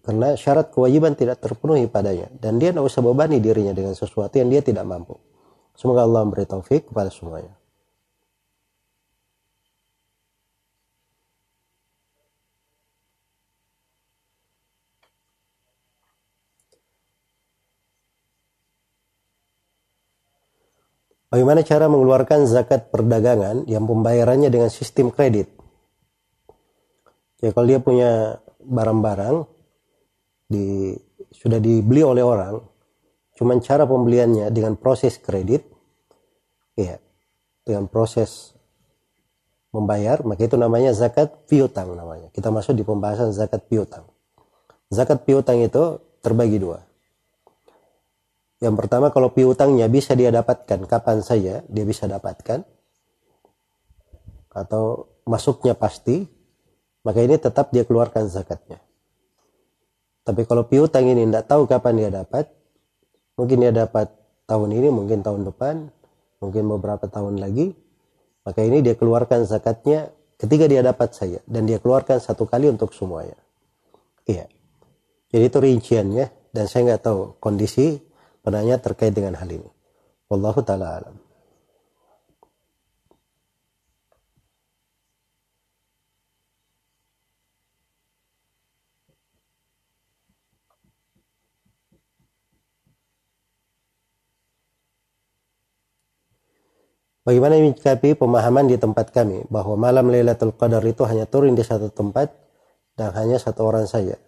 Karena 0.00 0.32
syarat 0.32 0.72
kewajiban 0.72 1.12
tidak 1.12 1.44
terpenuhi 1.44 1.92
padanya 1.92 2.32
dan 2.40 2.56
dia 2.56 2.72
tidak 2.72 2.88
usah 2.88 3.04
bebani 3.04 3.36
dirinya 3.36 3.76
dengan 3.76 3.92
sesuatu 3.92 4.32
yang 4.40 4.48
dia 4.48 4.64
tidak 4.64 4.88
mampu. 4.88 5.20
Semoga 5.76 6.08
Allah 6.08 6.24
memberi 6.24 6.48
taufik 6.48 6.88
kepada 6.88 7.12
semuanya. 7.12 7.52
Bagaimana 21.32 21.64
cara 21.64 21.88
mengeluarkan 21.88 22.44
zakat 22.44 22.92
perdagangan 22.92 23.64
yang 23.64 23.88
pembayarannya 23.88 24.52
dengan 24.52 24.68
sistem 24.68 25.08
kredit? 25.08 25.48
Ya 27.40 27.56
kalau 27.56 27.72
dia 27.72 27.80
punya 27.80 28.36
barang-barang 28.60 29.48
di 30.52 30.92
sudah 31.32 31.56
dibeli 31.56 32.04
oleh 32.04 32.20
orang, 32.20 32.60
cuman 33.40 33.64
cara 33.64 33.88
pembeliannya 33.88 34.52
dengan 34.52 34.76
proses 34.76 35.16
kredit, 35.16 35.64
ya 36.76 37.00
dengan 37.64 37.88
proses 37.88 38.52
membayar, 39.72 40.20
maka 40.28 40.44
itu 40.44 40.60
namanya 40.60 40.92
zakat 40.92 41.48
piutang 41.48 41.96
namanya. 41.96 42.28
Kita 42.28 42.52
masuk 42.52 42.76
di 42.76 42.84
pembahasan 42.84 43.32
zakat 43.32 43.64
piutang. 43.72 44.04
Zakat 44.92 45.24
piutang 45.24 45.64
itu 45.64 45.96
terbagi 46.20 46.60
dua. 46.60 46.91
Yang 48.62 48.74
pertama 48.78 49.10
kalau 49.10 49.34
piutangnya 49.34 49.90
bisa 49.90 50.14
dia 50.14 50.30
dapatkan 50.30 50.86
kapan 50.86 51.18
saja 51.18 51.66
dia 51.66 51.84
bisa 51.84 52.06
dapatkan 52.06 52.62
atau 54.54 55.10
masuknya 55.26 55.74
pasti 55.74 56.22
maka 57.02 57.18
ini 57.18 57.34
tetap 57.34 57.74
dia 57.74 57.82
keluarkan 57.82 58.30
zakatnya. 58.30 58.78
Tapi 60.22 60.46
kalau 60.46 60.70
piutang 60.70 61.10
ini 61.10 61.26
tidak 61.26 61.50
tahu 61.50 61.66
kapan 61.66 61.98
dia 61.98 62.10
dapat, 62.14 62.46
mungkin 63.34 63.58
dia 63.58 63.74
dapat 63.74 64.06
tahun 64.46 64.70
ini, 64.70 64.88
mungkin 64.94 65.18
tahun 65.26 65.42
depan, 65.50 65.90
mungkin 66.38 66.62
beberapa 66.70 67.10
tahun 67.10 67.42
lagi, 67.42 67.74
maka 68.46 68.62
ini 68.62 68.86
dia 68.86 68.94
keluarkan 68.94 69.42
zakatnya 69.50 70.14
ketika 70.38 70.70
dia 70.70 70.82
dapat 70.86 71.10
saja 71.10 71.42
dan 71.50 71.66
dia 71.66 71.82
keluarkan 71.82 72.22
satu 72.22 72.46
kali 72.46 72.70
untuk 72.70 72.94
semuanya. 72.94 73.38
Iya. 74.30 74.46
Jadi 75.34 75.44
itu 75.50 75.58
rinciannya 75.58 76.54
dan 76.54 76.64
saya 76.70 76.94
nggak 76.94 77.02
tahu 77.02 77.20
kondisi 77.42 77.98
penanya 78.42 78.76
terkait 78.82 79.14
dengan 79.14 79.38
hal 79.38 79.48
ini. 79.48 79.70
Wallahu 80.26 80.60
taala 80.66 80.98
alam. 80.98 81.16
Bagaimana 97.22 97.54
menyikapi 97.54 98.18
pemahaman 98.18 98.66
di 98.66 98.74
tempat 98.74 99.14
kami 99.14 99.46
bahwa 99.46 99.78
malam 99.78 100.10
Lailatul 100.10 100.50
Qadar 100.58 100.82
itu 100.82 101.06
hanya 101.06 101.22
turun 101.22 101.54
di 101.54 101.62
satu 101.62 101.86
tempat 101.86 102.34
dan 102.98 103.14
hanya 103.14 103.38
satu 103.38 103.62
orang 103.62 103.86
saja. 103.86 104.18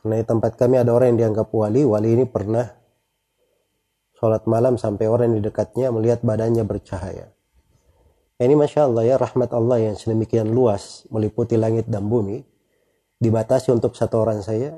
Karena 0.00 0.24
di 0.24 0.24
tempat 0.24 0.56
kami 0.56 0.80
ada 0.80 0.96
orang 0.96 1.12
yang 1.12 1.28
dianggap 1.28 1.52
wali, 1.52 1.84
wali 1.84 2.16
ini 2.16 2.24
pernah 2.24 2.72
sholat 4.16 4.48
malam 4.48 4.80
sampai 4.80 5.06
orang 5.06 5.36
di 5.36 5.44
dekatnya 5.44 5.92
melihat 5.92 6.24
badannya 6.24 6.64
bercahaya. 6.64 7.30
Ini 8.36 8.52
Masya 8.52 8.88
Allah 8.88 9.04
ya 9.04 9.16
rahmat 9.16 9.48
Allah 9.52 9.80
yang 9.80 9.96
sedemikian 9.96 10.52
luas 10.52 11.08
meliputi 11.08 11.56
langit 11.56 11.88
dan 11.88 12.04
bumi 12.04 12.44
dibatasi 13.16 13.72
untuk 13.72 13.96
satu 13.96 14.20
orang 14.20 14.44
saja. 14.44 14.76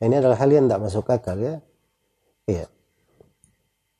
Ini 0.00 0.20
adalah 0.20 0.36
hal 0.40 0.48
yang 0.48 0.68
tidak 0.68 0.80
masuk 0.80 1.08
akal 1.08 1.36
ya. 1.36 1.60
Iya. 2.48 2.68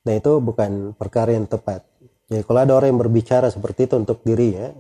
Nah 0.08 0.14
itu 0.16 0.32
bukan 0.40 0.96
perkara 0.96 1.36
yang 1.36 1.48
tepat. 1.48 1.84
Jadi 2.28 2.42
kalau 2.44 2.60
ada 2.64 2.72
orang 2.76 2.96
yang 2.96 3.00
berbicara 3.00 3.48
seperti 3.52 3.88
itu 3.88 3.94
untuk 4.00 4.20
dirinya, 4.24 4.72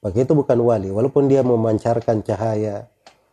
maka 0.00 0.16
itu 0.20 0.32
bukan 0.36 0.58
wali. 0.60 0.88
Walaupun 0.92 1.28
dia 1.28 1.40
memancarkan 1.44 2.24
cahaya, 2.24 2.88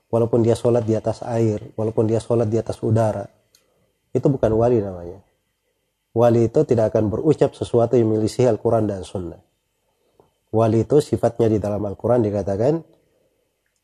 walaupun 0.08 0.40
dia 0.44 0.56
sholat 0.56 0.88
di 0.88 0.96
atas 0.96 1.20
air, 1.24 1.60
walaupun 1.76 2.08
dia 2.08 2.24
sholat 2.24 2.48
di 2.48 2.58
atas 2.60 2.80
udara, 2.80 3.28
itu 4.14 4.28
bukan 4.30 4.52
wali 4.54 4.80
namanya. 4.80 5.20
Wali 6.14 6.46
itu 6.46 6.62
tidak 6.64 6.94
akan 6.94 7.10
berucap 7.10 7.58
sesuatu 7.58 7.98
yang 7.98 8.14
milisi 8.14 8.46
Al-Quran 8.46 8.86
dan 8.86 9.02
Sunnah. 9.02 9.42
Wali 10.54 10.86
itu 10.86 11.02
sifatnya 11.02 11.50
di 11.50 11.58
dalam 11.58 11.82
Al-Quran 11.82 12.22
dikatakan, 12.22 12.78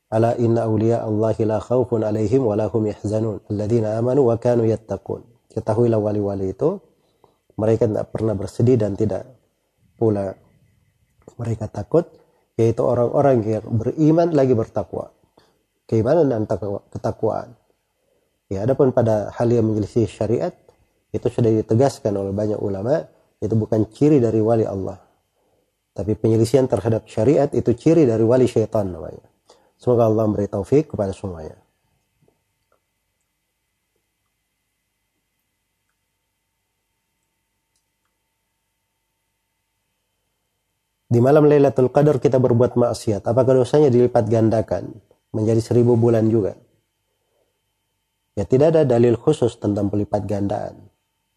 Ala 0.09 0.33
inna 0.37 0.65
awliya 0.65 1.05
Allahi 1.05 1.45
la 1.45 1.57
khawfun 1.61 2.05
alaihim 2.05 2.45
wa 2.45 2.57
lahum 2.57 2.85
yahzanun. 2.85 3.45
Alladina 3.49 3.97
amanu 3.97 4.29
wa 4.29 4.37
kanu 4.37 4.65
yattaqun. 4.65 5.21
Ketahuilah 5.49 5.97
wali-wali 5.97 6.53
itu 6.53 6.77
mereka 7.59 7.89
tidak 7.89 8.07
pernah 8.13 8.33
bersedih 8.37 8.79
dan 8.79 8.95
tidak 8.95 9.27
pula 9.99 10.31
mereka 11.35 11.67
takut 11.67 12.07
yaitu 12.55 12.79
orang-orang 12.83 13.43
yang 13.43 13.67
beriman 13.67 14.31
lagi 14.31 14.55
bertakwa 14.55 15.11
keimanan 15.87 16.31
dan 16.31 16.43
ketakwaan 16.91 17.58
ya 18.49 18.65
adapun 18.65 18.89
pada 18.89 19.29
hal 19.37 19.47
yang 19.47 19.69
menyelisih 19.69 20.09
syariat 20.09 20.51
itu 21.13 21.27
sudah 21.29 21.53
ditegaskan 21.61 22.13
oleh 22.17 22.33
banyak 22.33 22.57
ulama 22.57 23.05
itu 23.39 23.53
bukan 23.53 23.85
ciri 23.93 24.17
dari 24.17 24.41
wali 24.41 24.65
Allah 24.65 24.97
tapi 25.93 26.17
penyelisihan 26.17 26.65
terhadap 26.65 27.05
syariat 27.05 27.49
itu 27.53 27.71
ciri 27.77 28.09
dari 28.09 28.25
wali 28.25 28.49
syaitan 28.49 28.89
namanya 28.89 29.23
semoga 29.77 30.09
Allah 30.09 30.25
memberi 30.25 30.49
taufik 30.49 30.91
kepada 30.91 31.13
semuanya 31.13 31.55
Di 41.09 41.17
malam 41.17 41.49
Lailatul 41.49 41.89
Qadar 41.89 42.21
kita 42.21 42.37
berbuat 42.37 42.77
maksiat. 42.77 43.25
Apakah 43.25 43.57
dosanya 43.57 43.89
dilipat 43.89 44.29
gandakan 44.29 44.93
menjadi 45.33 45.57
seribu 45.57 45.97
bulan 45.97 46.29
juga? 46.29 46.53
Ya 48.37 48.45
tidak 48.45 48.75
ada 48.75 48.81
dalil 48.85 49.17
khusus 49.17 49.57
tentang 49.57 49.89
pelipat 49.89 50.25
gandaan. 50.29 50.89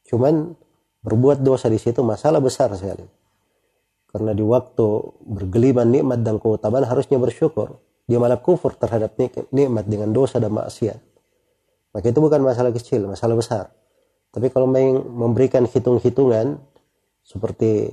Cuman 0.06 0.52
berbuat 1.02 1.40
dosa 1.40 1.66
di 1.72 1.80
situ 1.80 2.04
masalah 2.04 2.38
besar 2.38 2.70
sekali. 2.76 3.04
Karena 4.12 4.36
di 4.36 4.44
waktu 4.44 4.86
bergeliman 5.24 5.88
nikmat 5.88 6.20
dan 6.20 6.36
keutamaan 6.36 6.84
harusnya 6.84 7.16
bersyukur. 7.16 7.80
Dia 8.04 8.20
malah 8.20 8.42
kufur 8.44 8.76
terhadap 8.76 9.16
nikmat 9.54 9.88
dengan 9.88 10.12
dosa 10.12 10.36
dan 10.36 10.52
maksiat. 10.52 11.00
Maka 11.96 12.06
itu 12.12 12.20
bukan 12.20 12.44
masalah 12.44 12.74
kecil, 12.74 13.08
masalah 13.08 13.38
besar. 13.38 13.64
Tapi 14.32 14.52
kalau 14.52 14.68
memberikan 14.68 15.64
hitung-hitungan 15.64 16.60
seperti 17.24 17.92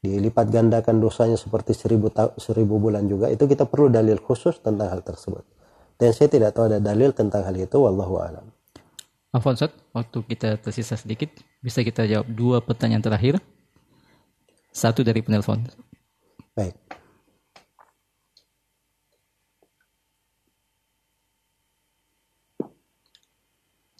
dilipat 0.00 0.48
gandakan 0.52 1.00
dosanya 1.00 1.40
seperti 1.40 1.72
seribu, 1.72 2.12
seribu 2.36 2.76
bulan 2.76 3.08
juga 3.08 3.32
itu 3.32 3.48
kita 3.48 3.64
perlu 3.64 3.88
dalil 3.88 4.20
khusus 4.20 4.60
tentang 4.60 4.92
hal 4.92 5.00
tersebut 5.02 5.55
dan 5.96 6.10
saya 6.12 6.28
tidak 6.28 6.52
tahu 6.52 6.68
ada 6.68 6.80
dalil 6.80 7.12
tentang 7.12 7.44
hal 7.44 7.56
itu 7.56 7.76
wallahu 7.76 8.20
alam 8.20 8.46
Afwan 9.32 9.56
waktu 9.92 10.18
kita 10.32 10.56
tersisa 10.60 10.96
sedikit 10.96 11.28
bisa 11.60 11.84
kita 11.84 12.08
jawab 12.08 12.28
dua 12.32 12.58
pertanyaan 12.64 13.04
terakhir 13.04 13.40
satu 14.72 15.04
dari 15.04 15.20
penelpon 15.20 15.64
baik 16.56 16.76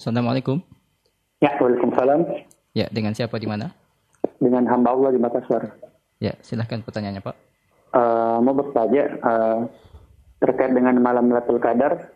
Assalamualaikum. 0.06 0.62
Ya, 1.42 1.50
Waalaikumsalam. 1.58 2.30
Ya, 2.78 2.86
dengan 2.94 3.10
siapa 3.10 3.42
di 3.42 3.50
mana? 3.50 3.74
Dengan 4.38 4.62
hamba 4.70 4.94
Allah 4.94 5.10
di 5.10 5.18
Makassar. 5.18 5.72
Ya, 6.22 6.38
silahkan 6.46 6.78
pertanyaannya 6.78 7.26
Pak. 7.26 7.36
Uh, 7.90 8.38
mau 8.38 8.54
bertanya 8.54 9.02
uh, 9.26 9.66
terkait 10.42 10.72
dengan 10.72 10.96
malam 11.00 11.32
Lailatul 11.32 11.62
Qadar, 11.62 12.12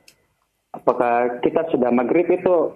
apakah 0.77 1.41
kita 1.41 1.67
sudah 1.73 1.89
maghrib 1.91 2.29
itu 2.29 2.75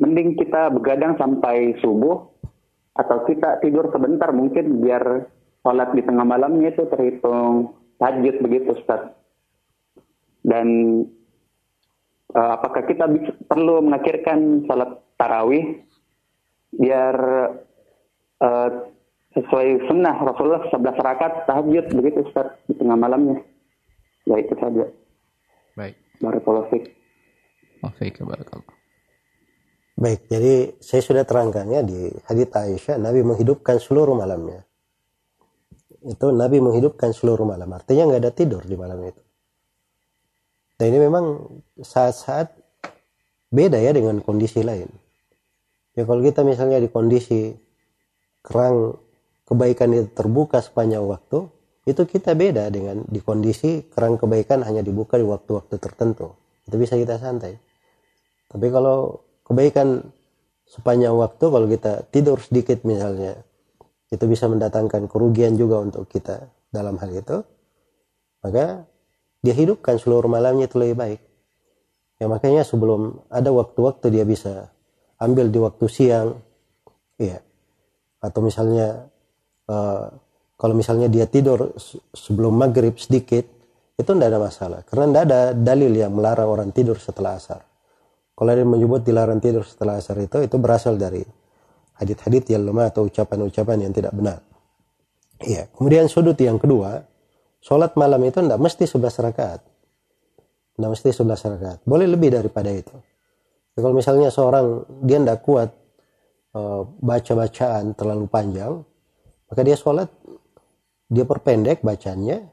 mending 0.00 0.40
kita 0.40 0.72
begadang 0.72 1.14
sampai 1.20 1.76
subuh 1.84 2.24
atau 2.96 3.22
kita 3.28 3.60
tidur 3.60 3.92
sebentar 3.92 4.32
mungkin 4.32 4.80
biar 4.80 5.28
sholat 5.60 5.92
di 5.92 6.02
tengah 6.02 6.24
malamnya 6.24 6.72
itu 6.72 6.88
terhitung 6.88 7.76
tahajud 8.00 8.36
begitu 8.40 8.80
Ustaz. 8.80 9.12
Dan 10.40 10.68
uh, 12.32 12.50
apakah 12.56 12.88
kita 12.88 13.04
perlu 13.44 13.84
mengakhirkan 13.84 14.64
sholat 14.64 15.04
tarawih 15.20 15.84
biar 16.80 17.16
uh, 18.40 18.70
sesuai 19.36 19.86
sunnah 19.86 20.16
Rasulullah 20.16 20.64
11 20.72 20.96
rakaat 20.96 21.34
tahajud 21.44 21.86
begitu 21.92 22.24
Ustaz 22.24 22.56
di 22.66 22.74
tengah 22.74 22.96
malamnya. 22.96 23.44
Ya 24.26 24.36
itu 24.36 24.54
saja. 24.58 24.84
Baik. 25.76 25.96
Barakallahu 26.20 26.68
fiik. 26.68 26.84
barakallah. 28.26 28.76
Baik, 30.00 30.32
jadi 30.32 30.80
saya 30.80 31.04
sudah 31.04 31.24
terangkannya 31.28 31.80
di 31.84 32.08
hadits 32.24 32.56
Aisyah, 32.56 32.96
Nabi 32.96 33.20
menghidupkan 33.20 33.76
seluruh 33.76 34.16
malamnya. 34.16 34.64
Itu 36.00 36.32
Nabi 36.32 36.56
menghidupkan 36.64 37.12
seluruh 37.12 37.44
malam, 37.44 37.68
artinya 37.76 38.08
nggak 38.08 38.20
ada 38.24 38.32
tidur 38.32 38.64
di 38.64 38.80
malam 38.80 38.96
itu. 39.04 39.20
Dan 40.80 40.96
ini 40.96 40.98
memang 41.04 41.24
saat-saat 41.76 42.56
beda 43.52 43.76
ya 43.76 43.92
dengan 43.92 44.24
kondisi 44.24 44.64
lain. 44.64 44.88
Ya 45.92 46.08
kalau 46.08 46.24
kita 46.24 46.48
misalnya 46.48 46.80
di 46.80 46.88
kondisi 46.88 47.52
kerang 48.40 48.96
kebaikan 49.44 49.92
itu 49.92 50.08
terbuka 50.16 50.64
sepanjang 50.64 51.04
waktu, 51.04 51.44
itu 51.90 52.02
kita 52.06 52.38
beda 52.38 52.70
dengan 52.70 53.02
di 53.04 53.18
kondisi 53.18 53.90
kerang 53.90 54.16
kebaikan 54.16 54.62
hanya 54.62 54.80
dibuka 54.80 55.18
di 55.18 55.26
waktu-waktu 55.26 55.76
tertentu. 55.76 56.32
Itu 56.64 56.78
bisa 56.78 56.94
kita 56.94 57.18
santai. 57.18 57.58
Tapi 58.50 58.66
kalau 58.70 59.26
kebaikan 59.42 60.00
sepanjang 60.66 61.14
waktu, 61.18 61.44
kalau 61.50 61.66
kita 61.66 62.06
tidur 62.14 62.38
sedikit 62.38 62.86
misalnya, 62.86 63.34
itu 64.10 64.24
bisa 64.26 64.46
mendatangkan 64.46 65.10
kerugian 65.10 65.58
juga 65.58 65.82
untuk 65.82 66.06
kita 66.06 66.50
dalam 66.70 66.98
hal 66.98 67.10
itu, 67.10 67.42
maka 68.42 68.86
dia 69.42 69.54
hidupkan 69.54 69.98
seluruh 69.98 70.30
malamnya 70.30 70.70
itu 70.70 70.78
lebih 70.78 70.96
baik. 70.98 71.20
Ya 72.22 72.26
makanya 72.30 72.62
sebelum 72.62 73.22
ada 73.32 73.50
waktu-waktu 73.50 74.12
dia 74.14 74.24
bisa 74.26 74.70
ambil 75.18 75.50
di 75.50 75.58
waktu 75.58 75.86
siang, 75.90 76.38
ya, 77.18 77.42
atau 78.20 78.40
misalnya 78.44 79.10
Eh, 79.70 80.06
kalau 80.60 80.76
misalnya 80.76 81.08
dia 81.08 81.24
tidur 81.24 81.72
sebelum 82.12 82.52
maghrib 82.52 82.92
sedikit 83.00 83.48
itu 83.96 84.10
tidak 84.12 84.28
ada 84.28 84.40
masalah. 84.44 84.80
Karena 84.84 85.08
tidak 85.08 85.22
ada 85.24 85.40
dalil 85.56 85.92
yang 85.96 86.12
melarang 86.12 86.52
orang 86.52 86.68
tidur 86.68 87.00
setelah 87.00 87.40
asar. 87.40 87.64
Kalau 88.36 88.52
dia 88.52 88.68
menyebut 88.68 89.00
dilarang 89.00 89.40
tidur 89.40 89.64
setelah 89.64 89.96
asar 89.96 90.20
itu 90.20 90.36
itu 90.44 90.56
berasal 90.60 91.00
dari 91.00 91.24
hadit-hadit 91.96 92.52
yang 92.52 92.68
lemah 92.68 92.92
atau 92.92 93.08
ucapan-ucapan 93.08 93.88
yang 93.88 93.92
tidak 93.96 94.12
benar. 94.12 94.44
Iya. 95.40 95.72
Kemudian 95.72 96.12
sudut 96.12 96.36
yang 96.36 96.60
kedua 96.60 97.08
sholat 97.64 97.96
malam 97.96 98.20
itu 98.28 98.44
tidak 98.44 98.60
mesti 98.60 98.84
11 98.84 99.00
rakaat. 99.32 99.60
Tidak 100.76 100.88
mesti 100.92 101.08
11 101.08 101.52
rakaat. 101.56 101.78
Boleh 101.88 102.04
lebih 102.04 102.36
daripada 102.36 102.68
itu. 102.68 102.92
Kalau 103.72 103.96
misalnya 103.96 104.28
seorang 104.28 104.84
dia 105.08 105.24
tidak 105.24 105.40
kuat 105.40 105.72
uh, 106.52 106.84
baca-bacaan 107.00 107.96
terlalu 107.96 108.28
panjang 108.28 108.84
maka 109.50 109.66
dia 109.66 109.74
sholat, 109.74 110.06
dia 111.10 111.26
perpendek 111.26 111.82
bacanya, 111.82 112.46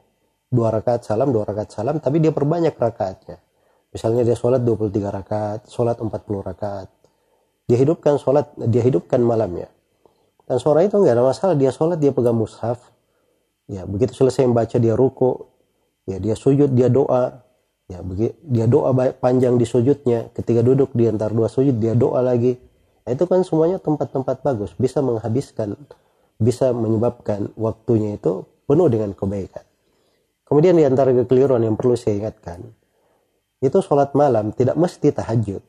dua 0.50 0.74
rakaat 0.74 1.06
salam, 1.06 1.30
dua 1.30 1.46
rakaat 1.46 1.70
salam, 1.70 2.02
tapi 2.02 2.18
dia 2.18 2.34
perbanyak 2.34 2.74
rakaatnya. 2.74 3.38
Misalnya 3.88 4.26
dia 4.26 4.36
sholat 4.36 4.60
23 4.66 5.08
rakaat, 5.08 5.60
sholat 5.72 5.96
40 5.96 6.12
rakaat. 6.44 6.92
Dia 7.64 7.78
hidupkan 7.80 8.20
sholat, 8.20 8.52
dia 8.68 8.84
hidupkan 8.84 9.22
malamnya. 9.22 9.72
Dan 10.44 10.60
seorang 10.60 10.88
itu 10.88 10.96
nggak 11.00 11.14
ada 11.14 11.24
masalah, 11.24 11.54
dia 11.56 11.72
sholat, 11.72 11.96
dia 12.00 12.12
pegang 12.12 12.36
mushaf. 12.36 12.80
Ya, 13.68 13.84
begitu 13.84 14.16
selesai 14.16 14.48
membaca 14.48 14.76
dia 14.80 14.96
ruku, 14.96 15.48
ya 16.08 16.16
dia 16.20 16.36
sujud, 16.36 16.72
dia 16.72 16.88
doa. 16.88 17.44
Ya, 17.88 18.04
begitu, 18.04 18.36
dia 18.44 18.68
doa 18.68 18.92
panjang 19.16 19.56
di 19.56 19.64
sujudnya. 19.64 20.28
Ketika 20.36 20.60
duduk 20.60 20.92
di 20.92 21.08
antara 21.08 21.32
dua 21.32 21.48
sujud, 21.48 21.76
dia 21.80 21.96
doa 21.96 22.20
lagi. 22.20 22.56
Nah, 23.04 23.16
itu 23.16 23.24
kan 23.24 23.40
semuanya 23.40 23.80
tempat-tempat 23.80 24.44
bagus, 24.44 24.76
bisa 24.76 25.00
menghabiskan 25.00 25.76
bisa 26.38 26.70
menyebabkan 26.70 27.50
waktunya 27.58 28.14
itu 28.14 28.46
penuh 28.64 28.86
dengan 28.86 29.10
kebaikan. 29.12 29.66
Kemudian 30.46 30.78
di 30.78 30.86
antara 30.86 31.12
kekeliruan 31.12 31.60
yang 31.60 31.76
perlu 31.76 31.98
saya 31.98 32.24
ingatkan, 32.24 32.64
itu 33.58 33.78
sholat 33.82 34.14
malam 34.14 34.54
tidak 34.54 34.78
mesti 34.78 35.10
tahajud. 35.12 35.60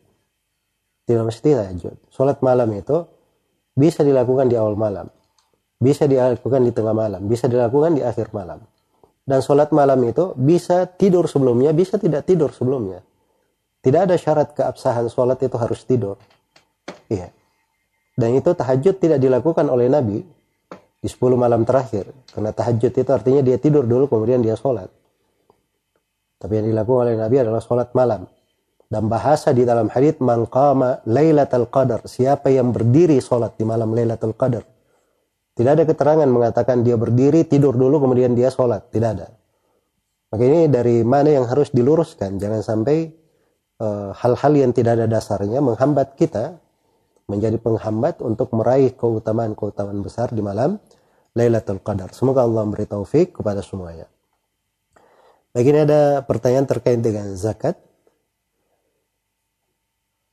Tidak 1.10 1.24
mesti 1.26 1.50
tahajud. 1.58 1.96
Sholat 2.14 2.40
malam 2.46 2.70
itu 2.78 3.04
bisa 3.74 4.06
dilakukan 4.06 4.46
di 4.46 4.56
awal 4.56 4.78
malam. 4.78 5.10
Bisa 5.82 6.06
dilakukan 6.06 6.62
di 6.64 6.72
tengah 6.72 6.94
malam. 6.94 7.26
Bisa 7.26 7.50
dilakukan 7.50 7.98
di 7.98 8.06
akhir 8.06 8.30
malam. 8.30 8.62
Dan 9.26 9.42
sholat 9.42 9.74
malam 9.74 10.00
itu 10.06 10.38
bisa 10.38 10.86
tidur 10.86 11.26
sebelumnya, 11.26 11.74
bisa 11.74 11.98
tidak 11.98 12.30
tidur 12.30 12.54
sebelumnya. 12.54 13.02
Tidak 13.80 14.02
ada 14.06 14.16
syarat 14.18 14.54
keabsahan 14.54 15.10
sholat 15.10 15.40
itu 15.42 15.56
harus 15.58 15.82
tidur. 15.86 16.18
Iya. 17.10 17.34
Dan 18.14 18.38
itu 18.38 18.52
tahajud 18.54 19.00
tidak 19.02 19.18
dilakukan 19.22 19.66
oleh 19.72 19.88
Nabi 19.88 20.20
di 21.00 21.08
10 21.08 21.40
malam 21.40 21.64
terakhir. 21.64 22.12
Karena 22.32 22.52
tahajud 22.52 22.92
itu 22.92 23.12
artinya 23.12 23.42
dia 23.44 23.58
tidur 23.58 23.88
dulu 23.88 24.12
kemudian 24.12 24.44
dia 24.44 24.60
sholat. 24.60 24.92
Tapi 26.40 26.54
yang 26.56 26.68
dilakukan 26.72 27.12
oleh 27.12 27.16
Nabi 27.20 27.36
adalah 27.44 27.60
sholat 27.64 27.92
malam. 27.96 28.28
Dan 28.90 29.06
bahasa 29.06 29.54
di 29.54 29.68
dalam 29.68 29.92
hadis 29.92 30.18
man 30.24 30.48
qama 30.48 31.04
lailatul 31.08 31.68
qadar. 31.70 32.08
Siapa 32.08 32.50
yang 32.50 32.72
berdiri 32.72 33.20
sholat 33.20 33.56
di 33.60 33.64
malam 33.68 33.92
lailatul 33.92 34.34
qadar. 34.34 34.64
Tidak 35.54 35.72
ada 35.76 35.84
keterangan 35.84 36.26
mengatakan 36.26 36.88
dia 36.88 36.96
berdiri, 36.96 37.44
tidur 37.44 37.76
dulu, 37.76 38.00
kemudian 38.00 38.32
dia 38.32 38.48
sholat. 38.48 38.88
Tidak 38.88 39.10
ada. 39.12 39.28
Maka 40.32 40.42
ini 40.46 40.72
dari 40.72 41.04
mana 41.04 41.36
yang 41.36 41.46
harus 41.46 41.70
diluruskan. 41.76 42.40
Jangan 42.40 42.62
sampai 42.64 42.98
eh, 43.84 44.10
hal-hal 44.16 44.54
uh, 44.56 44.60
yang 44.64 44.72
tidak 44.72 44.96
ada 44.98 45.06
dasarnya 45.12 45.60
menghambat 45.60 46.16
kita 46.16 46.58
menjadi 47.30 47.62
penghambat 47.62 48.26
untuk 48.26 48.50
meraih 48.58 48.90
keutamaan-keutamaan 48.98 50.02
besar 50.02 50.34
di 50.34 50.42
malam 50.42 50.82
Lailatul 51.38 51.82
Qadar. 51.82 52.14
Semoga 52.14 52.46
Allah 52.46 52.66
memberi 52.66 52.90
taufik 52.90 53.38
kepada 53.38 53.62
semuanya. 53.62 54.10
Baik 55.50 55.68
ini 55.74 55.80
ada 55.82 56.22
pertanyaan 56.26 56.70
terkait 56.70 57.02
dengan 57.02 57.34
zakat. 57.34 57.78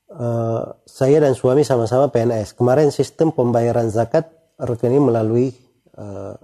Uh, 0.07 0.77
saya 0.89 1.21
dan 1.21 1.37
suami 1.37 1.65
sama-sama 1.65 2.09
PNS. 2.09 2.57
Kemarin 2.57 2.89
sistem 2.89 3.33
pembayaran 3.33 3.93
zakat 3.93 4.29
rekening 4.57 5.05
melalui 5.05 5.53
uh, 5.97 6.37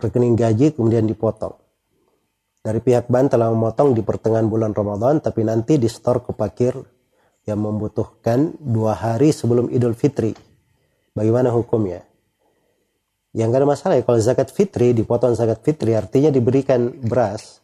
rekening 0.00 0.36
gaji 0.36 0.72
kemudian 0.76 1.08
dipotong. 1.08 1.56
Dari 2.60 2.76
pihak 2.84 3.08
bank 3.08 3.32
telah 3.32 3.48
memotong 3.48 3.96
di 3.96 4.04
pertengahan 4.04 4.44
bulan 4.44 4.76
Ramadan, 4.76 5.24
tapi 5.24 5.48
nanti 5.48 5.80
di 5.80 5.88
store 5.88 6.20
ke 6.20 6.36
pakir 6.36 6.76
yang 7.48 7.64
membutuhkan 7.64 8.52
dua 8.60 8.92
hari 8.92 9.32
sebelum 9.32 9.72
Idul 9.72 9.96
Fitri. 9.96 10.36
Bagaimana 11.16 11.48
hukumnya? 11.56 12.09
Yang 13.30 13.48
gak 13.54 13.60
ada 13.62 13.68
masalah 13.68 13.94
ya 13.94 14.02
kalau 14.02 14.18
zakat 14.18 14.48
fitri 14.50 14.90
dipotong 14.90 15.38
zakat 15.38 15.62
fitri 15.62 15.94
artinya 15.94 16.34
diberikan 16.34 16.90
beras. 17.06 17.62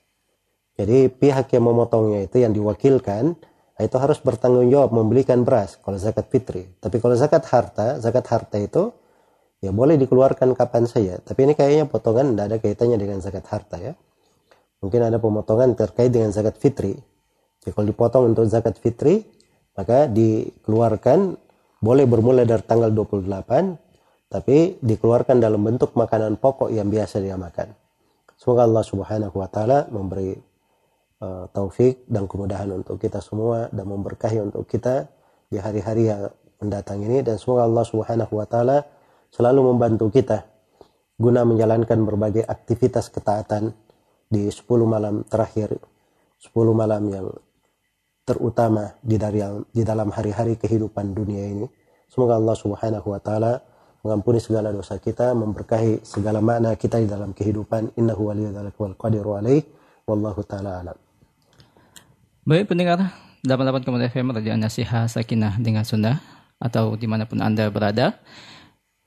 Jadi 0.78 1.10
pihak 1.10 1.50
yang 1.56 1.64
memotongnya 1.66 2.28
itu 2.28 2.38
yang 2.38 2.54
diwakilkan 2.54 3.34
itu 3.76 3.96
harus 4.00 4.16
bertanggung 4.22 4.70
jawab 4.72 4.94
membelikan 4.94 5.42
beras 5.42 5.76
kalau 5.82 5.98
zakat 5.98 6.30
fitri. 6.30 6.70
Tapi 6.78 7.02
kalau 7.02 7.18
zakat 7.18 7.44
harta, 7.50 7.98
zakat 7.98 8.24
harta 8.30 8.56
itu 8.62 8.94
ya 9.58 9.74
boleh 9.74 9.98
dikeluarkan 9.98 10.54
kapan 10.54 10.86
saja. 10.86 11.18
Tapi 11.18 11.50
ini 11.50 11.52
kayaknya 11.58 11.84
potongan 11.90 12.32
tidak 12.32 12.44
ada 12.46 12.56
kaitannya 12.62 12.96
dengan 13.00 13.18
zakat 13.18 13.44
harta 13.50 13.76
ya. 13.82 13.92
Mungkin 14.80 15.00
ada 15.02 15.18
pemotongan 15.18 15.74
terkait 15.74 16.12
dengan 16.12 16.30
zakat 16.30 16.60
fitri. 16.60 16.94
Jadi 17.64 17.72
kalau 17.74 17.86
dipotong 17.88 18.22
untuk 18.30 18.46
zakat 18.46 18.78
fitri, 18.78 19.26
maka 19.74 20.06
dikeluarkan 20.06 21.36
boleh 21.82 22.04
bermula 22.08 22.46
dari 22.48 22.64
tanggal 22.64 22.88
28 22.92 23.85
tapi 24.26 24.78
dikeluarkan 24.82 25.38
dalam 25.38 25.62
bentuk 25.62 25.94
makanan 25.94 26.38
pokok 26.42 26.74
yang 26.74 26.90
biasa 26.90 27.22
dia 27.22 27.38
makan. 27.38 27.70
Semoga 28.36 28.66
Allah 28.66 28.84
Subhanahu 28.84 29.36
wa 29.38 29.48
taala 29.48 29.86
memberi 29.88 30.34
uh, 31.22 31.48
taufik 31.54 32.04
dan 32.10 32.28
kemudahan 32.28 32.68
untuk 32.74 33.00
kita 33.00 33.22
semua 33.22 33.70
dan 33.72 33.86
memberkahi 33.88 34.42
untuk 34.42 34.68
kita 34.68 35.08
di 35.46 35.56
hari-hari 35.56 36.10
yang 36.10 36.28
mendatang 36.60 37.00
ini 37.06 37.22
dan 37.22 37.38
semoga 37.38 37.64
Allah 37.64 37.84
Subhanahu 37.86 38.32
wa 38.34 38.46
taala 38.48 38.84
selalu 39.30 39.72
membantu 39.72 40.10
kita 40.10 40.44
guna 41.16 41.48
menjalankan 41.48 41.96
berbagai 42.04 42.44
aktivitas 42.44 43.08
ketaatan 43.08 43.72
di 44.28 44.52
10 44.52 44.68
malam 44.84 45.24
terakhir 45.24 45.80
10 46.42 46.52
malam 46.76 47.02
yang 47.08 47.26
terutama 48.26 48.98
di 49.00 49.16
dalam 49.16 49.64
di 49.70 49.86
dalam 49.86 50.10
hari-hari 50.10 50.58
kehidupan 50.58 51.14
dunia 51.14 51.46
ini. 51.46 51.66
Semoga 52.10 52.36
Allah 52.36 52.56
Subhanahu 52.58 53.06
wa 53.14 53.20
taala 53.22 53.75
mengampuni 54.06 54.38
segala 54.38 54.70
dosa 54.70 55.02
kita, 55.02 55.34
memberkahi 55.34 56.06
segala 56.06 56.38
makna 56.38 56.78
kita 56.78 57.02
di 57.02 57.10
dalam 57.10 57.34
kehidupan. 57.34 57.98
Innahu 57.98 58.30
waliyudzalika 58.30 58.78
wal 58.78 58.94
qadiru 58.94 59.34
alaih. 59.34 59.66
Wallahu 60.06 60.46
taala 60.46 60.86
alam. 60.86 60.96
Baik 62.46 62.70
pendengar 62.70 63.10
88 63.42 64.14
FM 64.14 64.30
Radio 64.30 64.54
Nasihat 64.54 65.10
Sakinah 65.10 65.58
dengan 65.58 65.82
Sunda 65.82 66.22
atau 66.62 66.94
di 66.94 67.10
mana 67.10 67.26
pun 67.26 67.42
Anda 67.42 67.66
berada. 67.74 68.14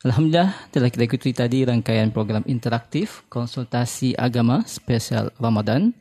Alhamdulillah 0.04 0.72
telah 0.76 0.92
kita 0.92 1.08
ikuti 1.08 1.32
tadi 1.32 1.64
rangkaian 1.64 2.12
program 2.12 2.44
interaktif 2.48 3.24
konsultasi 3.32 4.16
agama 4.20 4.64
spesial 4.68 5.32
Ramadan 5.40 5.96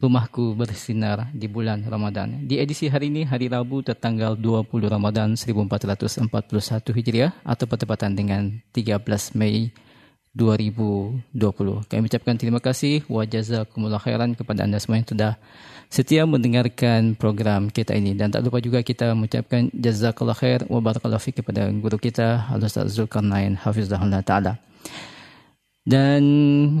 Rumahku 0.00 0.56
Bersinar 0.56 1.28
di 1.36 1.44
bulan 1.44 1.84
Ramadan. 1.84 2.48
Di 2.48 2.56
edisi 2.56 2.88
hari 2.88 3.12
ini, 3.12 3.28
hari 3.28 3.52
Rabu 3.52 3.84
tertanggal 3.84 4.32
20 4.32 4.88
Ramadan 4.88 5.36
1441 5.36 6.96
Hijriah 6.96 7.36
atau 7.44 7.68
bertepatan 7.68 8.16
dengan 8.16 8.48
13 8.72 9.36
Mei 9.36 9.76
2020. 10.32 11.28
Kami 11.84 12.02
ucapkan 12.08 12.34
terima 12.40 12.64
kasih 12.64 13.04
wa 13.12 13.28
jazakumullah 13.28 14.00
khairan 14.00 14.32
kepada 14.32 14.64
Anda 14.64 14.80
semua 14.80 15.04
yang 15.04 15.08
sudah 15.12 15.32
setia 15.92 16.24
mendengarkan 16.24 17.12
program 17.12 17.68
kita 17.68 17.92
ini. 17.92 18.16
Dan 18.16 18.32
tak 18.32 18.40
lupa 18.40 18.56
juga 18.64 18.80
kita 18.80 19.12
mengucapkan 19.12 19.68
jazakallah 19.76 20.38
khair 20.38 20.64
wa 20.72 20.80
barakallahu 20.80 21.28
kepada 21.28 21.68
guru 21.76 22.00
kita 22.00 22.48
Al-Ustaz 22.48 22.96
Zulkarnain 22.96 23.52
Hafizahullah 23.52 24.24
Ta'ala. 24.24 24.69
Dan 25.90 26.22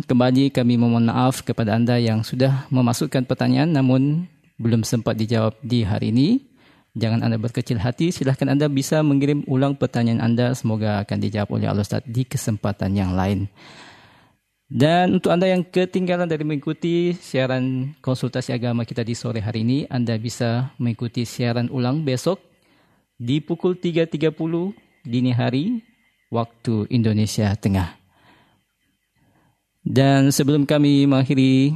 kembali 0.06 0.54
kami 0.54 0.78
memohon 0.78 1.10
maaf 1.10 1.42
kepada 1.42 1.74
anda 1.74 1.98
yang 1.98 2.22
sudah 2.22 2.70
memasukkan 2.70 3.26
pertanyaan 3.26 3.74
namun 3.74 4.30
belum 4.54 4.86
sempat 4.86 5.18
dijawab 5.18 5.58
di 5.66 5.82
hari 5.82 6.14
ini. 6.14 6.46
Jangan 6.94 7.26
anda 7.26 7.34
berkecil 7.34 7.82
hati, 7.82 8.14
silahkan 8.14 8.46
anda 8.54 8.70
bisa 8.70 9.02
mengirim 9.02 9.42
ulang 9.50 9.74
pertanyaan 9.74 10.22
anda. 10.22 10.54
Semoga 10.54 11.02
akan 11.02 11.18
dijawab 11.26 11.50
oleh 11.58 11.66
Allah 11.66 11.82
Ustaz 11.82 12.06
di 12.06 12.22
kesempatan 12.22 12.94
yang 12.94 13.18
lain. 13.18 13.50
Dan 14.70 15.18
untuk 15.18 15.34
anda 15.34 15.50
yang 15.50 15.66
ketinggalan 15.66 16.30
dari 16.30 16.46
mengikuti 16.46 17.10
siaran 17.18 17.90
konsultasi 17.98 18.54
agama 18.54 18.86
kita 18.86 19.02
di 19.02 19.18
sore 19.18 19.42
hari 19.42 19.66
ini, 19.66 19.90
anda 19.90 20.14
bisa 20.22 20.70
mengikuti 20.78 21.26
siaran 21.26 21.66
ulang 21.74 22.06
besok 22.06 22.38
di 23.18 23.42
pukul 23.42 23.74
3.30 23.74 24.30
dini 25.02 25.34
hari 25.34 25.82
waktu 26.30 26.86
Indonesia 26.94 27.50
Tengah. 27.58 27.99
Dan 29.80 30.28
sebelum 30.28 30.68
kami 30.68 31.08
mengakhiri 31.08 31.72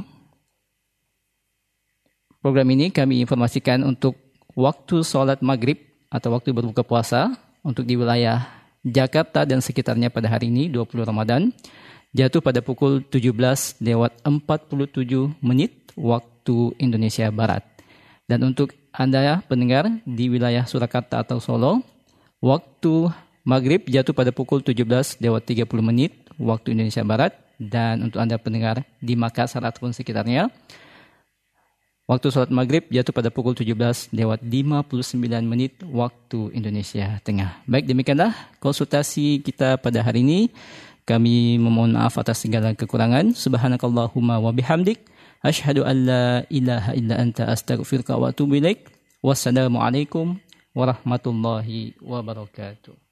program 2.39 2.69
ini, 2.69 2.93
kami 2.93 3.25
informasikan 3.25 3.81
untuk 3.81 4.13
waktu 4.53 5.01
sholat 5.01 5.41
maghrib 5.41 5.81
atau 6.13 6.37
waktu 6.37 6.53
berbuka 6.53 6.85
puasa 6.85 7.33
untuk 7.65 7.83
di 7.89 7.97
wilayah 7.97 8.45
Jakarta 8.85 9.43
dan 9.49 9.65
sekitarnya 9.65 10.13
pada 10.13 10.29
hari 10.29 10.53
ini 10.53 10.69
20 10.69 11.01
Ramadan 11.01 11.49
jatuh 12.13 12.39
pada 12.39 12.61
pukul 12.61 13.01
17 13.01 13.33
lewat 13.81 14.21
47 14.21 15.41
menit 15.41 15.91
waktu 15.97 16.77
Indonesia 16.77 17.27
Barat. 17.33 17.65
Dan 18.29 18.45
untuk 18.53 18.77
Anda 18.93 19.43
pendengar 19.49 19.89
di 20.05 20.31
wilayah 20.31 20.63
Surakarta 20.63 21.25
atau 21.25 21.41
Solo, 21.41 21.81
waktu 22.39 23.09
maghrib 23.43 23.89
jatuh 23.89 24.13
pada 24.13 24.31
pukul 24.31 24.61
17 24.61 25.19
lewat 25.19 25.41
30 25.49 25.65
menit 25.81 26.13
waktu 26.39 26.77
Indonesia 26.77 27.01
Barat 27.01 27.44
dan 27.57 28.05
untuk 28.05 28.19
Anda 28.21 28.35
pendengar 28.37 28.83
di 28.99 29.13
Makassar 29.17 29.63
ataupun 29.63 29.91
sekitarnya, 29.91 30.51
waktu 32.05 32.27
sholat 32.29 32.53
maghrib 32.53 32.85
jatuh 32.93 33.13
pada 33.13 33.33
pukul 33.33 33.57
17 33.57 34.13
lewat 34.13 34.39
59 34.45 35.21
menit 35.45 35.79
waktu 35.85 36.53
Indonesia 36.53 37.17
Tengah. 37.25 37.65
Baik, 37.65 37.89
demikianlah 37.89 38.33
konsultasi 38.61 39.41
kita 39.41 39.81
pada 39.81 40.05
hari 40.05 40.21
ini. 40.21 40.39
Kami 41.05 41.61
memohon 41.61 41.93
maaf 41.93 42.17
atas 42.17 42.41
segala 42.41 42.73
kekurangan. 42.73 43.37
Subhanakallahumma 43.37 44.41
wa 44.41 44.49
bihamdik. 44.49 45.05
Ashhadu 45.45 45.85
an 45.85 45.97
la 46.09 46.25
ilaha 46.49 46.97
illa 46.97 47.21
anta 47.21 47.45
astaghfiruka 47.45 48.17
wa 48.17 48.33
atubu 48.33 48.57
ilaik. 48.57 48.89
Wassalamualaikum 49.21 50.41
warahmatullahi 50.73 51.93
wabarakatuh. 52.01 53.04